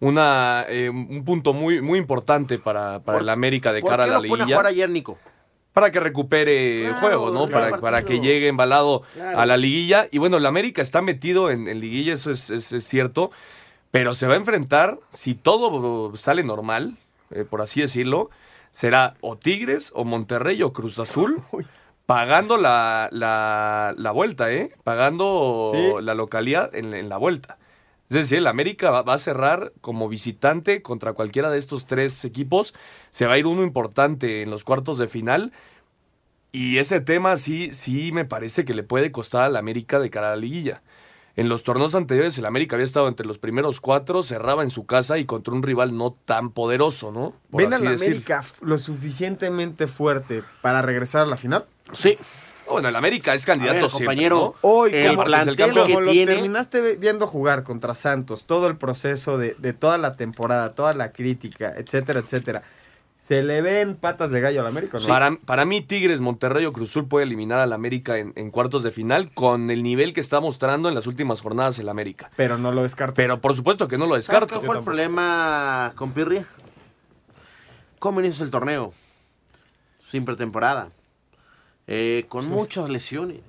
una, 0.00 0.64
eh, 0.68 0.90
un 0.90 1.24
punto 1.24 1.52
muy, 1.52 1.80
muy 1.80 1.98
importante 2.00 2.58
para, 2.58 2.98
para 3.00 3.18
¿Por- 3.18 3.22
el 3.22 3.28
América 3.28 3.72
de 3.72 3.80
¿Por 3.80 3.90
cara 3.90 4.04
a 4.04 4.06
la 4.08 4.14
lo 4.16 4.22
liguilla. 4.22 4.44
jugar 4.46 4.66
ayer, 4.66 4.90
Nico? 4.90 5.16
Para 5.72 5.92
que 5.92 6.00
recupere 6.00 6.86
el 6.86 6.94
juego, 6.94 7.30
¿no? 7.30 7.46
claro, 7.46 7.70
Para, 7.70 7.80
para 7.80 8.02
que 8.04 8.18
llegue 8.18 8.48
embalado 8.48 9.02
Claro. 9.14 9.38
a 9.38 9.46
la 9.46 9.56
liguilla. 9.56 10.08
Y 10.10 10.18
bueno, 10.18 10.38
el 10.38 10.46
América 10.46 10.82
está 10.82 11.00
metido 11.00 11.48
en, 11.52 11.68
en 11.68 11.78
liguilla, 11.78 12.14
eso 12.14 12.32
es, 12.32 12.50
es- 12.50 12.72
es 12.72 12.82
cierto. 12.82 13.30
Pero 13.92 14.14
se 14.14 14.26
va 14.26 14.34
a 14.34 14.36
enfrentar, 14.36 14.98
si 15.10 15.34
todo 15.36 16.16
sale 16.16 16.42
normal, 16.42 16.96
eh, 17.30 17.44
por 17.48 17.60
así 17.62 17.80
decirlo, 17.80 18.30
será 18.70 19.14
o 19.20 19.36
Tigres, 19.36 19.92
o 19.94 20.04
Monterrey, 20.04 20.62
o 20.62 20.72
Cruz 20.72 20.98
Azul, 20.98 21.42
pagando 22.06 22.56
la, 22.56 23.08
la, 23.12 23.94
la 23.96 24.10
vuelta, 24.10 24.52
¿eh? 24.52 24.72
Pagando 24.84 25.70
Sí. 25.72 26.04
la 26.04 26.14
localidad 26.14 26.74
en, 26.74 26.94
en 26.94 27.08
la 27.08 27.16
vuelta. 27.16 27.58
Es 28.08 28.14
decir, 28.16 28.38
el 28.38 28.48
América 28.48 28.90
va, 28.90 29.02
va 29.02 29.14
a 29.14 29.18
cerrar 29.18 29.72
como 29.80 30.08
visitante 30.08 30.82
contra 30.82 31.12
cualquiera 31.12 31.48
de 31.50 31.58
estos 31.58 31.86
tres 31.86 32.24
equipos. 32.24 32.74
Se 33.10 33.26
va 33.26 33.34
a 33.34 33.38
ir 33.38 33.46
uno 33.46 33.62
importante 33.62 34.42
en 34.42 34.50
los 34.50 34.64
cuartos 34.64 34.98
de 34.98 35.06
final. 35.06 35.52
Y 36.52 36.78
ese 36.78 37.00
tema 37.00 37.36
sí, 37.36 37.70
sí 37.70 38.10
me 38.12 38.24
parece 38.24 38.64
que 38.64 38.74
le 38.74 38.82
puede 38.82 39.12
costar 39.12 39.44
al 39.44 39.56
América 39.56 40.00
de 40.00 40.10
cara 40.10 40.28
a 40.28 40.30
la 40.30 40.36
liguilla. 40.36 40.82
En 41.40 41.48
los 41.48 41.62
torneos 41.62 41.94
anteriores 41.94 42.36
el 42.36 42.44
América 42.44 42.76
había 42.76 42.84
estado 42.84 43.08
entre 43.08 43.24
los 43.24 43.38
primeros 43.38 43.80
cuatro, 43.80 44.22
cerraba 44.22 44.62
en 44.62 44.68
su 44.68 44.84
casa 44.84 45.16
y 45.16 45.24
contra 45.24 45.54
un 45.54 45.62
rival 45.62 45.96
no 45.96 46.10
tan 46.26 46.50
poderoso, 46.50 47.12
¿no? 47.12 47.32
Por 47.50 47.62
¿Ven 47.62 47.72
a 47.72 47.76
así 47.76 47.84
la 47.86 47.90
decir. 47.92 48.08
América 48.08 48.44
lo 48.60 48.76
suficientemente 48.76 49.86
fuerte 49.86 50.42
para 50.60 50.82
regresar 50.82 51.22
a 51.22 51.26
la 51.26 51.38
final? 51.38 51.64
Sí. 51.94 52.18
Bueno, 52.70 52.88
el 52.88 52.94
América 52.94 53.32
es 53.32 53.46
candidato 53.46 53.80
ver, 53.80 53.88
siempre, 53.90 54.06
compañero, 54.08 54.36
¿no? 54.62 54.68
Hoy, 54.68 54.90
El 54.94 55.12
como, 55.16 55.24
plantel 55.24 55.56
como 55.56 55.84
que 55.86 55.94
lo 55.94 56.10
tiene- 56.12 56.34
terminaste 56.34 56.96
viendo 56.98 57.26
jugar 57.26 57.62
contra 57.62 57.94
Santos, 57.94 58.44
todo 58.44 58.66
el 58.66 58.76
proceso 58.76 59.38
de, 59.38 59.54
de 59.58 59.72
toda 59.72 59.96
la 59.96 60.16
temporada, 60.16 60.74
toda 60.74 60.92
la 60.92 61.10
crítica, 61.10 61.72
etcétera, 61.74 62.20
etcétera. 62.20 62.60
¿Se 63.30 63.44
le 63.44 63.62
ven 63.62 63.94
patas 63.94 64.32
de 64.32 64.40
gallo 64.40 64.60
al 64.60 64.66
América 64.66 64.96
o 64.96 65.00
no? 65.00 65.06
Para, 65.06 65.36
para 65.36 65.64
mí, 65.64 65.82
Tigres, 65.82 66.20
Monterrey 66.20 66.66
o 66.66 66.72
Cruzul 66.72 67.06
puede 67.06 67.26
eliminar 67.26 67.60
al 67.60 67.72
América 67.72 68.18
en, 68.18 68.32
en 68.34 68.50
cuartos 68.50 68.82
de 68.82 68.90
final 68.90 69.30
con 69.32 69.70
el 69.70 69.84
nivel 69.84 70.12
que 70.12 70.18
está 70.18 70.40
mostrando 70.40 70.88
en 70.88 70.96
las 70.96 71.06
últimas 71.06 71.40
jornadas 71.40 71.78
el 71.78 71.88
América. 71.88 72.32
Pero 72.34 72.58
no 72.58 72.72
lo 72.72 72.82
descarto. 72.82 73.14
Pero 73.14 73.40
por 73.40 73.54
supuesto 73.54 73.86
que 73.86 73.98
no 73.98 74.06
lo 74.06 74.14
¿Sabes 74.14 74.26
descarto. 74.26 74.54
cuál 74.56 74.66
fue 74.66 74.78
el 74.78 74.82
problema 74.82 75.92
con 75.94 76.10
Pirri? 76.10 76.44
¿Cómo 78.00 78.18
inicias 78.18 78.40
el 78.40 78.50
torneo? 78.50 78.92
Sin 80.10 80.24
pretemporada. 80.24 80.88
Eh, 81.86 82.24
con 82.28 82.48
muchas 82.48 82.90
lesiones. 82.90 83.42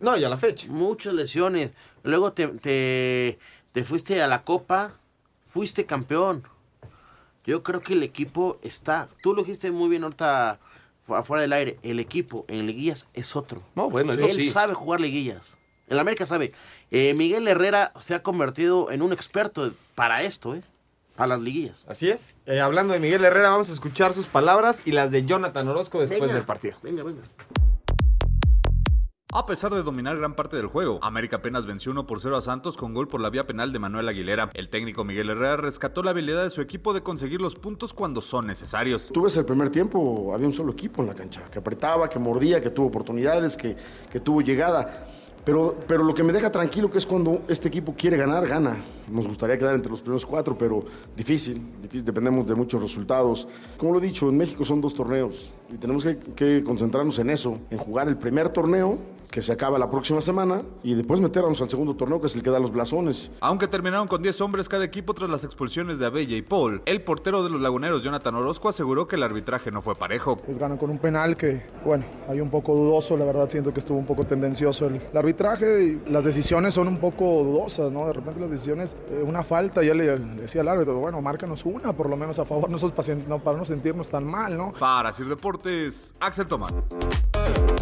No, 0.00 0.16
ya 0.16 0.28
la 0.28 0.38
fecha. 0.38 0.66
Muchas 0.68 1.14
lesiones. 1.14 1.70
Luego 2.02 2.32
te, 2.32 2.48
te, 2.48 3.38
te 3.70 3.84
fuiste 3.84 4.20
a 4.20 4.26
la 4.26 4.42
Copa, 4.42 4.94
fuiste 5.46 5.86
campeón. 5.86 6.42
Yo 7.46 7.62
creo 7.62 7.80
que 7.82 7.92
el 7.94 8.02
equipo 8.02 8.58
está. 8.62 9.08
Tú 9.22 9.34
lo 9.34 9.42
dijiste 9.42 9.70
muy 9.70 9.88
bien 9.88 10.02
ahorita 10.04 10.58
fu- 11.06 11.14
afuera 11.14 11.42
del 11.42 11.52
aire. 11.52 11.78
El 11.82 12.00
equipo 12.00 12.44
en 12.48 12.66
liguillas 12.66 13.08
es 13.14 13.36
otro. 13.36 13.62
No, 13.74 13.90
bueno, 13.90 14.12
eso 14.12 14.26
Él 14.26 14.32
sí. 14.32 14.50
sabe 14.50 14.74
jugar 14.74 15.00
liguillas. 15.00 15.56
El 15.88 15.98
América 15.98 16.24
sabe. 16.24 16.52
Eh, 16.90 17.12
Miguel 17.14 17.46
Herrera 17.46 17.92
se 18.00 18.14
ha 18.14 18.22
convertido 18.22 18.90
en 18.90 19.02
un 19.02 19.12
experto 19.12 19.72
para 19.94 20.22
esto, 20.22 20.54
¿eh? 20.54 20.62
Para 21.16 21.28
las 21.28 21.42
liguillas. 21.42 21.84
Así 21.88 22.08
es. 22.08 22.34
Eh, 22.46 22.60
hablando 22.60 22.92
de 22.94 23.00
Miguel 23.00 23.24
Herrera, 23.24 23.50
vamos 23.50 23.68
a 23.68 23.72
escuchar 23.72 24.14
sus 24.14 24.26
palabras 24.26 24.82
y 24.84 24.92
las 24.92 25.10
de 25.10 25.24
Jonathan 25.24 25.68
Orozco 25.68 26.00
después 26.00 26.22
Venga. 26.22 26.34
del 26.34 26.44
partido. 26.44 26.76
Venga, 26.82 27.02
venga. 27.04 27.22
A 29.36 29.46
pesar 29.46 29.74
de 29.74 29.82
dominar 29.82 30.16
gran 30.16 30.34
parte 30.34 30.56
del 30.56 30.68
juego, 30.68 31.00
América 31.02 31.38
apenas 31.38 31.66
venció 31.66 31.90
1 31.90 32.06
por 32.06 32.20
0 32.20 32.36
a 32.36 32.40
Santos 32.40 32.76
con 32.76 32.94
gol 32.94 33.08
por 33.08 33.20
la 33.20 33.30
vía 33.30 33.48
penal 33.48 33.72
de 33.72 33.80
Manuel 33.80 34.08
Aguilera. 34.08 34.48
El 34.54 34.68
técnico 34.68 35.02
Miguel 35.02 35.28
Herrera 35.28 35.56
rescató 35.56 36.04
la 36.04 36.12
habilidad 36.12 36.44
de 36.44 36.50
su 36.50 36.60
equipo 36.60 36.94
de 36.94 37.02
conseguir 37.02 37.40
los 37.40 37.56
puntos 37.56 37.92
cuando 37.92 38.20
son 38.20 38.46
necesarios. 38.46 39.10
Tú 39.12 39.22
ves 39.22 39.36
el 39.36 39.44
primer 39.44 39.70
tiempo, 39.70 40.32
había 40.32 40.46
un 40.46 40.54
solo 40.54 40.70
equipo 40.70 41.02
en 41.02 41.08
la 41.08 41.14
cancha, 41.14 41.42
que 41.50 41.58
apretaba, 41.58 42.08
que 42.08 42.20
mordía, 42.20 42.60
que 42.60 42.70
tuvo 42.70 42.86
oportunidades, 42.86 43.56
que, 43.56 43.76
que 44.08 44.20
tuvo 44.20 44.40
llegada. 44.40 45.08
Pero, 45.44 45.76
pero 45.86 46.02
lo 46.02 46.14
que 46.14 46.22
me 46.22 46.32
deja 46.32 46.50
tranquilo 46.50 46.90
que 46.90 46.98
es 46.98 47.06
cuando 47.06 47.42
este 47.48 47.68
equipo 47.68 47.94
quiere 47.96 48.16
ganar, 48.16 48.46
gana. 48.46 48.78
Nos 49.10 49.28
gustaría 49.28 49.58
quedar 49.58 49.74
entre 49.74 49.90
los 49.90 50.00
primeros 50.00 50.24
cuatro, 50.24 50.56
pero 50.56 50.84
difícil, 51.14 51.62
difícil, 51.82 52.04
dependemos 52.04 52.46
de 52.46 52.54
muchos 52.54 52.80
resultados. 52.80 53.46
Como 53.76 53.92
lo 53.92 53.98
he 53.98 54.02
dicho, 54.02 54.28
en 54.28 54.38
México 54.38 54.64
son 54.64 54.80
dos 54.80 54.94
torneos 54.94 55.52
y 55.70 55.76
tenemos 55.76 56.02
que, 56.02 56.16
que 56.18 56.64
concentrarnos 56.64 57.18
en 57.18 57.30
eso, 57.30 57.58
en 57.70 57.78
jugar 57.78 58.08
el 58.08 58.16
primer 58.16 58.48
torneo, 58.50 58.98
que 59.30 59.42
se 59.42 59.52
acaba 59.52 59.78
la 59.78 59.90
próxima 59.90 60.22
semana, 60.22 60.62
y 60.84 60.94
después 60.94 61.20
meternos 61.20 61.60
al 61.60 61.68
segundo 61.68 61.94
torneo, 61.94 62.20
que 62.20 62.28
es 62.28 62.36
el 62.36 62.42
que 62.42 62.50
da 62.50 62.60
los 62.60 62.70
blasones. 62.70 63.30
Aunque 63.40 63.66
terminaron 63.66 64.06
con 64.06 64.22
10 64.22 64.40
hombres 64.42 64.68
cada 64.68 64.84
equipo 64.84 65.12
tras 65.12 65.28
las 65.28 65.42
expulsiones 65.42 65.98
de 65.98 66.06
Abella 66.06 66.36
y 66.36 66.42
Paul, 66.42 66.82
el 66.84 67.02
portero 67.02 67.42
de 67.42 67.50
los 67.50 67.60
laguneros 67.60 68.02
Jonathan 68.02 68.34
Orozco 68.36 68.68
aseguró 68.68 69.08
que 69.08 69.16
el 69.16 69.24
arbitraje 69.24 69.72
no 69.72 69.82
fue 69.82 69.96
parejo. 69.96 70.36
Pues 70.36 70.58
ganan 70.58 70.78
con 70.78 70.90
un 70.90 70.98
penal 70.98 71.36
que, 71.36 71.62
bueno, 71.84 72.04
hay 72.28 72.40
un 72.40 72.50
poco 72.50 72.76
dudoso, 72.76 73.16
la 73.16 73.24
verdad 73.24 73.48
siento 73.48 73.72
que 73.72 73.80
estuvo 73.80 73.98
un 73.98 74.06
poco 74.06 74.24
tendencioso 74.24 74.86
el, 74.86 75.00
el 75.10 75.18
arbitraje 75.18 75.33
y 75.38 76.00
las 76.10 76.24
decisiones 76.24 76.74
son 76.74 76.88
un 76.88 76.98
poco 76.98 77.24
dudosas, 77.42 77.90
¿no? 77.92 78.06
De 78.06 78.12
repente 78.12 78.40
las 78.40 78.50
decisiones, 78.50 78.96
eh, 79.10 79.22
una 79.24 79.42
falta, 79.42 79.82
ya 79.82 79.92
le, 79.94 80.16
le 80.18 80.42
decía 80.42 80.60
al 80.60 80.68
árbitro, 80.68 80.94
bueno, 80.98 81.20
márcanos 81.20 81.64
una 81.64 81.92
por 81.92 82.08
lo 82.08 82.16
menos 82.16 82.38
a 82.38 82.44
favor, 82.44 82.70
nosotros 82.70 83.06
para, 83.06 83.18
no, 83.28 83.38
para 83.40 83.58
no 83.58 83.64
sentirnos 83.64 84.08
tan 84.08 84.24
mal, 84.24 84.56
¿no? 84.56 84.72
Para 84.78 85.12
Sir 85.12 85.26
Deportes, 85.28 86.14
Axel 86.20 86.46
Tomás. 86.46 86.74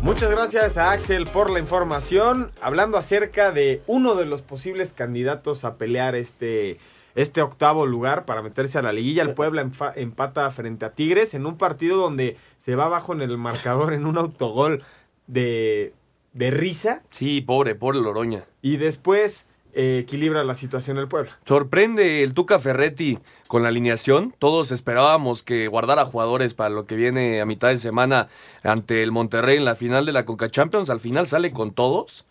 Muchas 0.02 0.30
gracias 0.30 0.76
a 0.78 0.90
Axel 0.90 1.26
por 1.26 1.50
la 1.50 1.58
información. 1.60 2.50
Hablando 2.60 2.98
acerca 2.98 3.52
de 3.52 3.82
uno 3.86 4.14
de 4.14 4.26
los 4.26 4.42
posibles 4.42 4.92
candidatos 4.92 5.64
a 5.64 5.76
pelear 5.76 6.14
este, 6.16 6.78
este 7.14 7.42
octavo 7.42 7.86
lugar 7.86 8.24
para 8.24 8.42
meterse 8.42 8.78
a 8.78 8.82
la 8.82 8.92
liguilla, 8.92 9.22
el 9.22 9.34
Puebla 9.34 9.62
enfa- 9.64 9.92
empata 9.94 10.50
frente 10.50 10.84
a 10.86 10.90
Tigres 10.92 11.34
en 11.34 11.46
un 11.46 11.56
partido 11.56 11.98
donde 11.98 12.36
se 12.58 12.74
va 12.74 12.86
abajo 12.86 13.12
en 13.12 13.20
el 13.20 13.38
marcador 13.38 13.92
en 13.92 14.06
un 14.06 14.18
autogol 14.18 14.82
de 15.26 15.94
de 16.32 16.50
risa. 16.50 17.02
Sí, 17.10 17.40
pobre, 17.40 17.74
pobre 17.74 18.00
Loroña. 18.00 18.44
Y 18.62 18.76
después 18.76 19.46
eh, 19.74 20.00
equilibra 20.02 20.44
la 20.44 20.54
situación 20.54 20.98
el 20.98 21.08
Puebla. 21.08 21.38
Sorprende 21.46 22.22
el 22.22 22.34
Tuca 22.34 22.58
Ferretti 22.58 23.18
con 23.48 23.62
la 23.62 23.68
alineación. 23.68 24.34
Todos 24.38 24.70
esperábamos 24.70 25.42
que 25.42 25.66
guardara 25.68 26.04
jugadores 26.04 26.52
para 26.54 26.70
lo 26.70 26.86
que 26.86 26.96
viene 26.96 27.40
a 27.40 27.46
mitad 27.46 27.68
de 27.68 27.78
semana 27.78 28.28
ante 28.62 29.02
el 29.02 29.12
Monterrey 29.12 29.56
en 29.56 29.64
la 29.64 29.74
final 29.74 30.04
de 30.04 30.12
la 30.12 30.24
Conca 30.26 30.50
Champions. 30.50 30.90
Al 30.90 31.00
final 31.00 31.26
sale 31.26 31.52
con 31.52 31.72
todos. 31.72 32.26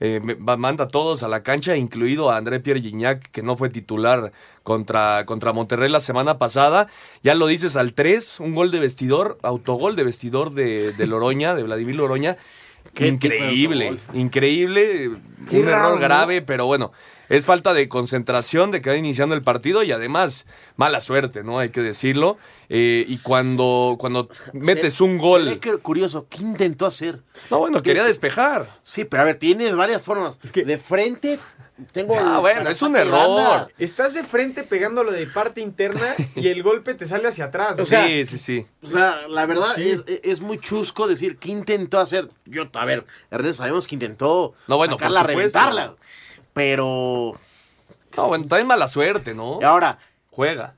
Eh, 0.00 0.20
manda 0.40 0.84
a 0.84 0.88
todos 0.88 1.22
a 1.22 1.28
la 1.28 1.44
cancha, 1.44 1.76
incluido 1.76 2.30
a 2.30 2.36
André 2.36 2.58
Pierre 2.58 2.80
Gignac, 2.80 3.30
que 3.30 3.44
no 3.44 3.56
fue 3.56 3.70
titular 3.70 4.32
contra, 4.64 5.24
contra 5.26 5.52
Monterrey 5.52 5.88
la 5.88 6.00
semana 6.00 6.38
pasada. 6.38 6.88
Ya 7.22 7.36
lo 7.36 7.46
dices 7.46 7.76
al 7.76 7.92
3, 7.92 8.40
un 8.40 8.56
gol 8.56 8.72
de 8.72 8.80
vestidor, 8.80 9.38
autogol 9.42 9.94
de 9.94 10.02
vestidor 10.02 10.50
de, 10.54 10.92
de 10.92 11.06
Loroña, 11.06 11.54
de 11.54 11.62
Vladimir 11.62 11.94
Loroña. 11.94 12.36
Increíble, 12.98 13.98
increíble. 14.12 15.10
un 15.50 15.68
error 15.68 15.98
grave, 15.98 16.42
pero 16.42 16.66
bueno, 16.66 16.92
es 17.32 17.46
falta 17.46 17.72
de 17.72 17.88
concentración 17.88 18.72
de 18.72 18.82
que 18.82 18.90
va 18.90 18.96
iniciando 18.96 19.34
el 19.34 19.40
partido 19.40 19.82
y 19.82 19.90
además 19.90 20.44
mala 20.76 21.00
suerte, 21.00 21.42
¿no? 21.42 21.58
Hay 21.58 21.70
que 21.70 21.80
decirlo. 21.80 22.36
Eh, 22.68 23.06
y 23.08 23.18
cuando, 23.18 23.96
cuando 23.98 24.28
metes 24.52 25.00
un 25.00 25.16
gol. 25.16 25.58
Se 25.62 25.70
ve 25.70 25.78
curioso, 25.78 26.26
¿qué 26.28 26.42
intentó 26.42 26.84
hacer? 26.84 27.20
No, 27.50 27.58
bueno, 27.58 27.80
quería 27.80 28.04
despejar. 28.04 28.78
Sí, 28.82 29.06
pero 29.06 29.22
a 29.22 29.24
ver, 29.24 29.36
tienes 29.36 29.74
varias 29.74 30.02
formas. 30.02 30.38
Es 30.42 30.52
que 30.52 30.62
de 30.62 30.76
frente 30.76 31.38
tengo. 31.92 32.18
Ah, 32.18 32.38
bueno, 32.38 32.68
es 32.68 32.82
un 32.82 32.96
error. 32.96 33.72
Estás 33.78 34.12
de 34.12 34.24
frente 34.24 34.62
pegándolo 34.62 35.10
de 35.10 35.26
parte 35.26 35.62
interna 35.62 36.14
y 36.36 36.48
el 36.48 36.62
golpe 36.62 36.92
te 36.92 37.06
sale 37.06 37.28
hacia 37.28 37.46
atrás. 37.46 37.78
O 37.78 37.86
sea, 37.86 38.06
sí, 38.06 38.26
sí, 38.26 38.36
sí. 38.36 38.66
O 38.82 38.86
sea, 38.86 39.26
la 39.26 39.46
verdad 39.46 39.78
es, 39.78 40.04
es, 40.06 40.42
muy 40.42 40.58
chusco 40.58 41.08
decir 41.08 41.38
qué 41.38 41.50
intentó 41.50 41.98
hacer. 41.98 42.28
Yo, 42.44 42.68
a 42.74 42.84
ver, 42.84 43.06
Ernesto, 43.30 43.62
sabemos 43.62 43.86
que 43.86 43.94
intentó 43.94 44.52
no, 44.68 44.76
bueno, 44.76 44.96
sacarla, 44.96 45.22
reventarla. 45.22 45.96
Pero. 46.52 47.32
No, 48.16 48.28
bueno, 48.28 48.46
también 48.46 48.66
mala 48.66 48.88
suerte, 48.88 49.34
¿no? 49.34 49.58
Y 49.60 49.64
ahora. 49.64 49.98
Juega. 50.30 50.74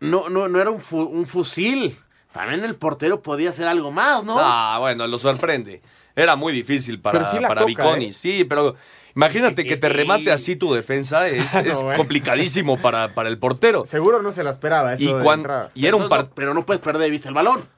No, 0.00 0.28
no, 0.28 0.48
no 0.48 0.60
era 0.60 0.70
un, 0.70 0.82
un 0.90 1.26
fusil. 1.26 1.96
También 2.32 2.64
el 2.64 2.74
portero 2.74 3.22
podía 3.22 3.50
hacer 3.50 3.68
algo 3.68 3.92
más, 3.92 4.24
¿no? 4.24 4.36
Ah, 4.38 4.78
bueno, 4.80 5.06
lo 5.06 5.18
sorprende. 5.18 5.82
Era 6.16 6.36
muy 6.36 6.52
difícil 6.52 7.00
para, 7.00 7.30
sí 7.30 7.38
para 7.40 7.62
¿eh? 7.62 8.12
Sí, 8.12 8.44
pero 8.44 8.76
imagínate 9.14 9.64
que 9.64 9.76
te 9.76 9.88
remate 9.88 10.32
así 10.32 10.56
tu 10.56 10.72
defensa. 10.74 11.28
Es, 11.28 11.54
es 11.54 11.84
complicadísimo 11.96 12.76
para, 12.78 13.14
para 13.14 13.28
el 13.28 13.38
portero. 13.38 13.84
Seguro 13.84 14.20
no 14.22 14.32
se 14.32 14.42
la 14.42 14.50
esperaba 14.50 14.94
eso 14.94 15.02
y, 15.02 15.12
de 15.12 15.68
y 15.74 15.86
era 15.86 15.96
un 15.96 16.08
Pero 16.34 16.54
no 16.54 16.66
puedes 16.66 16.80
perder 16.80 17.02
de 17.02 17.10
vista 17.10 17.28
el 17.28 17.34
balón. 17.34 17.68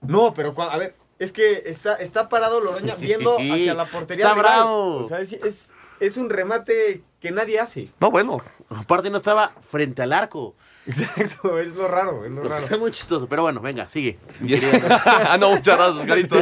No, 0.00 0.34
pero 0.34 0.54
a 0.60 0.76
ver, 0.76 0.96
es 1.18 1.32
que 1.32 1.64
está, 1.66 1.94
está 1.96 2.28
parado 2.28 2.60
Loroña 2.60 2.94
viendo 2.96 3.36
hacia 3.52 3.74
la 3.74 3.86
portería. 3.86 4.24
Está 4.24 4.38
bravo. 4.38 5.04
O 5.04 5.08
sea, 5.08 5.20
es, 5.20 5.32
es 5.32 5.74
un 6.16 6.30
remate 6.30 7.02
que 7.20 7.30
nadie 7.30 7.58
hace. 7.58 7.88
No, 8.00 8.10
bueno. 8.10 8.42
Aparte 8.68 9.10
no 9.10 9.16
estaba 9.16 9.50
frente 9.62 10.02
al 10.02 10.12
arco. 10.12 10.54
Exacto, 10.86 11.58
es 11.58 11.74
lo 11.74 11.88
raro, 11.88 12.24
es 12.26 12.30
lo 12.30 12.42
raro. 12.42 12.66
Es 12.66 12.78
muy 12.78 12.90
chistoso, 12.90 13.26
pero 13.26 13.42
bueno, 13.42 13.60
venga, 13.60 13.88
sigue. 13.88 14.18
ah, 15.06 15.36
no, 15.40 15.50
muchas 15.50 15.78
gracias, 15.78 16.04
Carito. 16.04 16.36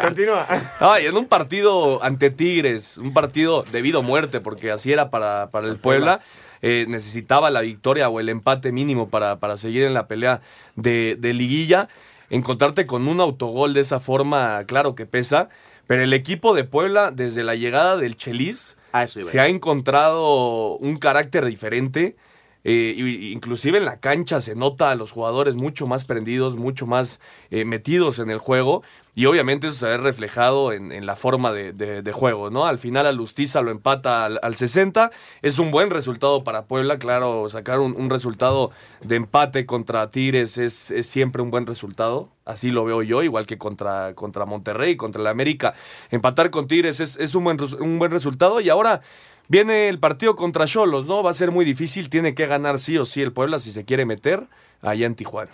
Continúa. 0.00 0.46
Ay, 0.80 1.06
en 1.06 1.16
un 1.16 1.26
partido 1.26 2.02
ante 2.02 2.30
Tigres, 2.30 2.96
un 2.96 3.12
partido 3.12 3.64
debido 3.70 3.98
a 3.98 4.02
muerte, 4.02 4.40
porque 4.40 4.70
así 4.70 4.92
era 4.92 5.10
para, 5.10 5.50
para 5.50 5.68
el 5.68 5.76
Puebla. 5.76 6.20
Eh, 6.62 6.86
necesitaba 6.88 7.50
la 7.50 7.60
victoria 7.60 8.08
o 8.08 8.20
el 8.20 8.30
empate 8.30 8.72
mínimo 8.72 9.10
para, 9.10 9.38
para 9.38 9.58
seguir 9.58 9.82
en 9.82 9.92
la 9.92 10.06
pelea 10.06 10.40
de, 10.76 11.16
de 11.18 11.34
liguilla. 11.34 11.88
Encontrarte 12.30 12.86
con 12.86 13.06
un 13.06 13.20
autogol 13.20 13.74
de 13.74 13.80
esa 13.80 14.00
forma, 14.00 14.64
claro 14.64 14.94
que 14.94 15.04
pesa. 15.04 15.50
Pero 15.86 16.02
el 16.02 16.12
equipo 16.12 16.54
de 16.54 16.64
Puebla, 16.64 17.10
desde 17.10 17.44
la 17.44 17.54
llegada 17.54 17.96
del 17.96 18.16
Chelis, 18.16 18.76
se 19.06 19.40
ha 19.40 19.48
encontrado 19.48 20.76
un 20.76 20.96
carácter 20.96 21.44
diferente. 21.44 22.16
Eh, 22.64 22.94
inclusive 23.32 23.76
en 23.76 23.84
la 23.84 24.00
cancha 24.00 24.40
se 24.40 24.54
nota 24.54 24.90
a 24.90 24.94
los 24.94 25.12
jugadores 25.12 25.54
mucho 25.54 25.86
más 25.86 26.06
prendidos, 26.06 26.56
mucho 26.56 26.86
más 26.86 27.20
eh, 27.50 27.64
metidos 27.66 28.18
en 28.18 28.30
el 28.30 28.38
juego. 28.38 28.82
Y 29.16 29.26
obviamente 29.26 29.68
eso 29.68 29.76
se 29.76 29.86
ve 29.86 29.96
reflejado 29.96 30.72
en, 30.72 31.06
la 31.06 31.14
forma 31.14 31.52
de, 31.52 32.12
juego, 32.12 32.50
¿no? 32.50 32.66
Al 32.66 32.78
final 32.78 33.06
Alustiza 33.06 33.62
lo 33.62 33.70
empata 33.70 34.24
al, 34.24 34.54
60, 34.56 35.12
es 35.40 35.60
un 35.60 35.70
buen 35.70 35.90
resultado 35.90 36.42
para 36.42 36.64
Puebla, 36.64 36.98
claro, 36.98 37.48
sacar 37.48 37.78
un, 37.78 38.10
resultado 38.10 38.72
de 39.02 39.14
empate 39.14 39.66
contra 39.66 40.10
Tigres 40.10 40.58
es, 40.58 40.90
es, 40.90 41.06
siempre 41.06 41.42
un 41.42 41.52
buen 41.52 41.64
resultado, 41.64 42.30
así 42.44 42.72
lo 42.72 42.84
veo 42.84 43.02
yo, 43.02 43.22
igual 43.22 43.46
que 43.46 43.56
contra, 43.56 44.14
contra 44.14 44.46
Monterrey, 44.46 44.96
contra 44.96 45.20
el 45.20 45.28
América, 45.28 45.74
empatar 46.10 46.50
con 46.50 46.66
Tigres 46.66 46.98
es, 46.98 47.14
es 47.16 47.36
un, 47.36 47.44
buen, 47.44 47.58
un 47.78 48.00
buen 48.00 48.10
resultado. 48.10 48.60
Y 48.60 48.68
ahora... 48.68 49.00
Viene 49.48 49.88
el 49.88 49.98
partido 49.98 50.36
contra 50.36 50.66
Cholos, 50.66 51.06
¿no? 51.06 51.22
Va 51.22 51.30
a 51.30 51.34
ser 51.34 51.50
muy 51.50 51.64
difícil, 51.64 52.08
tiene 52.08 52.34
que 52.34 52.46
ganar 52.46 52.78
sí 52.78 52.96
o 52.96 53.04
sí 53.04 53.20
el 53.20 53.32
Puebla 53.32 53.58
si 53.58 53.72
se 53.72 53.84
quiere 53.84 54.06
meter 54.06 54.46
allá 54.80 55.06
en 55.06 55.14
Tijuana. 55.14 55.50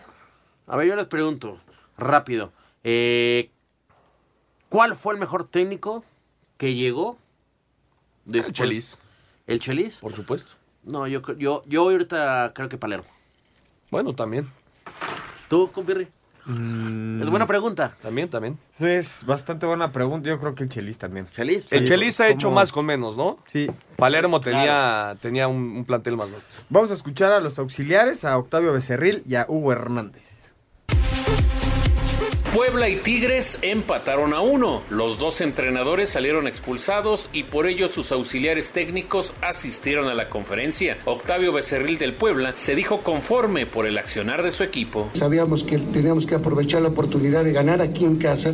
A 0.66 0.76
ver, 0.76 0.86
yo 0.86 0.96
les 0.96 1.06
pregunto, 1.06 1.58
rápido. 1.98 2.52
Eh, 2.84 3.50
¿Cuál 4.68 4.94
fue 4.94 5.14
el 5.14 5.20
mejor 5.20 5.44
técnico 5.44 6.04
que 6.56 6.74
llegó? 6.74 7.18
Después? 8.24 8.48
El 8.48 8.54
Chelis. 8.54 8.98
¿El 9.48 9.58
Chelis? 9.58 9.96
Por 9.96 10.14
supuesto. 10.14 10.52
No, 10.84 11.08
yo, 11.08 11.20
yo, 11.36 11.64
yo 11.66 11.82
ahorita 11.82 12.52
creo 12.54 12.68
que 12.68 12.78
Palermo. 12.78 13.08
Bueno, 13.90 14.14
también. 14.14 14.48
¿Tú, 15.48 15.70
compirri? 15.72 16.06
Es 16.46 17.30
buena 17.30 17.46
pregunta. 17.46 17.94
También, 18.02 18.28
también. 18.28 18.58
Es 18.78 19.24
bastante 19.26 19.66
buena 19.66 19.92
pregunta. 19.92 20.28
Yo 20.28 20.38
creo 20.38 20.54
que 20.54 20.64
el 20.64 20.68
Chelis 20.68 20.98
también. 20.98 21.28
¿Chelis? 21.30 21.72
El 21.72 21.86
Chelis 21.86 22.20
ha 22.20 22.28
hecho 22.28 22.50
más 22.50 22.72
con 22.72 22.86
menos, 22.86 23.16
¿no? 23.16 23.38
Sí. 23.46 23.70
Palermo 23.96 24.40
tenía, 24.40 25.16
tenía 25.20 25.48
un, 25.48 25.84
plantel 25.84 26.16
más 26.16 26.32
vasto. 26.32 26.54
Vamos 26.68 26.90
a 26.90 26.94
escuchar 26.94 27.32
a 27.32 27.40
los 27.40 27.58
auxiliares, 27.58 28.24
a 28.24 28.38
Octavio 28.38 28.72
Becerril 28.72 29.22
y 29.26 29.34
a 29.34 29.46
Hugo 29.48 29.72
Hernández. 29.72 30.39
Puebla 32.54 32.88
y 32.88 32.96
Tigres 32.96 33.60
empataron 33.62 34.34
a 34.34 34.40
uno. 34.40 34.82
Los 34.90 35.20
dos 35.20 35.40
entrenadores 35.40 36.08
salieron 36.08 36.48
expulsados 36.48 37.30
y 37.32 37.44
por 37.44 37.68
ello 37.68 37.86
sus 37.86 38.10
auxiliares 38.10 38.72
técnicos 38.72 39.34
asistieron 39.40 40.08
a 40.08 40.14
la 40.14 40.28
conferencia. 40.28 40.98
Octavio 41.04 41.52
Becerril 41.52 41.96
del 41.98 42.14
Puebla 42.14 42.52
se 42.56 42.74
dijo 42.74 43.02
conforme 43.02 43.66
por 43.66 43.86
el 43.86 43.96
accionar 43.98 44.42
de 44.42 44.50
su 44.50 44.64
equipo. 44.64 45.10
Sabíamos 45.12 45.62
que 45.62 45.78
teníamos 45.78 46.26
que 46.26 46.34
aprovechar 46.34 46.82
la 46.82 46.88
oportunidad 46.88 47.44
de 47.44 47.52
ganar 47.52 47.80
aquí 47.80 48.04
en 48.04 48.16
casa 48.16 48.52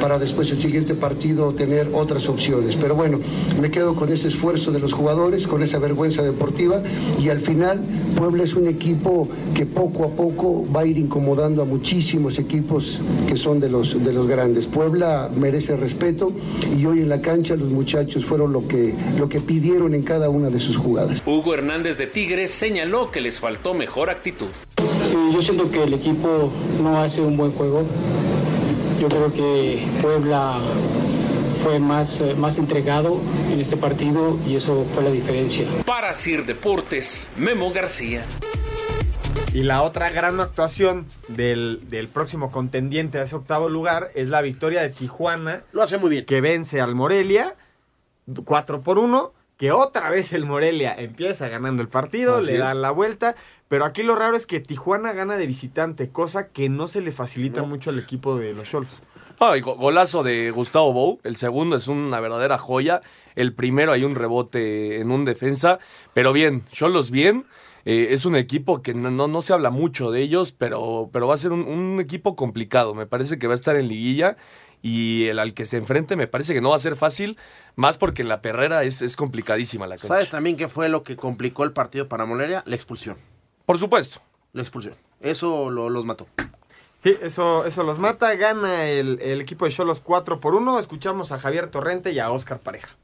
para 0.00 0.18
después 0.18 0.50
el 0.50 0.60
siguiente 0.60 0.94
partido 0.94 1.52
tener 1.52 1.90
otras 1.92 2.28
opciones. 2.28 2.76
Pero 2.76 2.94
bueno, 2.94 3.20
me 3.60 3.70
quedo 3.70 3.94
con 3.94 4.12
ese 4.12 4.28
esfuerzo 4.28 4.72
de 4.72 4.80
los 4.80 4.92
jugadores, 4.92 5.46
con 5.46 5.62
esa 5.62 5.78
vergüenza 5.78 6.22
deportiva 6.22 6.82
y 7.20 7.28
al 7.28 7.40
final 7.40 7.80
Puebla 8.16 8.44
es 8.44 8.54
un 8.54 8.66
equipo 8.66 9.28
que 9.54 9.66
poco 9.66 10.04
a 10.04 10.10
poco 10.10 10.64
va 10.70 10.80
a 10.80 10.86
ir 10.86 10.98
incomodando 10.98 11.62
a 11.62 11.64
muchísimos 11.64 12.38
equipos 12.38 13.00
que 13.28 13.36
son 13.36 13.60
de 13.60 13.68
los, 13.68 14.02
de 14.02 14.12
los 14.12 14.26
grandes. 14.26 14.66
Puebla 14.66 15.30
merece 15.34 15.76
respeto 15.76 16.32
y 16.78 16.84
hoy 16.86 17.00
en 17.00 17.08
la 17.08 17.20
cancha 17.20 17.56
los 17.56 17.70
muchachos 17.70 18.24
fueron 18.24 18.52
lo 18.52 18.66
que, 18.66 18.94
lo 19.18 19.28
que 19.28 19.40
pidieron 19.40 19.94
en 19.94 20.02
cada 20.02 20.28
una 20.28 20.50
de 20.50 20.60
sus 20.60 20.76
jugadas. 20.76 21.22
Hugo 21.24 21.54
Hernández 21.54 21.98
de 21.98 22.06
Tigres 22.06 22.50
señaló 22.50 23.10
que 23.10 23.20
les 23.20 23.40
faltó 23.40 23.74
mejor 23.74 24.10
actitud. 24.10 24.48
yo 25.32 25.42
siento 25.42 25.70
que 25.70 25.82
el 25.82 25.94
equipo 25.94 26.50
no 26.82 27.00
hace 27.00 27.20
un 27.20 27.36
buen 27.36 27.52
juego. 27.52 27.84
Yo 29.00 29.08
creo 29.08 29.32
que 29.32 29.88
Puebla 30.02 30.60
fue 31.64 31.78
más, 31.78 32.20
eh, 32.20 32.34
más 32.34 32.58
entregado 32.58 33.18
en 33.50 33.58
este 33.58 33.78
partido 33.78 34.38
y 34.46 34.56
eso 34.56 34.84
fue 34.94 35.02
la 35.02 35.10
diferencia. 35.10 35.66
Para 35.86 36.12
Sir 36.12 36.44
Deportes, 36.44 37.32
Memo 37.34 37.72
García. 37.72 38.26
Y 39.54 39.62
la 39.62 39.80
otra 39.80 40.10
gran 40.10 40.38
actuación 40.38 41.06
del, 41.28 42.10
próximo 42.12 42.50
contendiente 42.50 43.18
a 43.18 43.22
ese 43.22 43.36
octavo 43.36 43.70
lugar 43.70 44.10
es 44.14 44.28
la 44.28 44.42
victoria 44.42 44.82
de 44.82 44.90
Tijuana. 44.90 45.62
Lo 45.72 45.82
hace 45.82 45.96
muy 45.96 46.10
bien. 46.10 46.26
Que 46.26 46.42
vence 46.42 46.82
al 46.82 46.94
Morelia 46.94 47.56
4 48.44 48.82
por 48.82 48.98
1. 48.98 49.32
Que 49.56 49.72
otra 49.72 50.10
vez 50.10 50.34
el 50.34 50.44
Morelia 50.44 50.94
empieza 50.94 51.48
ganando 51.48 51.80
el 51.80 51.88
partido, 51.88 52.42
le 52.42 52.58
dan 52.58 52.82
la 52.82 52.90
vuelta. 52.90 53.34
Pero 53.70 53.84
aquí 53.84 54.02
lo 54.02 54.16
raro 54.16 54.36
es 54.36 54.46
que 54.46 54.58
Tijuana 54.58 55.12
gana 55.12 55.36
de 55.36 55.46
visitante, 55.46 56.08
cosa 56.08 56.48
que 56.48 56.68
no 56.68 56.88
se 56.88 57.00
le 57.00 57.12
facilita 57.12 57.62
mucho 57.62 57.90
al 57.90 58.00
equipo 58.00 58.36
de 58.36 58.52
los 58.52 58.68
Cholos. 58.68 59.00
golazo 59.62 60.24
de 60.24 60.50
Gustavo 60.50 60.92
Bou. 60.92 61.20
El 61.22 61.36
segundo 61.36 61.76
es 61.76 61.86
una 61.86 62.18
verdadera 62.18 62.58
joya. 62.58 63.00
El 63.36 63.54
primero 63.54 63.92
hay 63.92 64.02
un 64.02 64.16
rebote 64.16 64.98
en 64.98 65.12
un 65.12 65.24
defensa. 65.24 65.78
Pero 66.14 66.32
bien, 66.32 66.64
Cholos 66.72 67.12
bien. 67.12 67.46
Eh, 67.84 68.08
es 68.10 68.24
un 68.24 68.34
equipo 68.34 68.82
que 68.82 68.92
no, 68.92 69.08
no, 69.12 69.40
se 69.40 69.52
habla 69.52 69.70
mucho 69.70 70.10
de 70.10 70.20
ellos, 70.20 70.50
pero, 70.50 71.08
pero 71.12 71.28
va 71.28 71.34
a 71.34 71.38
ser 71.38 71.52
un, 71.52 72.00
equipo 72.00 72.34
complicado. 72.34 72.92
Me 72.92 73.06
parece 73.06 73.38
que 73.38 73.46
va 73.46 73.52
a 73.52 73.54
estar 73.54 73.76
en 73.76 73.86
liguilla 73.86 74.36
y 74.82 75.26
el 75.26 75.38
al 75.38 75.54
que 75.54 75.64
se 75.64 75.76
enfrente 75.76 76.16
me 76.16 76.26
parece 76.26 76.54
que 76.54 76.60
no 76.60 76.70
va 76.70 76.76
a 76.76 76.80
ser 76.80 76.96
fácil, 76.96 77.38
más 77.76 77.98
porque 77.98 78.22
en 78.22 78.28
la 78.28 78.42
perrera 78.42 78.82
es, 78.82 79.00
es 79.00 79.14
complicadísima 79.14 79.86
la 79.86 79.94
cancha. 79.94 80.08
¿Sabes 80.08 80.28
también 80.28 80.56
qué 80.56 80.68
fue 80.68 80.88
lo 80.88 81.04
que 81.04 81.14
complicó 81.14 81.62
el 81.62 81.72
partido 81.72 82.08
para 82.08 82.26
Moleria? 82.26 82.64
La 82.66 82.74
expulsión. 82.74 83.16
Por 83.70 83.78
supuesto. 83.78 84.20
La 84.52 84.62
expulsión. 84.62 84.96
Eso 85.20 85.70
lo, 85.70 85.90
los 85.90 86.04
mató. 86.04 86.26
Sí, 87.00 87.16
eso, 87.22 87.64
eso 87.64 87.84
los 87.84 88.00
mata. 88.00 88.34
Gana 88.34 88.86
el, 88.88 89.20
el 89.22 89.40
equipo 89.40 89.64
de 89.64 89.70
Cholos 89.70 90.00
4 90.00 90.40
por 90.40 90.56
1. 90.56 90.80
Escuchamos 90.80 91.30
a 91.30 91.38
Javier 91.38 91.68
Torrente 91.68 92.10
y 92.10 92.18
a 92.18 92.32
Oscar 92.32 92.58
Pareja. 92.58 92.96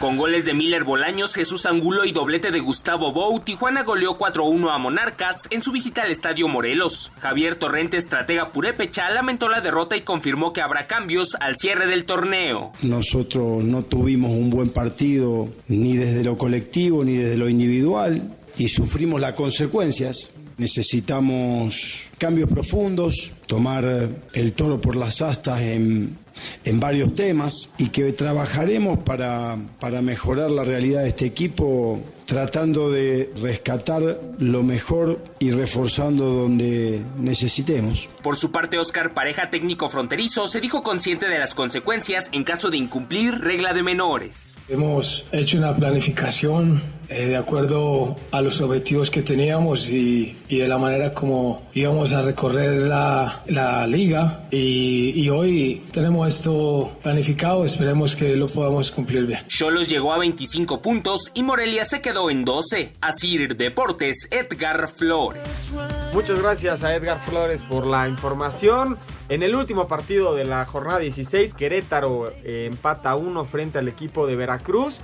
Con 0.00 0.16
goles 0.18 0.44
de 0.44 0.54
Miller 0.54 0.84
Bolaños, 0.84 1.34
Jesús 1.34 1.66
Angulo 1.66 2.04
y 2.04 2.12
doblete 2.12 2.50
de 2.50 2.60
Gustavo 2.60 3.12
Bou, 3.12 3.40
Tijuana 3.40 3.84
goleó 3.84 4.18
4-1 4.18 4.74
a 4.74 4.78
Monarcas 4.78 5.48
en 5.50 5.62
su 5.62 5.72
visita 5.72 6.02
al 6.02 6.10
Estadio 6.10 6.48
Morelos. 6.48 7.12
Javier 7.20 7.56
Torrente, 7.56 7.96
estratega 7.96 8.52
purépecha, 8.52 9.08
lamentó 9.10 9.48
la 9.48 9.60
derrota 9.60 9.96
y 9.96 10.02
confirmó 10.02 10.52
que 10.52 10.60
habrá 10.60 10.86
cambios 10.86 11.36
al 11.40 11.56
cierre 11.56 11.86
del 11.86 12.04
torneo. 12.04 12.72
Nosotros 12.82 13.64
no 13.64 13.84
tuvimos 13.84 14.32
un 14.32 14.50
buen 14.50 14.70
partido 14.70 15.48
ni 15.68 15.96
desde 15.96 16.24
lo 16.24 16.36
colectivo 16.36 17.04
ni 17.04 17.16
desde 17.16 17.38
lo 17.38 17.48
individual 17.48 18.36
y 18.58 18.68
sufrimos 18.68 19.20
las 19.20 19.34
consecuencias. 19.34 20.30
Necesitamos 20.58 22.10
cambios 22.18 22.50
profundos, 22.50 23.32
tomar 23.46 24.08
el 24.32 24.52
toro 24.52 24.80
por 24.80 24.96
las 24.96 25.22
astas 25.22 25.60
en, 25.62 26.18
en 26.64 26.80
varios 26.80 27.14
temas 27.14 27.68
y 27.78 27.88
que 27.88 28.12
trabajaremos 28.12 28.98
para, 29.00 29.56
para 29.80 30.02
mejorar 30.02 30.50
la 30.50 30.64
realidad 30.64 31.02
de 31.02 31.08
este 31.08 31.26
equipo 31.26 32.00
tratando 32.26 32.90
de 32.90 33.30
rescatar 33.40 34.20
lo 34.38 34.62
mejor 34.62 35.22
y 35.38 35.50
reforzando 35.50 36.24
donde 36.24 37.02
necesitemos. 37.18 38.08
Por 38.22 38.36
su 38.36 38.50
parte, 38.50 38.78
Oscar 38.78 39.12
Pareja, 39.12 39.50
técnico 39.50 39.88
fronterizo, 39.88 40.46
se 40.46 40.60
dijo 40.60 40.82
consciente 40.82 41.28
de 41.28 41.38
las 41.38 41.54
consecuencias 41.54 42.30
en 42.32 42.44
caso 42.44 42.70
de 42.70 42.78
incumplir 42.78 43.40
regla 43.40 43.74
de 43.74 43.82
menores. 43.82 44.58
Hemos 44.68 45.24
hecho 45.32 45.58
una 45.58 45.76
planificación 45.76 46.82
eh, 47.08 47.26
de 47.26 47.36
acuerdo 47.36 48.16
a 48.30 48.40
los 48.40 48.60
objetivos 48.60 49.10
que 49.10 49.22
teníamos 49.22 49.88
y, 49.88 50.36
y, 50.48 50.58
de 50.58 50.68
la 50.68 50.78
manera 50.78 51.12
como 51.12 51.62
íbamos 51.74 52.12
a 52.12 52.22
recorrer 52.22 52.74
la, 52.74 53.42
la 53.46 53.86
liga 53.86 54.46
y, 54.50 55.12
y, 55.14 55.28
hoy 55.30 55.82
tenemos 55.92 56.28
esto 56.28 56.92
planificado, 57.02 57.64
esperemos 57.66 58.16
que 58.16 58.36
lo 58.36 58.48
podamos 58.48 58.90
cumplir 58.90 59.26
bien. 59.26 59.40
Cholos 59.48 59.88
llegó 59.88 60.12
a 60.12 60.18
25 60.18 60.80
puntos 60.80 61.30
y 61.34 61.42
Morelia 61.42 61.84
se 61.84 62.00
quedó 62.00 62.30
en 62.30 62.44
12. 62.44 62.92
Asir 63.00 63.56
Deportes, 63.56 64.28
Edgar 64.30 64.88
Flores. 64.88 65.72
Muchas 66.12 66.40
gracias 66.40 66.84
a 66.84 66.94
Edgar 66.94 67.18
Flores 67.18 67.60
por 67.62 67.86
la 67.86 68.08
información. 68.08 68.96
En 69.28 69.42
el 69.42 69.54
último 69.54 69.88
partido 69.88 70.34
de 70.34 70.44
la 70.44 70.64
jornada 70.66 70.98
16, 70.98 71.54
Querétaro 71.54 72.30
eh, 72.44 72.66
empata 72.70 73.16
1 73.16 73.44
frente 73.46 73.78
al 73.78 73.88
equipo 73.88 74.26
de 74.26 74.36
Veracruz 74.36 75.00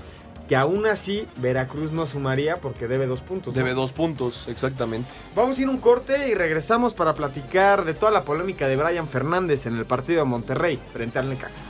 que 0.51 0.57
aún 0.57 0.85
así 0.85 1.29
Veracruz 1.37 1.93
no 1.93 2.09
sumaría 2.09 2.57
porque 2.57 2.89
debe 2.89 3.07
dos 3.07 3.21
puntos. 3.21 3.55
Debe 3.55 3.73
dos 3.73 3.93
puntos, 3.93 4.49
exactamente. 4.49 5.09
Vamos 5.37 5.57
a 5.57 5.63
ir 5.63 5.69
un 5.69 5.79
corte 5.79 6.29
y 6.29 6.35
regresamos 6.35 6.93
para 6.93 7.15
platicar 7.15 7.85
de 7.85 7.95
toda 7.95 8.11
la 8.11 8.25
polémica 8.25 8.67
de 8.67 8.75
Brian 8.75 9.07
Fernández 9.07 9.67
en 9.67 9.77
el 9.77 9.87
partido 9.87 10.25
de 10.25 10.29
Monterrey 10.29 10.77
frente 10.93 11.21
al 11.21 11.29
Necaxa. 11.29 11.63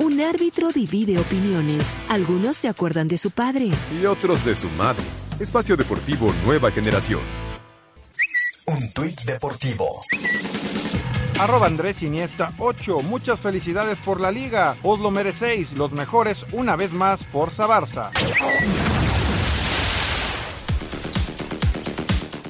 Un 0.00 0.20
árbitro 0.20 0.72
divide 0.72 1.20
opiniones. 1.20 1.86
Algunos 2.08 2.56
se 2.56 2.66
acuerdan 2.66 3.06
de 3.06 3.18
su 3.18 3.30
padre. 3.30 3.70
Y 4.02 4.06
otros 4.06 4.44
de 4.44 4.56
su 4.56 4.68
madre. 4.70 5.04
Espacio 5.38 5.76
Deportivo 5.76 6.34
Nueva 6.44 6.72
Generación. 6.72 7.20
Un 8.66 8.92
tuit 8.92 9.20
deportivo. 9.20 10.02
Arroba 11.38 11.66
Andrés 11.66 12.02
Iniesta 12.02 12.52
8. 12.58 13.00
Muchas 13.00 13.38
felicidades 13.38 13.98
por 13.98 14.20
la 14.20 14.30
liga. 14.30 14.74
Os 14.82 14.98
lo 14.98 15.10
merecéis. 15.10 15.74
Los 15.74 15.92
mejores 15.92 16.46
una 16.52 16.76
vez 16.76 16.92
más. 16.92 17.26
Forza 17.26 17.66
Barça. 17.66 18.10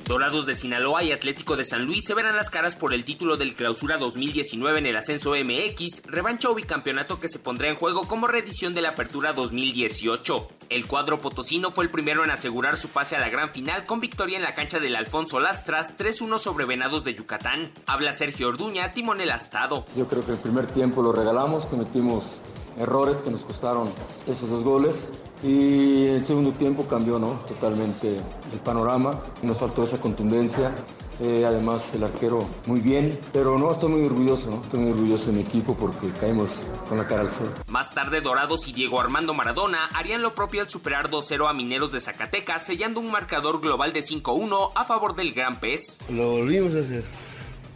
Dorados 0.06 0.46
de 0.46 0.54
Sinaloa 0.54 1.02
y 1.02 1.10
Atlético 1.10 1.56
de 1.56 1.64
San 1.64 1.84
Luis 1.84 2.04
se 2.06 2.14
verán 2.14 2.36
las 2.36 2.48
caras 2.48 2.76
por 2.76 2.94
el 2.94 3.04
título 3.04 3.36
del 3.36 3.54
Clausura 3.54 3.98
2019 3.98 4.78
en 4.78 4.86
el 4.86 4.96
Ascenso 4.96 5.32
MX, 5.32 6.04
revancha 6.04 6.48
o 6.48 6.54
bicampeonato 6.54 7.18
que 7.18 7.28
se 7.28 7.40
pondrá 7.40 7.68
en 7.68 7.74
juego 7.74 8.06
como 8.06 8.28
reedición 8.28 8.72
de 8.72 8.82
la 8.82 8.90
Apertura 8.90 9.32
2018. 9.32 10.48
El 10.68 10.86
cuadro 10.86 11.20
potosino 11.20 11.72
fue 11.72 11.84
el 11.84 11.90
primero 11.90 12.22
en 12.22 12.30
asegurar 12.30 12.76
su 12.76 12.90
pase 12.90 13.16
a 13.16 13.20
la 13.20 13.30
gran 13.30 13.50
final 13.50 13.84
con 13.84 13.98
victoria 13.98 14.36
en 14.36 14.44
la 14.44 14.54
cancha 14.54 14.78
del 14.78 14.94
Alfonso 14.94 15.40
Lastras 15.40 15.96
3-1 15.98 16.38
sobre 16.38 16.66
Venados 16.66 17.02
de 17.02 17.14
Yucatán. 17.14 17.72
Habla 17.86 18.12
Sergio 18.12 18.46
Orduña, 18.46 18.94
timonel 18.94 19.32
astado. 19.32 19.86
Yo 19.96 20.06
creo 20.06 20.24
que 20.24 20.32
el 20.32 20.38
primer 20.38 20.68
tiempo 20.68 21.02
lo 21.02 21.10
regalamos, 21.10 21.66
cometimos 21.66 22.38
errores 22.78 23.18
que 23.18 23.30
nos 23.30 23.44
costaron 23.44 23.88
esos 24.26 24.48
dos 24.50 24.64
goles 24.64 25.12
y 25.42 26.06
el 26.06 26.24
segundo 26.24 26.52
tiempo 26.52 26.86
cambió 26.86 27.18
¿no? 27.18 27.40
totalmente 27.46 28.16
el 28.52 28.58
panorama, 28.60 29.20
nos 29.42 29.58
faltó 29.58 29.84
esa 29.84 29.98
contundencia. 29.98 30.72
Eh, 31.18 31.46
además 31.46 31.94
el 31.94 32.04
arquero 32.04 32.46
muy 32.66 32.80
bien, 32.80 33.18
pero 33.32 33.58
no, 33.58 33.72
estoy 33.72 33.88
muy 33.88 34.04
orgulloso, 34.04 34.50
¿no? 34.50 34.62
estoy 34.62 34.80
muy 34.80 34.92
orgulloso 34.92 35.28
de 35.28 35.32
mi 35.32 35.40
equipo 35.40 35.74
porque 35.74 36.10
caímos 36.20 36.66
con 36.90 36.98
la 36.98 37.06
cara 37.06 37.22
al 37.22 37.30
sol. 37.30 37.50
Más 37.68 37.94
tarde 37.94 38.20
Dorados 38.20 38.68
y 38.68 38.74
Diego 38.74 39.00
Armando 39.00 39.32
Maradona 39.32 39.86
harían 39.94 40.20
lo 40.20 40.34
propio 40.34 40.60
al 40.60 40.68
superar 40.68 41.08
2-0 41.08 41.48
a 41.48 41.54
Mineros 41.54 41.90
de 41.90 42.00
Zacatecas, 42.00 42.66
sellando 42.66 43.00
un 43.00 43.10
marcador 43.10 43.62
global 43.62 43.94
de 43.94 44.00
5-1 44.00 44.72
a 44.74 44.84
favor 44.84 45.16
del 45.16 45.32
Gran 45.32 45.58
Pez. 45.58 46.00
Lo 46.10 46.32
volvimos 46.32 46.74
a 46.74 46.80
hacer. 46.80 47.04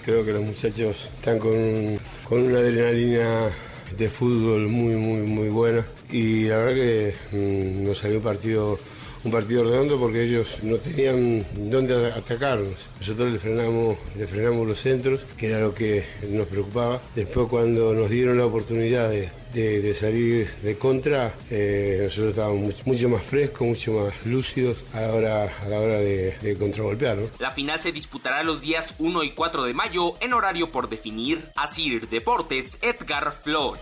Creo 0.05 0.23
que 0.23 0.33
los 0.33 0.43
muchachos 0.43 1.09
están 1.17 1.39
con, 1.39 1.99
con 2.29 2.43
una 2.43 2.59
adrenalina 2.59 3.51
de 3.97 4.09
fútbol 4.09 4.69
muy, 4.69 4.95
muy, 4.95 5.23
muy 5.23 5.49
buena. 5.49 5.87
Y 6.11 6.45
la 6.45 6.57
verdad 6.59 6.75
que 6.75 7.15
mmm, 7.33 7.85
nos 7.87 7.99
salió 7.99 8.19
un 8.19 8.25
partido, 8.25 8.79
un 9.25 9.31
partido 9.31 9.65
redondo 9.65 9.99
porque 9.99 10.23
ellos 10.23 10.49
no 10.63 10.77
tenían 10.77 11.45
dónde 11.57 12.13
atacarnos. 12.13 12.75
Nosotros 13.01 13.33
le 13.33 13.39
frenamos, 13.39 13.97
le 14.17 14.27
frenamos 14.27 14.67
los 14.67 14.81
centros, 14.81 15.21
que 15.37 15.49
era 15.49 15.61
lo 15.61 15.75
que 15.75 16.05
nos 16.29 16.47
preocupaba. 16.47 17.01
Después 17.15 17.49
cuando 17.49 17.95
nos 17.95 18.11
dieron 18.11 18.39
la 18.39 18.47
oportunidad 18.47 19.11
de, 19.11 19.29
de, 19.53 19.81
de 19.81 19.95
salir 19.95 20.51
de 20.63 20.79
contra, 20.79 21.35
eh, 21.51 22.01
nosotros 22.05 22.31
estábamos 22.31 22.61
mucho, 22.61 22.83
mucho, 22.85 23.09
más 23.09 23.23
frescos, 23.23 23.67
mucho 23.67 23.93
más 23.93 24.15
lúcidos 24.25 24.79
a 24.93 25.01
la 25.03 25.13
hora, 25.13 25.45
a 25.45 25.69
la 25.69 25.81
hora 25.81 25.99
de, 25.99 26.37
de 26.41 26.57
contragolpear. 26.57 27.17
¿no? 27.17 27.29
La 27.39 27.51
final 27.51 27.81
se 27.81 27.93
disputará 27.93 28.43
los 28.43 28.61
días 28.61 28.95
1 28.99 29.25
y 29.25 29.31
4 29.33 29.65
de 29.65 29.75
mayo 29.75 30.15
en 30.21 30.33
horario 30.33 30.71
por 30.71 30.89
definir. 30.89 31.45
Asir 31.57 32.09
Deportes, 32.09 32.79
Edgar 32.83 33.33
Flores. 33.33 33.81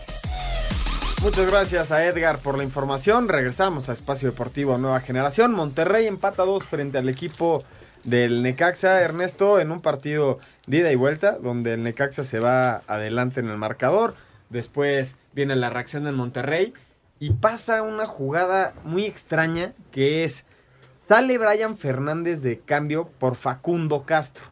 Muchas 1.23 1.51
gracias 1.51 1.91
a 1.91 2.05
Edgar 2.07 2.39
por 2.39 2.57
la 2.57 2.63
información. 2.63 3.29
Regresamos 3.29 3.89
a 3.89 3.93
Espacio 3.93 4.31
Deportivo 4.31 4.79
Nueva 4.79 5.01
Generación. 5.01 5.53
Monterrey 5.53 6.07
empata 6.07 6.45
2 6.45 6.67
frente 6.67 6.99
al 6.99 7.09
equipo 7.09 7.65
del 8.05 8.43
Necaxa, 8.43 9.01
Ernesto, 9.01 9.59
en 9.59 9.73
un 9.73 9.81
partido 9.81 10.39
de 10.67 10.79
ida 10.79 10.93
y 10.93 10.97
vuelta, 10.97 11.37
donde 11.39 11.75
el 11.75 11.83
Necaxa 11.83 12.23
se 12.23 12.39
va 12.39 12.83
adelante 12.87 13.41
en 13.41 13.49
el 13.49 13.57
marcador. 13.57 14.15
Después 14.51 15.17
viene 15.33 15.57
la 15.57 15.71
reacción 15.71 16.05
del 16.05 16.15
Monterrey 16.15 16.73
y 17.19 17.31
pasa 17.33 17.83
una 17.83 18.07
jugada 18.07 18.75
muy 18.85 19.05
extraña 19.05 19.75
que 19.91 20.25
es, 20.25 20.45
sale 20.93 21.39
Brian 21.39 21.77
Fernández 21.77 22.43
de 22.43 22.61
cambio 22.61 23.09
por 23.19 23.35
Facundo 23.35 24.05
Castro. 24.05 24.45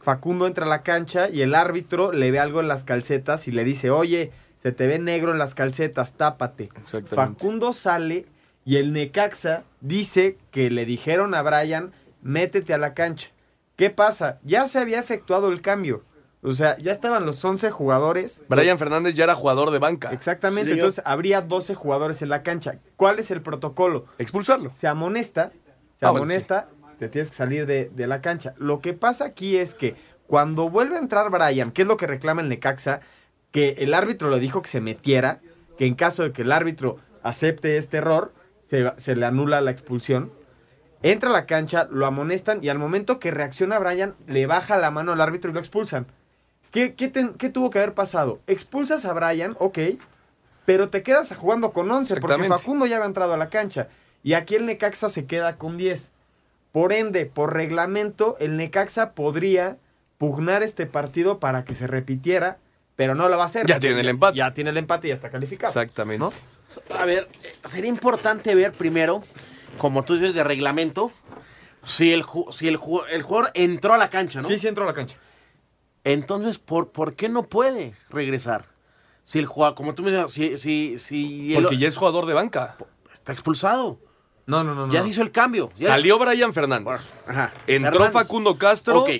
Facundo 0.00 0.46
entra 0.46 0.66
a 0.66 0.68
la 0.68 0.82
cancha 0.82 1.28
y 1.28 1.42
el 1.42 1.54
árbitro 1.54 2.12
le 2.12 2.30
ve 2.30 2.38
algo 2.38 2.60
en 2.60 2.68
las 2.68 2.84
calcetas 2.84 3.48
y 3.48 3.52
le 3.52 3.64
dice, 3.64 3.90
oye, 3.90 4.32
se 4.54 4.70
te 4.72 4.86
ve 4.86 4.98
negro 4.98 5.32
en 5.32 5.38
las 5.38 5.54
calcetas, 5.54 6.14
tápate. 6.14 6.70
Facundo 7.06 7.72
sale 7.72 8.26
y 8.64 8.76
el 8.76 8.92
Necaxa 8.92 9.64
dice 9.80 10.38
que 10.50 10.70
le 10.70 10.86
dijeron 10.86 11.34
a 11.34 11.42
Brian, 11.42 11.92
métete 12.22 12.74
a 12.74 12.78
la 12.78 12.94
cancha. 12.94 13.30
¿Qué 13.76 13.90
pasa? 13.90 14.38
Ya 14.44 14.66
se 14.66 14.78
había 14.78 15.00
efectuado 15.00 15.48
el 15.48 15.60
cambio. 15.60 16.04
O 16.44 16.52
sea, 16.52 16.76
ya 16.76 16.92
estaban 16.92 17.24
los 17.24 17.42
11 17.42 17.70
jugadores. 17.70 18.44
Brian 18.48 18.78
Fernández 18.78 19.14
ya 19.16 19.24
era 19.24 19.34
jugador 19.34 19.70
de 19.70 19.78
banca. 19.78 20.12
Exactamente, 20.12 20.66
sí, 20.72 20.72
entonces 20.78 21.02
habría 21.06 21.40
12 21.40 21.74
jugadores 21.74 22.20
en 22.20 22.28
la 22.28 22.42
cancha. 22.42 22.76
¿Cuál 22.96 23.18
es 23.18 23.30
el 23.30 23.40
protocolo? 23.40 24.04
Expulsarlo. 24.18 24.70
Se 24.70 24.86
amonesta, 24.86 25.52
se 25.94 26.04
Ah, 26.04 26.10
amonesta, 26.10 26.68
bueno, 26.78 26.88
sí. 26.92 26.96
te 26.98 27.08
tienes 27.08 27.30
que 27.30 27.36
salir 27.36 27.64
de, 27.66 27.90
de, 27.94 28.06
la 28.06 28.20
cancha. 28.20 28.52
Lo 28.58 28.80
que 28.80 28.92
pasa 28.92 29.24
aquí 29.24 29.56
es 29.56 29.74
que 29.74 29.96
cuando 30.26 30.68
vuelve 30.68 30.96
a 30.96 30.98
entrar 30.98 31.30
Brian, 31.30 31.70
que 31.70 31.82
es 31.82 31.88
lo 31.88 31.96
que 31.96 32.06
reclama 32.06 32.42
el 32.42 32.50
Necaxa, 32.50 33.00
que 33.50 33.76
el 33.78 33.94
árbitro 33.94 34.28
le 34.30 34.38
dijo 34.38 34.60
que 34.60 34.68
se 34.68 34.82
metiera, 34.82 35.40
que 35.78 35.86
en 35.86 35.94
caso 35.94 36.24
de 36.24 36.32
que 36.32 36.42
el 36.42 36.52
árbitro 36.52 36.98
acepte 37.22 37.78
este 37.78 37.96
error, 37.96 38.34
se, 38.60 38.92
se 38.98 39.16
le 39.16 39.24
anula 39.24 39.62
la 39.62 39.70
expulsión. 39.70 40.30
Entra 41.02 41.30
a 41.30 41.32
la 41.32 41.46
cancha, 41.46 41.88
lo 41.90 42.04
amonestan 42.04 42.58
y 42.62 42.68
al 42.68 42.78
momento 42.78 43.18
que 43.18 43.30
reacciona 43.30 43.78
Brian, 43.78 44.14
le 44.26 44.46
baja 44.46 44.76
la 44.76 44.90
mano 44.90 45.12
al 45.12 45.20
árbitro 45.22 45.50
y 45.50 45.54
lo 45.54 45.60
expulsan. 45.60 46.06
¿Qué, 46.74 46.94
qué, 46.94 47.06
te, 47.06 47.30
¿Qué, 47.38 47.50
tuvo 47.50 47.70
que 47.70 47.78
haber 47.78 47.94
pasado? 47.94 48.40
Expulsas 48.48 49.04
a 49.04 49.12
Brian, 49.12 49.54
ok, 49.60 49.78
pero 50.66 50.88
te 50.88 51.04
quedas 51.04 51.32
jugando 51.36 51.70
con 51.70 51.88
11 51.88 52.16
porque 52.16 52.48
Facundo 52.48 52.84
ya 52.84 52.96
había 52.96 53.06
entrado 53.06 53.32
a 53.32 53.36
la 53.36 53.48
cancha. 53.48 53.86
Y 54.24 54.32
aquí 54.34 54.56
el 54.56 54.66
Necaxa 54.66 55.08
se 55.08 55.24
queda 55.24 55.56
con 55.56 55.78
10. 55.78 56.10
Por 56.72 56.92
ende, 56.92 57.26
por 57.26 57.54
reglamento, 57.54 58.36
el 58.40 58.56
Necaxa 58.56 59.12
podría 59.12 59.76
pugnar 60.18 60.64
este 60.64 60.86
partido 60.86 61.38
para 61.38 61.64
que 61.64 61.76
se 61.76 61.86
repitiera, 61.86 62.58
pero 62.96 63.14
no 63.14 63.28
lo 63.28 63.36
va 63.36 63.44
a 63.44 63.46
hacer. 63.46 63.66
Ya 63.66 63.78
tiene 63.78 64.00
el 64.00 64.08
empate. 64.08 64.36
Ya 64.36 64.52
tiene 64.52 64.70
el 64.70 64.76
empate 64.76 65.06
y 65.06 65.10
ya 65.10 65.14
está 65.14 65.30
calificado. 65.30 65.70
Exactamente. 65.70 66.18
¿no? 66.18 66.32
A 66.98 67.04
ver, 67.04 67.28
sería 67.66 67.88
importante 67.88 68.52
ver 68.56 68.72
primero, 68.72 69.22
como 69.78 70.02
tú 70.02 70.14
dices 70.16 70.34
de 70.34 70.42
reglamento, 70.42 71.12
Si 71.84 72.12
el, 72.12 72.24
si 72.50 72.66
el 72.66 72.78
jugador 72.78 73.52
entró 73.54 73.94
a 73.94 73.98
la 73.98 74.10
cancha, 74.10 74.42
¿no? 74.42 74.48
Sí, 74.48 74.58
sí 74.58 74.66
entró 74.66 74.82
a 74.82 74.88
la 74.88 74.94
cancha. 74.94 75.18
Entonces, 76.04 76.58
¿por, 76.58 76.88
¿por 76.88 77.14
qué 77.14 77.28
no 77.28 77.44
puede 77.44 77.94
regresar? 78.10 78.66
Si 79.24 79.38
el 79.38 79.46
jugador, 79.46 79.74
como 79.74 79.94
tú 79.94 80.02
me 80.02 80.10
dices, 80.10 80.32
si, 80.32 80.58
si, 80.58 80.98
si 80.98 81.54
el- 81.56 81.62
Porque 81.62 81.78
ya 81.78 81.88
es 81.88 81.96
jugador 81.96 82.26
de 82.26 82.34
banca. 82.34 82.76
está 83.12 83.32
expulsado. 83.32 83.98
No, 84.46 84.62
no, 84.62 84.74
no. 84.74 84.92
Ya 84.92 84.98
no. 84.98 85.04
se 85.04 85.10
hizo 85.10 85.22
el 85.22 85.30
cambio. 85.30 85.70
Ya- 85.74 85.88
Salió 85.88 86.18
Brian 86.18 86.52
Fernández. 86.52 87.14
Ajá. 87.26 87.50
Entró 87.66 87.92
Fernández. 87.92 88.12
Facundo 88.12 88.58
Castro. 88.58 89.00
Ok. 89.00 89.10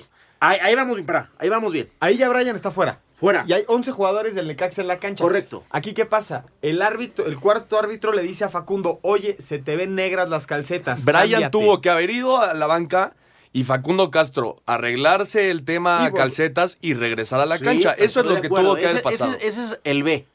Ahí, 0.40 0.58
ahí 0.62 0.74
vamos 0.74 0.96
bien, 0.96 1.06
para, 1.06 1.30
ahí 1.38 1.48
vamos 1.48 1.72
bien. 1.72 1.88
Ahí 2.00 2.18
ya 2.18 2.28
Brian 2.28 2.54
está 2.54 2.70
fuera. 2.70 3.00
Fuera. 3.14 3.44
Y 3.46 3.54
hay 3.54 3.64
11 3.66 3.92
jugadores 3.92 4.34
del 4.34 4.46
Necaxa 4.46 4.82
en 4.82 4.88
la 4.88 4.98
cancha. 4.98 5.24
Correcto. 5.24 5.64
Aquí, 5.70 5.94
¿qué 5.94 6.04
pasa? 6.04 6.44
El 6.60 6.82
árbitro, 6.82 7.24
el 7.24 7.38
cuarto 7.38 7.78
árbitro 7.78 8.12
le 8.12 8.20
dice 8.22 8.44
a 8.44 8.50
Facundo, 8.50 8.98
oye, 9.00 9.36
se 9.40 9.58
te 9.58 9.76
ven 9.76 9.94
negras 9.94 10.28
las 10.28 10.46
calcetas. 10.46 11.06
Brian 11.06 11.22
cámbiate". 11.30 11.50
tuvo 11.50 11.80
que 11.80 11.88
haber 11.88 12.10
ido 12.10 12.36
a 12.42 12.52
la 12.52 12.66
banca 12.66 13.14
y 13.54 13.64
Facundo 13.64 14.10
Castro 14.10 14.60
arreglarse 14.66 15.50
el 15.50 15.64
tema 15.64 16.10
Y 16.10 16.14
calcetas 16.14 16.76
y 16.82 16.92
regresar 16.92 17.40
a 17.40 17.46
la 17.46 17.56
Sí, 17.56 17.64
cancha. 17.64 17.92
Eso 17.92 18.20
es 18.20 18.26
lo 18.26 18.40
que 18.42 18.48
tuvo 18.50 18.74
que 18.74 18.84
haber 18.84 18.96
Ese- 18.96 19.02
pasado. 19.02 19.32
Ese, 19.36 19.46
ese 19.46 19.64
es 19.64 19.80
el 19.84 20.02
B, 20.02 20.26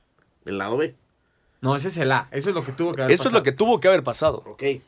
el 0.45 0.57
lado 0.57 0.77
B. 0.77 0.95
No, 1.61 1.75
ese 1.75 1.89
es 1.89 1.97
el 1.97 2.11
A. 2.11 2.27
Eso 2.31 2.49
es 2.49 2.55
lo 2.55 2.63
que 2.65 2.71
tuvo 2.71 2.95
que 2.95 3.01
haber 3.03 3.13
Eso 3.13 3.23
es 3.23 3.25
lo 3.25 3.31
pasado. 3.39 3.43
que 3.43 3.51
tuvo 3.51 3.79
que 3.79 3.87
haber 3.89 4.03
pasado. 4.03 4.43
Ok. 4.47 4.61
Brian 4.61 4.81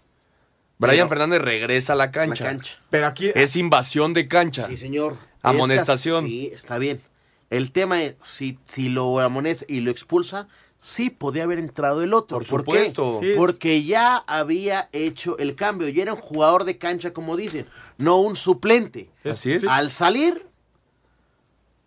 Pero- 0.80 1.10
Fernández 1.10 1.42
regresa 1.42 1.94
a 1.94 1.96
la 1.98 2.10
cancha. 2.12 2.46
La 2.46 2.50
cancha. 2.52 2.80
Pero 2.90 3.06
aquí... 3.08 3.32
Es 3.36 3.56
invasión 3.56 4.14
de 4.14 4.28
cancha. 4.28 4.66
Sí, 4.68 4.78
señor. 4.78 5.18
Amonestación. 5.44 6.26
Es 6.26 6.32
que- 6.32 6.38
sí, 6.38 6.52
está 6.54 6.78
bien. 6.80 7.02
El 7.50 7.72
tema 7.74 8.02
es, 8.02 8.16
si, 8.24 8.58
si 8.66 8.88
lo 8.90 9.20
amonesta 9.20 9.66
y 9.68 9.82
lo 9.82 9.92
expulsa, 9.92 10.48
sí 10.84 11.10
podía 11.12 11.44
haber 11.44 11.60
entrado 11.60 12.02
el 12.02 12.14
otro. 12.14 12.38
Por 12.38 12.46
supuesto. 12.48 13.20
Sí, 13.22 13.34
Porque 13.38 13.84
ya 13.84 14.18
había 14.18 14.90
hecho 14.92 15.38
el 15.38 15.56
cambio. 15.56 15.88
Y 15.90 16.02
era 16.02 16.14
un 16.14 16.20
jugador 16.20 16.64
de 16.64 16.78
cancha, 16.80 17.14
como 17.14 17.38
dicen, 17.38 17.68
no 17.98 18.18
un 18.18 18.36
suplente. 18.36 19.10
Así 19.24 19.54
es. 19.54 19.68
Al 19.68 19.92
salir, 19.92 20.48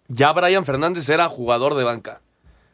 Ya 0.08 0.32
Brian 0.32 0.64
Fernández 0.64 1.08
era 1.08 1.28
jugador 1.28 1.74
de 1.74 1.84
banca. 1.84 2.20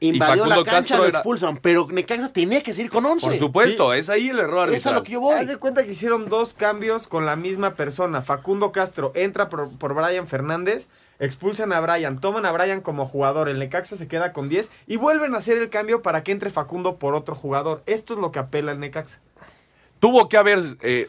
invadió 0.03 0.45
la 0.47 0.57
Facundo 0.57 0.65
cancha, 0.65 0.77
Castro 0.79 0.97
lo 0.99 1.05
era- 1.07 1.19
expulsan. 1.19 1.57
Pero 1.59 1.87
Necaxa 1.91 2.33
tenía 2.33 2.63
que 2.63 2.73
seguir 2.75 2.91
con 2.91 3.05
11. 3.07 3.27
Por 3.27 3.37
supuesto, 3.37 3.93
es 3.95 4.09
ahí 4.09 4.29
el 4.31 4.39
error 4.39 4.69
Eso 4.69 4.77
es 4.77 4.87
arbitral. 4.87 4.95
lo 4.95 5.03
que 5.05 5.13
yo 5.13 5.21
voy. 5.21 5.35
Haz 5.37 5.47
de 5.49 5.57
cuenta 5.59 5.85
que 5.85 5.93
hicieron 5.93 6.29
dos 6.29 6.55
cambios 6.55 7.07
con 7.07 7.25
la 7.27 7.37
misma 7.37 7.75
persona. 7.75 8.21
Facundo 8.23 8.73
Castro 8.73 9.13
entra 9.15 9.49
por, 9.49 9.69
por 9.79 9.95
Brian 9.95 10.27
Fernández, 10.27 10.89
expulsan 11.21 11.73
a 11.73 11.81
Brian, 11.81 12.21
toman 12.21 12.45
a 12.47 12.53
Brian 12.53 12.81
como 12.81 13.05
jugador, 13.05 13.49
el 13.49 13.59
Necaxa 13.61 13.97
se 13.97 14.09
queda 14.09 14.33
con 14.33 14.49
10 14.49 14.71
y 14.89 14.97
vuelven 14.97 15.35
a 15.35 15.39
hacer 15.39 15.59
el 15.59 15.71
cambio 15.71 16.03
para 16.03 16.25
que 16.25 16.33
entre 16.33 16.51
Facundo 16.51 16.97
por 16.97 17.15
otro 17.15 17.35
jugador. 17.37 17.83
Esto 17.87 18.15
es 18.15 18.21
lo 18.21 18.33
que 18.33 18.41
apela 18.41 18.73
el 18.73 18.81
Necaxa. 18.81 19.21
Tuvo 20.01 20.29
que 20.29 20.39
haber. 20.39 20.61
eh, 20.81 21.09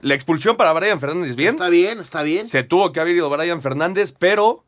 la 0.00 0.14
expulsión 0.14 0.56
para 0.56 0.72
Brian 0.72 0.98
Fernández, 0.98 1.36
bien. 1.36 1.50
Está 1.50 1.68
bien, 1.68 2.00
está 2.00 2.22
bien. 2.22 2.46
Se 2.46 2.62
tuvo 2.64 2.90
que 2.90 3.00
haber 3.00 3.14
ido 3.14 3.28
Brian 3.28 3.60
Fernández, 3.60 4.14
pero 4.18 4.64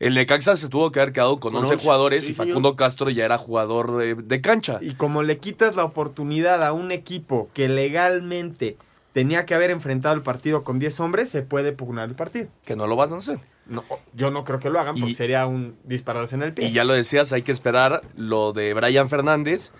el 0.00 0.14
Necaxa 0.14 0.56
se 0.56 0.68
tuvo 0.68 0.90
que 0.90 1.00
haber 1.00 1.12
quedado 1.12 1.38
con 1.38 1.52
Con 1.52 1.62
11 1.62 1.74
once, 1.74 1.84
jugadores 1.84 2.24
sí, 2.24 2.32
y 2.32 2.34
señor. 2.34 2.48
Facundo 2.48 2.76
Castro 2.76 3.10
ya 3.10 3.26
era 3.26 3.36
jugador 3.36 4.02
eh, 4.02 4.14
de 4.14 4.40
cancha. 4.40 4.78
Y 4.80 4.94
como 4.94 5.22
le 5.22 5.38
quitas 5.38 5.76
la 5.76 5.84
oportunidad 5.84 6.62
a 6.62 6.72
un 6.72 6.92
equipo 6.92 7.50
que 7.52 7.68
legalmente 7.68 8.78
tenía 9.12 9.44
que 9.44 9.54
haber 9.54 9.70
enfrentado 9.70 10.14
el 10.14 10.22
partido 10.22 10.64
con 10.64 10.78
10 10.78 11.00
hombres, 11.00 11.28
se 11.28 11.42
puede 11.42 11.72
pugnar 11.72 12.08
el 12.08 12.14
partido. 12.14 12.48
Que 12.64 12.74
no 12.74 12.86
lo 12.86 12.96
vas 12.96 13.12
a 13.12 13.16
hacer. 13.16 13.38
No, 13.66 13.84
yo 14.12 14.30
no 14.30 14.44
creo 14.44 14.58
que 14.58 14.68
lo 14.70 14.78
hagan 14.78 14.94
porque 14.94 15.12
Y- 15.12 15.14
sería 15.14 15.46
un 15.46 15.76
dispararse 15.84 16.34
en 16.34 16.42
el 16.42 16.52
pie. 16.52 16.66
Y 16.68 16.72
ya 16.72 16.84
lo 16.84 16.92
decías, 16.92 17.32
hay 17.32 17.42
que 17.42 17.52
esperar 17.52 18.02
lo 18.16 18.52
de 18.52 18.74
Brian 18.74 19.08
Fernández, 19.08 19.72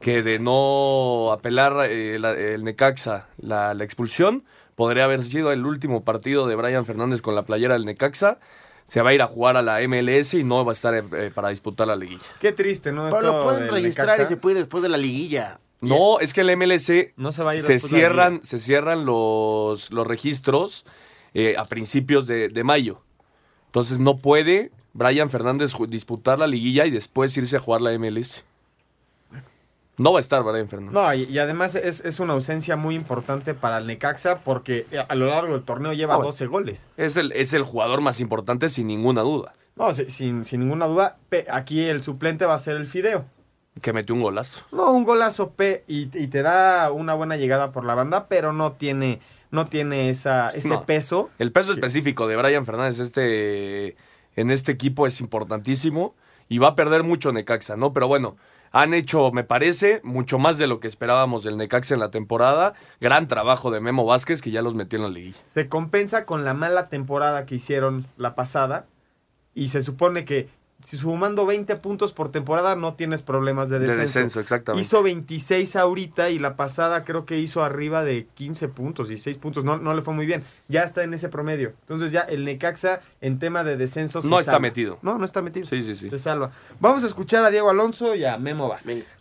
que 0.00 0.22
de 0.22 0.38
no 0.38 1.32
apelar 1.32 1.86
eh, 1.90 2.18
la- 2.18 2.32
el 2.32 2.64
Necaxa 2.64 3.28
la, 3.38 3.74
la 3.74 3.84
expulsión, 3.84 4.44
podría 4.74 5.04
haber 5.04 5.22
sido 5.22 5.52
el 5.52 5.64
último 5.66 6.04
partido 6.04 6.46
de 6.46 6.54
Brian 6.54 6.84
Fernández 6.86 7.22
con 7.22 7.34
la 7.34 7.44
playera 7.44 7.74
del 7.74 7.84
Necaxa. 7.84 8.38
Se 8.84 9.02
va 9.02 9.10
a 9.10 9.14
ir 9.14 9.20
a 9.22 9.26
jugar 9.26 9.56
a 9.56 9.62
la 9.62 9.80
MLS 9.80 10.34
y 10.34 10.44
no 10.44 10.64
va 10.64 10.70
a 10.70 10.74
estar 10.74 10.94
eh, 10.94 11.30
para 11.34 11.48
disputar 11.48 11.88
la 11.88 11.96
liguilla. 11.96 12.22
Qué 12.40 12.52
triste, 12.52 12.92
¿no? 12.92 13.08
Pero 13.10 13.20
lo 13.22 13.40
pueden 13.42 13.68
registrar 13.68 14.06
Necaxa. 14.08 14.22
y 14.22 14.26
se 14.34 14.36
puede 14.36 14.54
ir 14.54 14.58
después 14.60 14.82
de 14.82 14.88
la 14.88 14.96
liguilla. 14.96 15.58
No, 15.80 16.20
es 16.20 16.32
que 16.32 16.40
el 16.42 16.56
MLC 16.56 17.12
No 17.16 17.32
se 17.32 17.42
va 17.42 17.50
a 17.50 17.54
ir 17.56 17.62
se 17.62 17.78
cierran, 17.80 18.40
se 18.44 18.58
cierran 18.58 19.04
los, 19.04 19.90
los 19.90 20.06
registros 20.06 20.86
eh, 21.34 21.56
a 21.58 21.64
principios 21.66 22.26
de, 22.26 22.48
de 22.48 22.64
mayo. 22.64 23.02
Entonces 23.76 23.98
no 23.98 24.16
puede 24.16 24.70
Brian 24.94 25.28
Fernández 25.28 25.72
disputar 25.90 26.38
la 26.38 26.46
liguilla 26.46 26.86
y 26.86 26.90
después 26.90 27.36
irse 27.36 27.58
a 27.58 27.60
jugar 27.60 27.82
la 27.82 27.90
MLS. 27.98 28.42
No 29.98 30.14
va 30.14 30.18
a 30.18 30.20
estar 30.20 30.42
Brian 30.42 30.66
Fernández. 30.66 30.94
No, 30.94 31.12
y, 31.12 31.24
y 31.24 31.38
además 31.38 31.74
es, 31.74 32.00
es 32.02 32.18
una 32.18 32.32
ausencia 32.32 32.76
muy 32.76 32.94
importante 32.94 33.52
para 33.52 33.76
el 33.76 33.86
Necaxa 33.86 34.38
porque 34.38 34.86
a 35.06 35.14
lo 35.14 35.26
largo 35.26 35.52
del 35.52 35.62
torneo 35.62 35.92
lleva 35.92 36.14
Ah, 36.14 36.16
bueno. 36.16 36.28
12 36.32 36.46
goles. 36.46 36.86
Es 36.96 37.18
el, 37.18 37.32
es 37.32 37.52
el 37.52 37.64
jugador 37.64 38.00
más 38.00 38.18
importante 38.20 38.70
sin 38.70 38.86
ninguna 38.86 39.20
duda. 39.20 39.54
No, 39.76 39.92
si- 39.94 40.10
sin, 40.10 40.46
sin 40.46 40.60
ninguna 40.60 40.86
duda, 40.86 41.18
aquí 41.50 41.82
el 41.84 42.02
suplente 42.02 42.46
va 42.46 42.54
a 42.54 42.58
ser 42.58 42.76
el 42.76 42.86
Fideo. 42.86 43.26
Que 43.82 43.92
metió 43.92 44.14
un 44.14 44.22
golazo. 44.22 44.62
No, 44.72 44.90
un 44.92 45.04
golazo 45.04 45.50
P 45.50 45.84
y, 45.86 46.04
y 46.18 46.28
te 46.28 46.40
da 46.40 46.90
una 46.92 47.12
buena 47.12 47.36
llegada 47.36 47.72
por 47.72 47.84
la 47.84 47.94
banda, 47.94 48.26
pero 48.26 48.54
no 48.54 48.72
tiene, 48.72 49.20
no 49.50 49.66
tiene 49.68 50.10
esa, 50.10 50.48
ese 50.48 50.68
No. 50.68 50.84
peso. 50.84 51.30
El 51.38 51.52
peso 51.52 51.72
específico 51.72 52.26
de 52.26 52.36
Brian 52.36 52.66
Fernández 52.66 52.98
este, 52.98 53.96
en 54.34 54.50
este 54.50 54.72
equipo 54.72 55.06
es 55.06 55.20
importantísimo 55.20 56.14
y 56.48 56.58
va 56.58 56.68
a 56.68 56.74
perder 56.74 57.02
mucho 57.02 57.32
Necaxa, 57.32 57.76
¿no? 57.76 57.92
Pero 57.92 58.08
bueno, 58.08 58.36
han 58.72 58.92
hecho, 58.94 59.30
me 59.32 59.44
parece, 59.44 60.00
mucho 60.04 60.38
más 60.38 60.58
de 60.58 60.66
lo 60.66 60.80
que 60.80 60.88
esperábamos 60.88 61.42
del 61.44 61.56
Necaxa 61.56 61.94
en 61.94 62.00
la 62.00 62.10
temporada. 62.10 62.74
Gran 63.00 63.26
trabajo 63.28 63.70
de 63.70 63.80
Memo 63.80 64.04
Vázquez 64.04 64.42
que 64.42 64.50
ya 64.50 64.62
los 64.62 64.74
metió 64.74 64.98
en 64.98 65.04
la 65.04 65.08
liguilla. 65.10 65.38
Se 65.46 65.68
compensa 65.68 66.26
con 66.26 66.44
la 66.44 66.52
mala 66.54 66.88
temporada 66.88 67.46
que 67.46 67.54
hicieron 67.54 68.06
la 68.16 68.34
pasada 68.34 68.86
y 69.54 69.68
se 69.68 69.80
supone 69.82 70.24
que 70.24 70.48
si 70.84 70.96
sumando 70.96 71.46
20 71.46 71.74
puntos 71.76 72.12
por 72.12 72.30
temporada 72.30 72.76
no 72.76 72.94
tienes 72.94 73.22
problemas 73.22 73.68
de 73.68 73.78
De 73.78 73.86
descenso. 73.86 74.02
descenso, 74.02 74.40
exactamente. 74.40 74.82
Hizo 74.86 75.02
26 75.02 75.74
ahorita 75.76 76.30
y 76.30 76.38
la 76.38 76.54
pasada 76.56 77.04
creo 77.04 77.24
que 77.26 77.38
hizo 77.38 77.62
arriba 77.64 78.04
de 78.04 78.26
15 78.34 78.68
puntos, 78.68 79.08
16 79.08 79.38
puntos. 79.38 79.64
No, 79.64 79.78
no 79.78 79.94
le 79.94 80.02
fue 80.02 80.14
muy 80.14 80.26
bien. 80.26 80.44
Ya 80.68 80.82
está 80.84 81.02
en 81.02 81.14
ese 81.14 81.28
promedio. 81.28 81.72
Entonces 81.80 82.12
ya 82.12 82.20
el 82.20 82.44
Necaxa 82.44 83.00
en 83.20 83.38
tema 83.38 83.64
de 83.64 83.76
descenso 83.76 84.20
se 84.22 84.28
No 84.28 84.38
está 84.38 84.52
salva. 84.52 84.60
metido. 84.60 84.98
No, 85.02 85.18
no 85.18 85.24
está 85.24 85.42
metido. 85.42 85.66
Sí, 85.66 85.82
sí, 85.82 85.94
sí. 85.94 86.10
Se 86.10 86.18
salva. 86.18 86.52
Vamos 86.78 87.04
a 87.04 87.06
escuchar 87.06 87.44
a 87.44 87.50
Diego 87.50 87.70
Alonso 87.70 88.14
y 88.14 88.24
a 88.24 88.36
Memo 88.38 88.68
Vázquez. 88.68 89.16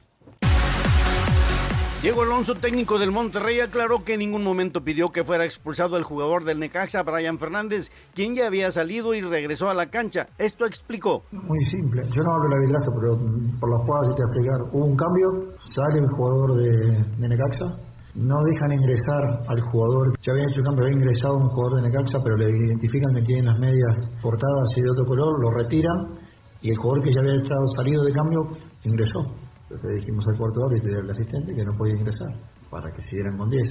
Diego 2.01 2.21
Alonso, 2.21 2.53
técnico 2.53 2.99
del 2.99 3.11
Monterrey, 3.11 3.59
aclaró 3.61 4.03
que 4.03 4.13
en 4.13 4.19
ningún 4.19 4.43
momento 4.43 4.83
pidió 4.83 5.09
que 5.09 5.23
fuera 5.23 5.43
expulsado 5.43 5.97
el 5.97 6.03
jugador 6.03 6.43
del 6.43 6.59
Necaxa, 6.59 7.01
Brian 7.01 7.39
Fernández, 7.39 7.89
quien 8.13 8.35
ya 8.35 8.45
había 8.45 8.69
salido 8.69 9.15
y 9.15 9.21
regresó 9.21 9.69
a 9.71 9.73
la 9.73 9.87
cancha. 9.87 10.27
Esto 10.37 10.67
explicó. 10.67 11.23
Muy 11.31 11.65
simple. 11.71 12.03
Yo 12.15 12.21
no 12.21 12.33
hablo 12.33 12.49
del 12.49 12.59
arbitraje, 12.59 12.91
pero 12.99 13.19
por 13.59 13.71
las 13.71 13.81
jugadas 13.81 14.07
sí 14.09 14.15
te 14.17 14.23
explicar. 14.23 14.61
Hubo 14.71 14.85
un 14.85 14.95
cambio, 14.95 15.29
sale 15.73 15.99
el 15.99 16.09
jugador 16.09 16.55
de, 16.57 17.03
de 17.17 17.27
Necaxa, 17.27 17.65
no 18.13 18.43
dejan 18.43 18.71
ingresar 18.71 19.39
al 19.47 19.61
jugador. 19.71 20.13
Ya 20.21 20.33
habían 20.33 20.49
hecho 20.49 20.61
cambio, 20.61 20.85
había 20.85 20.97
ingresado 20.97 21.37
un 21.37 21.49
jugador 21.49 21.81
de 21.81 21.89
Necaxa, 21.89 22.19
pero 22.23 22.37
le 22.37 22.49
identifican 22.51 23.15
que 23.15 23.21
tiene 23.23 23.43
las 23.47 23.57
medias 23.57 23.95
portadas 24.21 24.67
y 24.75 24.81
de 24.81 24.91
otro 24.91 25.05
color, 25.05 25.41
lo 25.41 25.49
retiran 25.49 26.19
y 26.61 26.69
el 26.69 26.77
jugador 26.77 27.03
que 27.03 27.13
ya 27.13 27.21
había 27.21 27.41
estado 27.41 27.65
salido 27.75 28.03
de 28.03 28.13
cambio 28.13 28.41
ingresó. 28.83 29.44
Entonces 29.75 30.01
dijimos 30.01 30.25
al 30.27 30.37
cuarto 30.37 30.65
árbitro 30.65 30.91
y 30.91 30.95
al 30.95 31.09
asistente 31.09 31.53
que 31.53 31.65
no 31.65 31.75
podía 31.77 31.95
ingresar 31.95 32.31
para 32.71 32.91
que 32.91 33.03
siguieran 33.03 33.37
con 33.37 33.49
10. 33.49 33.61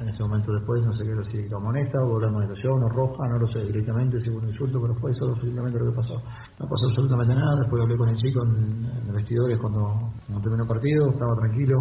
En 0.00 0.08
ese 0.08 0.22
momento 0.22 0.52
después, 0.52 0.82
no 0.84 0.92
sé 0.94 1.04
qué, 1.04 1.14
si 1.30 1.48
la 1.48 1.58
moneta 1.60 1.98
o 2.02 2.18
la 2.18 2.28
amonestación 2.28 2.82
o 2.82 2.88
roja, 2.88 3.28
no 3.28 3.38
lo 3.38 3.46
sé 3.46 3.60
directamente, 3.60 4.20
si 4.20 4.30
un 4.30 4.48
insulto, 4.48 4.80
pero 4.80 4.94
fue 4.96 5.12
eso 5.12 5.26
simplemente 5.40 5.78
lo 5.78 5.90
que 5.90 5.96
pasó. 5.96 6.14
No 6.58 6.66
pasó 6.66 6.86
absolutamente 6.88 7.34
nada, 7.34 7.60
después 7.60 7.82
hablé 7.82 7.96
con 7.96 8.08
el 8.08 8.16
chico 8.16 8.42
en, 8.44 8.84
en 9.06 9.14
vestidores 9.14 9.58
cuando, 9.60 10.10
cuando 10.26 10.42
terminó 10.42 10.62
el 10.64 10.68
partido, 10.68 11.10
estaba 11.10 11.34
tranquilo, 11.36 11.78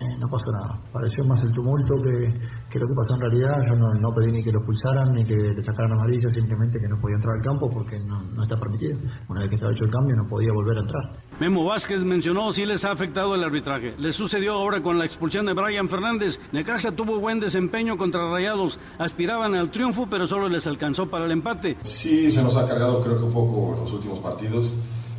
eh, 0.00 0.04
no 0.18 0.28
pasó 0.28 0.50
nada. 0.52 0.78
Pareció 0.92 1.24
más 1.24 1.42
el 1.42 1.52
tumulto 1.52 1.94
que, 2.02 2.32
que 2.70 2.78
lo 2.78 2.86
que 2.88 2.94
pasó 2.94 3.14
en 3.14 3.20
realidad, 3.20 3.56
yo 3.68 3.76
no, 3.76 3.94
no 3.94 4.14
pedí 4.14 4.32
ni 4.32 4.44
que 4.44 4.52
lo 4.52 4.58
expulsaran 4.58 5.12
ni 5.12 5.24
que 5.24 5.34
le 5.34 5.64
sacaran 5.64 5.92
amarilla, 5.92 6.28
simplemente 6.34 6.78
que 6.78 6.86
no 6.88 7.00
podía 7.00 7.16
entrar 7.16 7.34
al 7.36 7.42
campo 7.42 7.70
porque 7.70 7.98
no, 8.00 8.20
no 8.34 8.42
está 8.42 8.58
permitido. 8.58 8.98
Una 9.28 9.40
vez 9.40 9.48
que 9.50 9.54
estaba 9.56 9.72
hecho 9.72 9.84
el 9.84 9.90
cambio 9.90 10.16
no 10.16 10.26
podía 10.28 10.52
volver 10.52 10.76
a 10.76 10.80
entrar. 10.80 11.02
Memo 11.40 11.64
Vázquez 11.64 12.04
mencionó 12.04 12.52
si 12.52 12.66
les 12.66 12.84
ha 12.84 12.90
afectado 12.92 13.34
el 13.34 13.42
arbitraje. 13.44 13.94
Le 13.98 14.12
sucedió 14.12 14.52
ahora 14.54 14.82
con 14.82 14.98
la 14.98 15.04
expulsión 15.06 15.46
de 15.46 15.54
Brian 15.54 15.88
Fernández. 15.88 16.38
Necaxa 16.52 16.92
tuvo 16.92 17.18
buen 17.18 17.40
desempeño 17.40 17.96
contra 17.96 18.30
Rayados. 18.30 18.78
Aspiraban 18.98 19.54
al 19.54 19.70
triunfo, 19.70 20.06
pero 20.10 20.26
solo 20.26 20.48
les 20.48 20.66
alcanzó 20.66 21.08
para 21.08 21.24
el 21.24 21.30
empate. 21.30 21.76
Sí, 21.80 22.30
se 22.30 22.42
nos 22.42 22.56
ha 22.56 22.66
cargado 22.66 23.00
creo 23.00 23.18
que 23.18 23.24
un 23.24 23.32
poco 23.32 23.74
en 23.74 23.80
los 23.80 23.92
últimos 23.92 24.18
partidos, 24.20 24.72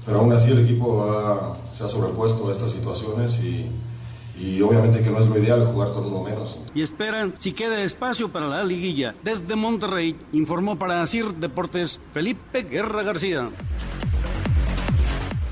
pero 0.05 0.19
aún 0.19 0.31
así 0.33 0.51
el 0.51 0.59
equipo 0.59 1.03
ha- 1.03 1.57
se 1.73 1.83
ha 1.83 1.87
sobrepuesto 1.87 2.47
a 2.47 2.51
estas 2.51 2.71
situaciones 2.71 3.43
y, 3.43 3.69
y 4.39 4.61
obviamente 4.61 5.01
que 5.01 5.09
no 5.09 5.19
es 5.19 5.27
lo 5.27 5.37
ideal 5.37 5.65
jugar 5.65 5.91
con 5.93 6.05
uno 6.05 6.23
menos. 6.23 6.59
Y 6.75 6.81
esperan 6.81 7.33
si 7.37 7.53
queda 7.53 7.81
espacio 7.81 8.29
para 8.29 8.47
la 8.47 8.63
liguilla. 8.63 9.15
Desde 9.23 9.55
Monterrey, 9.55 10.15
informó 10.31 10.77
para 10.77 11.01
Asir 11.01 11.33
Deportes 11.33 11.99
Felipe 12.13 12.63
Guerra 12.63 13.03
García. 13.03 13.49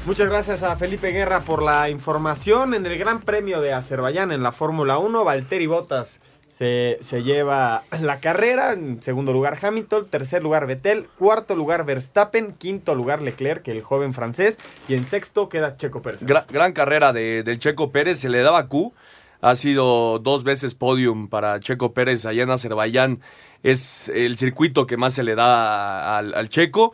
Muchas 0.06 0.30
gracias 0.30 0.62
a 0.62 0.76
Felipe 0.76 1.12
Guerra 1.12 1.40
por 1.40 1.64
la 1.64 1.90
información 1.90 2.76
en 2.76 2.86
el 2.86 2.96
Gran 3.00 3.22
Premio 3.22 3.60
de 3.60 3.74
Azerbaiyán 3.74 4.32
en 4.32 4.44
la 4.44 4.52
Fórmula 4.52 5.00
1. 5.00 5.24
Valtteri 5.24 5.66
Bottas 5.66 6.20
se, 6.58 6.98
se 7.02 7.24
lleva 7.24 7.84
la 8.02 8.20
carrera. 8.20 8.74
En 8.74 9.02
segundo 9.02 9.34
lugar 9.34 9.58
Hamilton, 9.62 10.08
tercer 10.10 10.44
lugar 10.44 10.68
Vettel, 10.68 11.08
cuarto 11.18 11.56
lugar 11.56 11.86
Verstappen, 11.86 12.54
quinto 12.54 12.96
lugar 12.96 13.22
Leclerc, 13.22 13.68
el 13.68 13.82
joven 13.82 14.14
francés, 14.14 14.60
y 14.88 14.94
en 14.94 15.06
sexto 15.06 15.50
queda 15.50 15.78
Checo 15.78 16.02
Pérez. 16.02 16.24
Gra- 16.24 16.46
gran 16.50 16.74
carrera 16.74 17.12
de, 17.14 17.44
del 17.44 17.60
Checo 17.60 17.92
Pérez, 17.92 18.20
se 18.20 18.30
le 18.30 18.42
daba 18.42 18.68
Q. 18.68 18.94
Ha 19.42 19.56
sido 19.56 20.18
dos 20.20 20.44
veces 20.44 20.74
podium 20.76 21.28
para 21.28 21.60
Checo 21.60 21.94
Pérez 21.94 22.26
allá 22.26 22.44
en 22.44 22.50
Azerbaiyán. 22.50 23.20
Es 23.62 24.10
el 24.10 24.38
circuito 24.38 24.88
que 24.88 24.98
más 24.98 25.14
se 25.14 25.24
le 25.24 25.36
da 25.36 26.18
al, 26.18 26.34
al 26.34 26.50
Checo. 26.50 26.94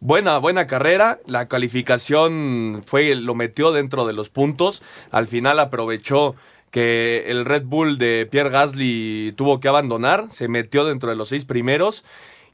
Buena, 0.00 0.38
buena 0.38 0.66
carrera. 0.66 1.18
La 1.26 1.48
calificación 1.48 2.82
fue, 2.84 3.14
lo 3.14 3.34
metió 3.34 3.72
dentro 3.72 4.06
de 4.06 4.12
los 4.12 4.28
puntos. 4.28 4.82
Al 5.10 5.28
final 5.28 5.58
aprovechó 5.60 6.34
que 6.70 7.24
el 7.28 7.44
Red 7.44 7.64
Bull 7.64 7.98
de 7.98 8.28
Pierre 8.30 8.50
Gasly 8.50 9.32
tuvo 9.36 9.60
que 9.60 9.68
abandonar. 9.68 10.26
Se 10.30 10.48
metió 10.48 10.84
dentro 10.84 11.10
de 11.10 11.16
los 11.16 11.28
seis 11.28 11.44
primeros. 11.44 12.04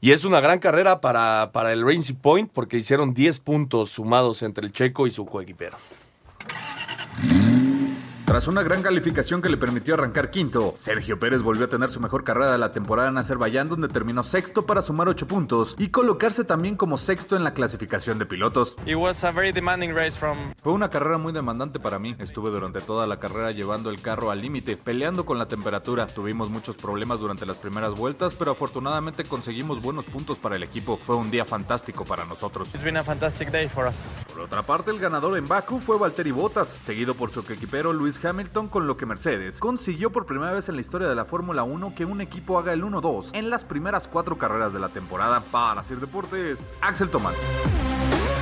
Y 0.01 0.11
es 0.11 0.25
una 0.25 0.39
gran 0.39 0.59
carrera 0.59 1.01
para, 1.01 1.51
para 1.51 1.71
el 1.73 1.85
Racing 1.85 2.15
Point 2.15 2.51
porque 2.53 2.77
hicieron 2.77 3.13
10 3.13 3.39
puntos 3.39 3.89
sumados 3.91 4.43
entre 4.43 4.65
el 4.65 4.71
Checo 4.71 5.07
y 5.07 5.11
su 5.11 5.25
coequipero. 5.25 5.77
Tras 8.25 8.47
una 8.47 8.63
gran 8.63 8.81
calificación 8.81 9.39
que 9.39 9.49
le 9.49 9.55
permitió 9.55 9.93
arrancar 9.93 10.31
quinto, 10.31 10.73
Sergio 10.75 11.19
Pérez 11.19 11.43
volvió 11.43 11.65
a 11.65 11.69
tener 11.69 11.91
su 11.91 11.99
mejor 11.99 12.23
carrera 12.23 12.51
de 12.51 12.57
la 12.57 12.71
temporada 12.71 13.09
en 13.09 13.17
Azerbaiyán 13.19 13.69
donde 13.69 13.87
terminó 13.87 14.23
sexto 14.23 14.65
para 14.65 14.81
sumar 14.81 15.07
8 15.07 15.27
puntos 15.27 15.75
y 15.77 15.89
colocarse 15.89 16.43
también 16.43 16.75
como 16.75 16.97
sexto 16.97 17.35
en 17.35 17.43
la 17.43 17.53
clasificación 17.53 18.17
de 18.17 18.25
pilotos. 18.25 18.77
Fue 20.63 20.73
una 20.73 20.89
carrera 20.89 21.19
muy 21.19 21.33
demandante 21.33 21.79
para 21.79 21.99
mí. 21.99 22.15
Estuve 22.17 22.49
durante 22.49 22.81
toda 22.81 23.05
la 23.05 23.19
carrera 23.19 23.51
llevando 23.51 23.91
el 23.91 24.01
carro 24.01 24.31
al 24.31 24.41
límite, 24.41 24.75
peleando 24.75 25.23
con 25.23 25.37
la 25.37 25.47
temperatura. 25.47 26.07
Tuvimos 26.07 26.49
muchos 26.49 26.75
problemas 26.75 27.19
durante 27.19 27.45
las 27.45 27.57
primeras 27.57 27.93
vueltas, 27.93 28.33
pero 28.33 28.51
afortunadamente 28.51 29.23
conseguimos 29.23 29.83
buenos 29.83 30.05
puntos 30.05 30.39
para 30.39 30.55
el 30.55 30.63
equipo. 30.63 30.97
Fue 30.97 31.15
un 31.15 31.29
día 31.29 31.45
fantástico 31.45 32.03
para 32.05 32.25
nosotros. 32.25 32.69
Por 34.33 34.41
otra 34.41 34.63
parte, 34.63 34.89
el 34.89 34.97
ganador 34.97 35.37
en 35.37 35.47
Baku 35.47 35.79
fue 35.79 35.99
Valtteri 35.99 36.31
Bottas, 36.31 36.75
seguido 36.81 37.13
por 37.13 37.29
su 37.29 37.41
equipero 37.41 37.93
Luis 37.93 38.14
Hamilton, 38.23 38.67
con 38.67 38.87
lo 38.87 38.97
que 38.97 39.05
Mercedes 39.05 39.59
consiguió 39.59 40.11
por 40.11 40.25
primera 40.25 40.53
vez 40.53 40.69
en 40.69 40.75
la 40.75 40.81
historia 40.81 41.07
de 41.07 41.15
la 41.15 41.25
Fórmula 41.25 41.63
1 41.63 41.93
que 41.95 42.05
un 42.05 42.21
equipo 42.21 42.59
haga 42.59 42.73
el 42.73 42.83
1-2 42.83 43.31
en 43.33 43.49
las 43.49 43.65
primeras 43.65 44.07
cuatro 44.07 44.37
carreras 44.37 44.73
de 44.73 44.79
la 44.79 44.89
temporada. 44.89 45.41
Para 45.51 45.83
Sir 45.83 45.99
Deportes, 45.99 46.73
Axel 46.81 47.09
Tomás. 47.09 47.35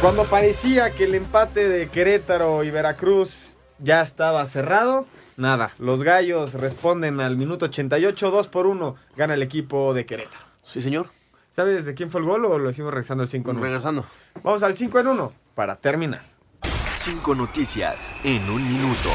Cuando 0.02 0.26
parecía 0.26 0.92
que 0.92 1.06
el 1.06 1.16
empate 1.16 1.70
de 1.70 1.88
Querétaro 1.88 2.64
y 2.64 2.72
Veracruz 2.72 3.58
ya 3.80 4.02
estaba 4.02 4.46
cerrado, 4.46 5.08
nada. 5.38 5.72
Los 5.80 6.04
gallos 6.04 6.54
responden 6.54 7.20
al 7.20 7.38
minuto 7.38 7.66
88, 7.66 8.32
2 8.32 8.48
por 8.50 8.68
1. 8.68 8.96
Gana 9.16 9.34
el 9.34 9.42
equipo 9.42 9.94
de 9.94 10.06
Querétaro. 10.06 10.46
Sí, 10.62 10.82
señor. 10.82 11.08
¿Sabes 11.50 11.86
de 11.86 11.94
quién 11.94 12.10
fue 12.10 12.22
el 12.22 12.28
gol 12.28 12.46
o 12.46 12.58
lo 12.58 12.70
hicimos 12.70 12.92
regresando 12.92 13.24
el 13.24 13.30
5 13.30 13.52
en 13.52 13.58
1? 13.58 13.66
Regresando. 13.66 14.06
Vamos 14.44 14.64
al 14.64 14.76
5 14.76 15.00
en 15.00 15.08
1 15.08 15.34
para 15.56 15.76
terminar. 15.76 16.26
Cinco 16.98 17.36
noticias 17.36 18.12
en 18.24 18.50
un 18.50 18.68
minuto. 18.68 19.10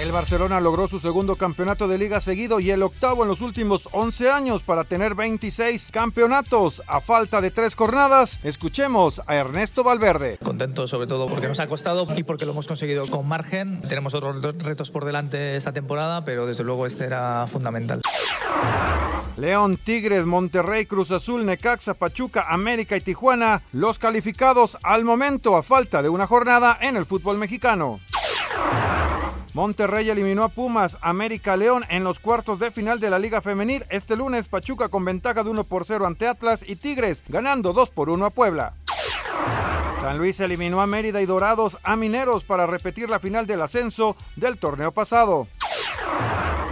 El 0.00 0.12
Barcelona 0.12 0.60
logró 0.60 0.86
su 0.86 1.00
segundo 1.00 1.34
campeonato 1.34 1.88
de 1.88 1.98
liga 1.98 2.20
seguido 2.20 2.60
y 2.60 2.70
el 2.70 2.84
octavo 2.84 3.24
en 3.24 3.28
los 3.28 3.40
últimos 3.40 3.88
11 3.90 4.30
años 4.30 4.62
para 4.62 4.84
tener 4.84 5.16
26 5.16 5.88
campeonatos. 5.90 6.82
A 6.86 7.00
falta 7.00 7.40
de 7.40 7.50
tres 7.50 7.74
jornadas, 7.74 8.38
escuchemos 8.44 9.20
a 9.26 9.34
Ernesto 9.34 9.82
Valverde. 9.82 10.38
Contento 10.44 10.86
sobre 10.86 11.08
todo 11.08 11.26
porque 11.26 11.48
nos 11.48 11.58
ha 11.58 11.66
costado 11.66 12.06
y 12.16 12.22
porque 12.22 12.44
lo 12.46 12.52
hemos 12.52 12.68
conseguido 12.68 13.08
con 13.08 13.26
margen. 13.26 13.80
Tenemos 13.88 14.14
otros 14.14 14.36
retos- 14.36 14.62
retos 14.62 14.90
por 14.92 15.04
delante 15.04 15.56
esta 15.56 15.72
temporada, 15.72 16.24
pero 16.24 16.46
desde 16.46 16.62
luego 16.62 16.86
este 16.86 17.04
era 17.04 17.46
fundamental. 17.50 18.00
León, 19.36 19.78
Tigres, 19.82 20.24
Monterrey, 20.26 20.86
Cruz 20.86 21.10
Azul, 21.10 21.44
Necaxa, 21.44 21.94
Pachuca, 21.94 22.46
América 22.48 22.96
y 22.96 23.00
Tijuana, 23.00 23.62
los 23.72 23.98
calificados 23.98 24.78
al 24.84 25.04
momento 25.04 25.56
a 25.56 25.62
falta 25.64 26.02
de 26.02 26.08
una 26.08 26.26
jornada 26.28 26.78
en 26.80 26.96
el 26.96 27.04
fútbol 27.04 27.36
mexicano. 27.38 27.98
Monterrey 29.54 30.08
eliminó 30.08 30.44
a 30.44 30.50
Pumas, 30.50 30.98
América 31.00 31.56
León 31.56 31.84
en 31.88 32.04
los 32.04 32.20
cuartos 32.20 32.60
de 32.60 32.70
final 32.70 33.00
de 33.00 33.10
la 33.10 33.18
Liga 33.18 33.40
Femenil. 33.40 33.84
Este 33.90 34.14
lunes 34.14 34.48
Pachuca 34.48 34.88
con 34.88 35.04
ventaja 35.04 35.42
de 35.42 35.50
1 35.50 35.64
por 35.64 35.84
0 35.84 36.06
ante 36.06 36.28
Atlas 36.28 36.64
y 36.64 36.76
Tigres 36.76 37.24
ganando 37.28 37.72
2 37.72 37.90
por 37.90 38.08
1 38.08 38.24
a 38.24 38.30
Puebla. 38.30 38.74
San 40.00 40.18
Luis 40.18 40.38
eliminó 40.38 40.80
a 40.80 40.86
Mérida 40.86 41.20
y 41.20 41.26
Dorados 41.26 41.76
a 41.82 41.96
Mineros 41.96 42.44
para 42.44 42.66
repetir 42.66 43.10
la 43.10 43.18
final 43.18 43.48
del 43.48 43.62
ascenso 43.62 44.16
del 44.36 44.58
torneo 44.58 44.92
pasado. 44.92 45.48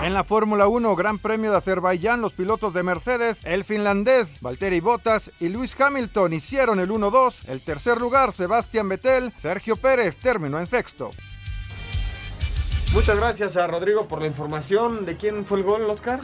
En 0.03 0.15
la 0.15 0.23
Fórmula 0.23 0.69
1, 0.69 0.95
Gran 0.95 1.19
Premio 1.19 1.51
de 1.51 1.57
Azerbaiyán, 1.57 2.21
los 2.21 2.35
pilotos 2.35 2.73
de 2.73 2.85
Mercedes, 2.85 3.41
el 3.43 3.65
finlandés 3.65 4.41
Valtteri 4.41 4.79
Bottas 4.79 5.33
y 5.41 5.49
Lewis 5.49 5.75
Hamilton 5.77 6.35
hicieron 6.35 6.79
el 6.79 6.91
1-2. 6.91 7.49
El 7.49 7.61
tercer 7.63 8.01
lugar, 8.01 8.33
Sebastián 8.33 8.89
Vettel, 8.89 9.33
Sergio 9.43 9.75
Pérez 9.75 10.17
terminó 10.19 10.61
en 10.61 10.69
sexto. 10.69 11.11
Muchas 12.97 13.17
gracias 13.19 13.57
a 13.59 13.67
Rodrigo 13.67 14.09
por 14.09 14.21
la 14.23 14.27
información. 14.27 15.05
¿De 15.05 15.17
quién 15.17 15.45
fue 15.45 15.59
el 15.59 15.65
gol, 15.65 15.83
Oscar? 15.91 16.19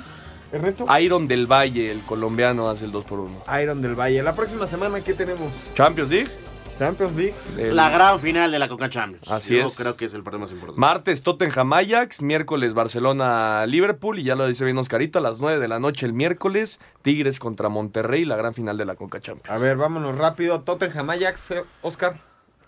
Ernesto. 0.53 0.87
Iron 0.99 1.29
del 1.29 1.47
Valle, 1.47 1.91
el 1.91 2.01
colombiano, 2.01 2.69
hace 2.69 2.87
el 2.87 2.93
2 2.93 3.05
por 3.05 3.21
1 3.21 3.45
Iron 3.63 3.81
del 3.83 3.95
Valle. 3.95 4.23
La 4.23 4.35
próxima 4.35 4.67
semana, 4.67 5.01
¿qué 5.03 5.13
tenemos? 5.15 5.53
Champions 5.75 6.11
League. 6.11 6.31
Champions 6.79 7.15
League. 7.15 7.35
El- 7.59 7.77
La 7.77 7.91
gran 7.91 8.19
final 8.19 8.51
de 8.51 8.59
la 8.59 8.69
Coca 8.69 8.89
Champions. 8.91 9.31
Así 9.31 9.55
Yo 9.57 9.65
es. 9.65 9.77
creo 9.77 9.97
que 9.97 10.07
es 10.07 10.15
el 10.15 10.23
partido 10.23 10.41
más 10.41 10.51
importante. 10.51 10.81
Martes 10.81 11.23
Tottenham 11.23 11.73
Ajax, 11.75 12.23
miércoles 12.23 12.73
Barcelona 12.75 13.65
Liverpool 13.67 14.19
y 14.19 14.25
ya 14.25 14.35
lo 14.35 14.47
dice 14.47 14.65
bien 14.65 14.79
Oscarito, 14.79 15.19
a 15.19 15.23
las 15.23 15.41
9 15.41 15.59
de 15.61 15.69
la 15.69 15.79
noche 15.79 16.07
el 16.07 16.15
miércoles 16.15 16.81
Tigres 17.03 17.39
contra 17.39 17.69
Monterrey, 17.69 18.25
la 18.25 18.37
gran 18.37 18.55
final 18.55 18.77
de 18.79 18.87
la 18.87 18.97
Conca 18.97 19.21
Champions. 19.21 19.51
A 19.51 19.63
ver, 19.63 19.77
vámonos 19.77 20.17
rápido. 20.17 20.63
Tottenham, 20.63 21.11
Ajax, 21.11 21.51
eh, 21.53 21.65
Oscar. 21.83 22.19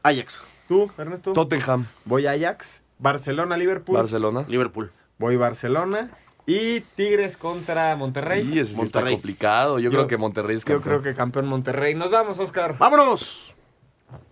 Ajax. 0.02 0.42
¿Tú, 0.68 0.90
Ernesto? 0.98 1.32
Tottenham. 1.32 1.86
Voy 2.04 2.26
Ajax. 2.26 2.82
Barcelona, 3.04 3.56
Liverpool. 3.58 3.96
Barcelona. 3.98 4.46
Liverpool. 4.48 4.90
Voy 5.18 5.36
Barcelona. 5.36 6.10
Y 6.46 6.80
Tigres 6.80 7.36
contra 7.36 7.94
Monterrey. 7.96 8.48
Y 8.50 8.58
ese 8.60 8.74
sí 8.74 8.82
está 8.82 9.00
Monterrey. 9.00 9.14
complicado. 9.14 9.78
Yo, 9.78 9.90
creo 9.90 10.06
que 10.06 10.16
Monterrey 10.16 10.56
es 10.56 10.64
Yo 10.64 10.74
campeón. 10.76 11.00
creo 11.00 11.12
que 11.12 11.16
campeón 11.16 11.46
Monterrey. 11.46 11.94
Nos 11.94 12.10
vamos, 12.10 12.38
Oscar. 12.38 12.76
¡Vámonos! 12.78 13.54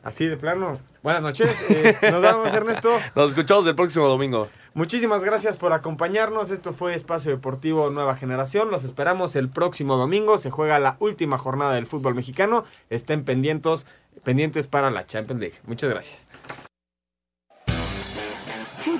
Así 0.02 0.26
de 0.26 0.36
plano. 0.38 0.78
Buenas 1.02 1.20
noches. 1.22 1.54
Eh, 1.70 1.96
nos 2.10 2.22
vamos, 2.22 2.52
Ernesto. 2.54 2.90
Nos 3.14 3.30
escuchamos 3.30 3.66
el 3.66 3.74
próximo 3.74 4.08
domingo. 4.08 4.48
Muchísimas 4.74 5.22
gracias 5.22 5.58
por 5.58 5.74
acompañarnos. 5.74 6.50
Esto 6.50 6.72
fue 6.72 6.94
Espacio 6.94 7.30
Deportivo 7.30 7.90
Nueva 7.90 8.16
Generación. 8.16 8.70
Los 8.70 8.84
esperamos 8.84 9.36
el 9.36 9.50
próximo 9.50 9.96
domingo. 9.98 10.38
Se 10.38 10.50
juega 10.50 10.78
la 10.78 10.96
última 10.98 11.36
jornada 11.36 11.74
del 11.74 11.86
fútbol 11.86 12.14
mexicano. 12.14 12.64
Estén 12.88 13.24
pendientes, 13.24 13.86
pendientes 14.24 14.66
para 14.66 14.90
la 14.90 15.06
Champions 15.06 15.40
League. 15.42 15.56
Muchas 15.66 15.90
gracias. 15.90 16.26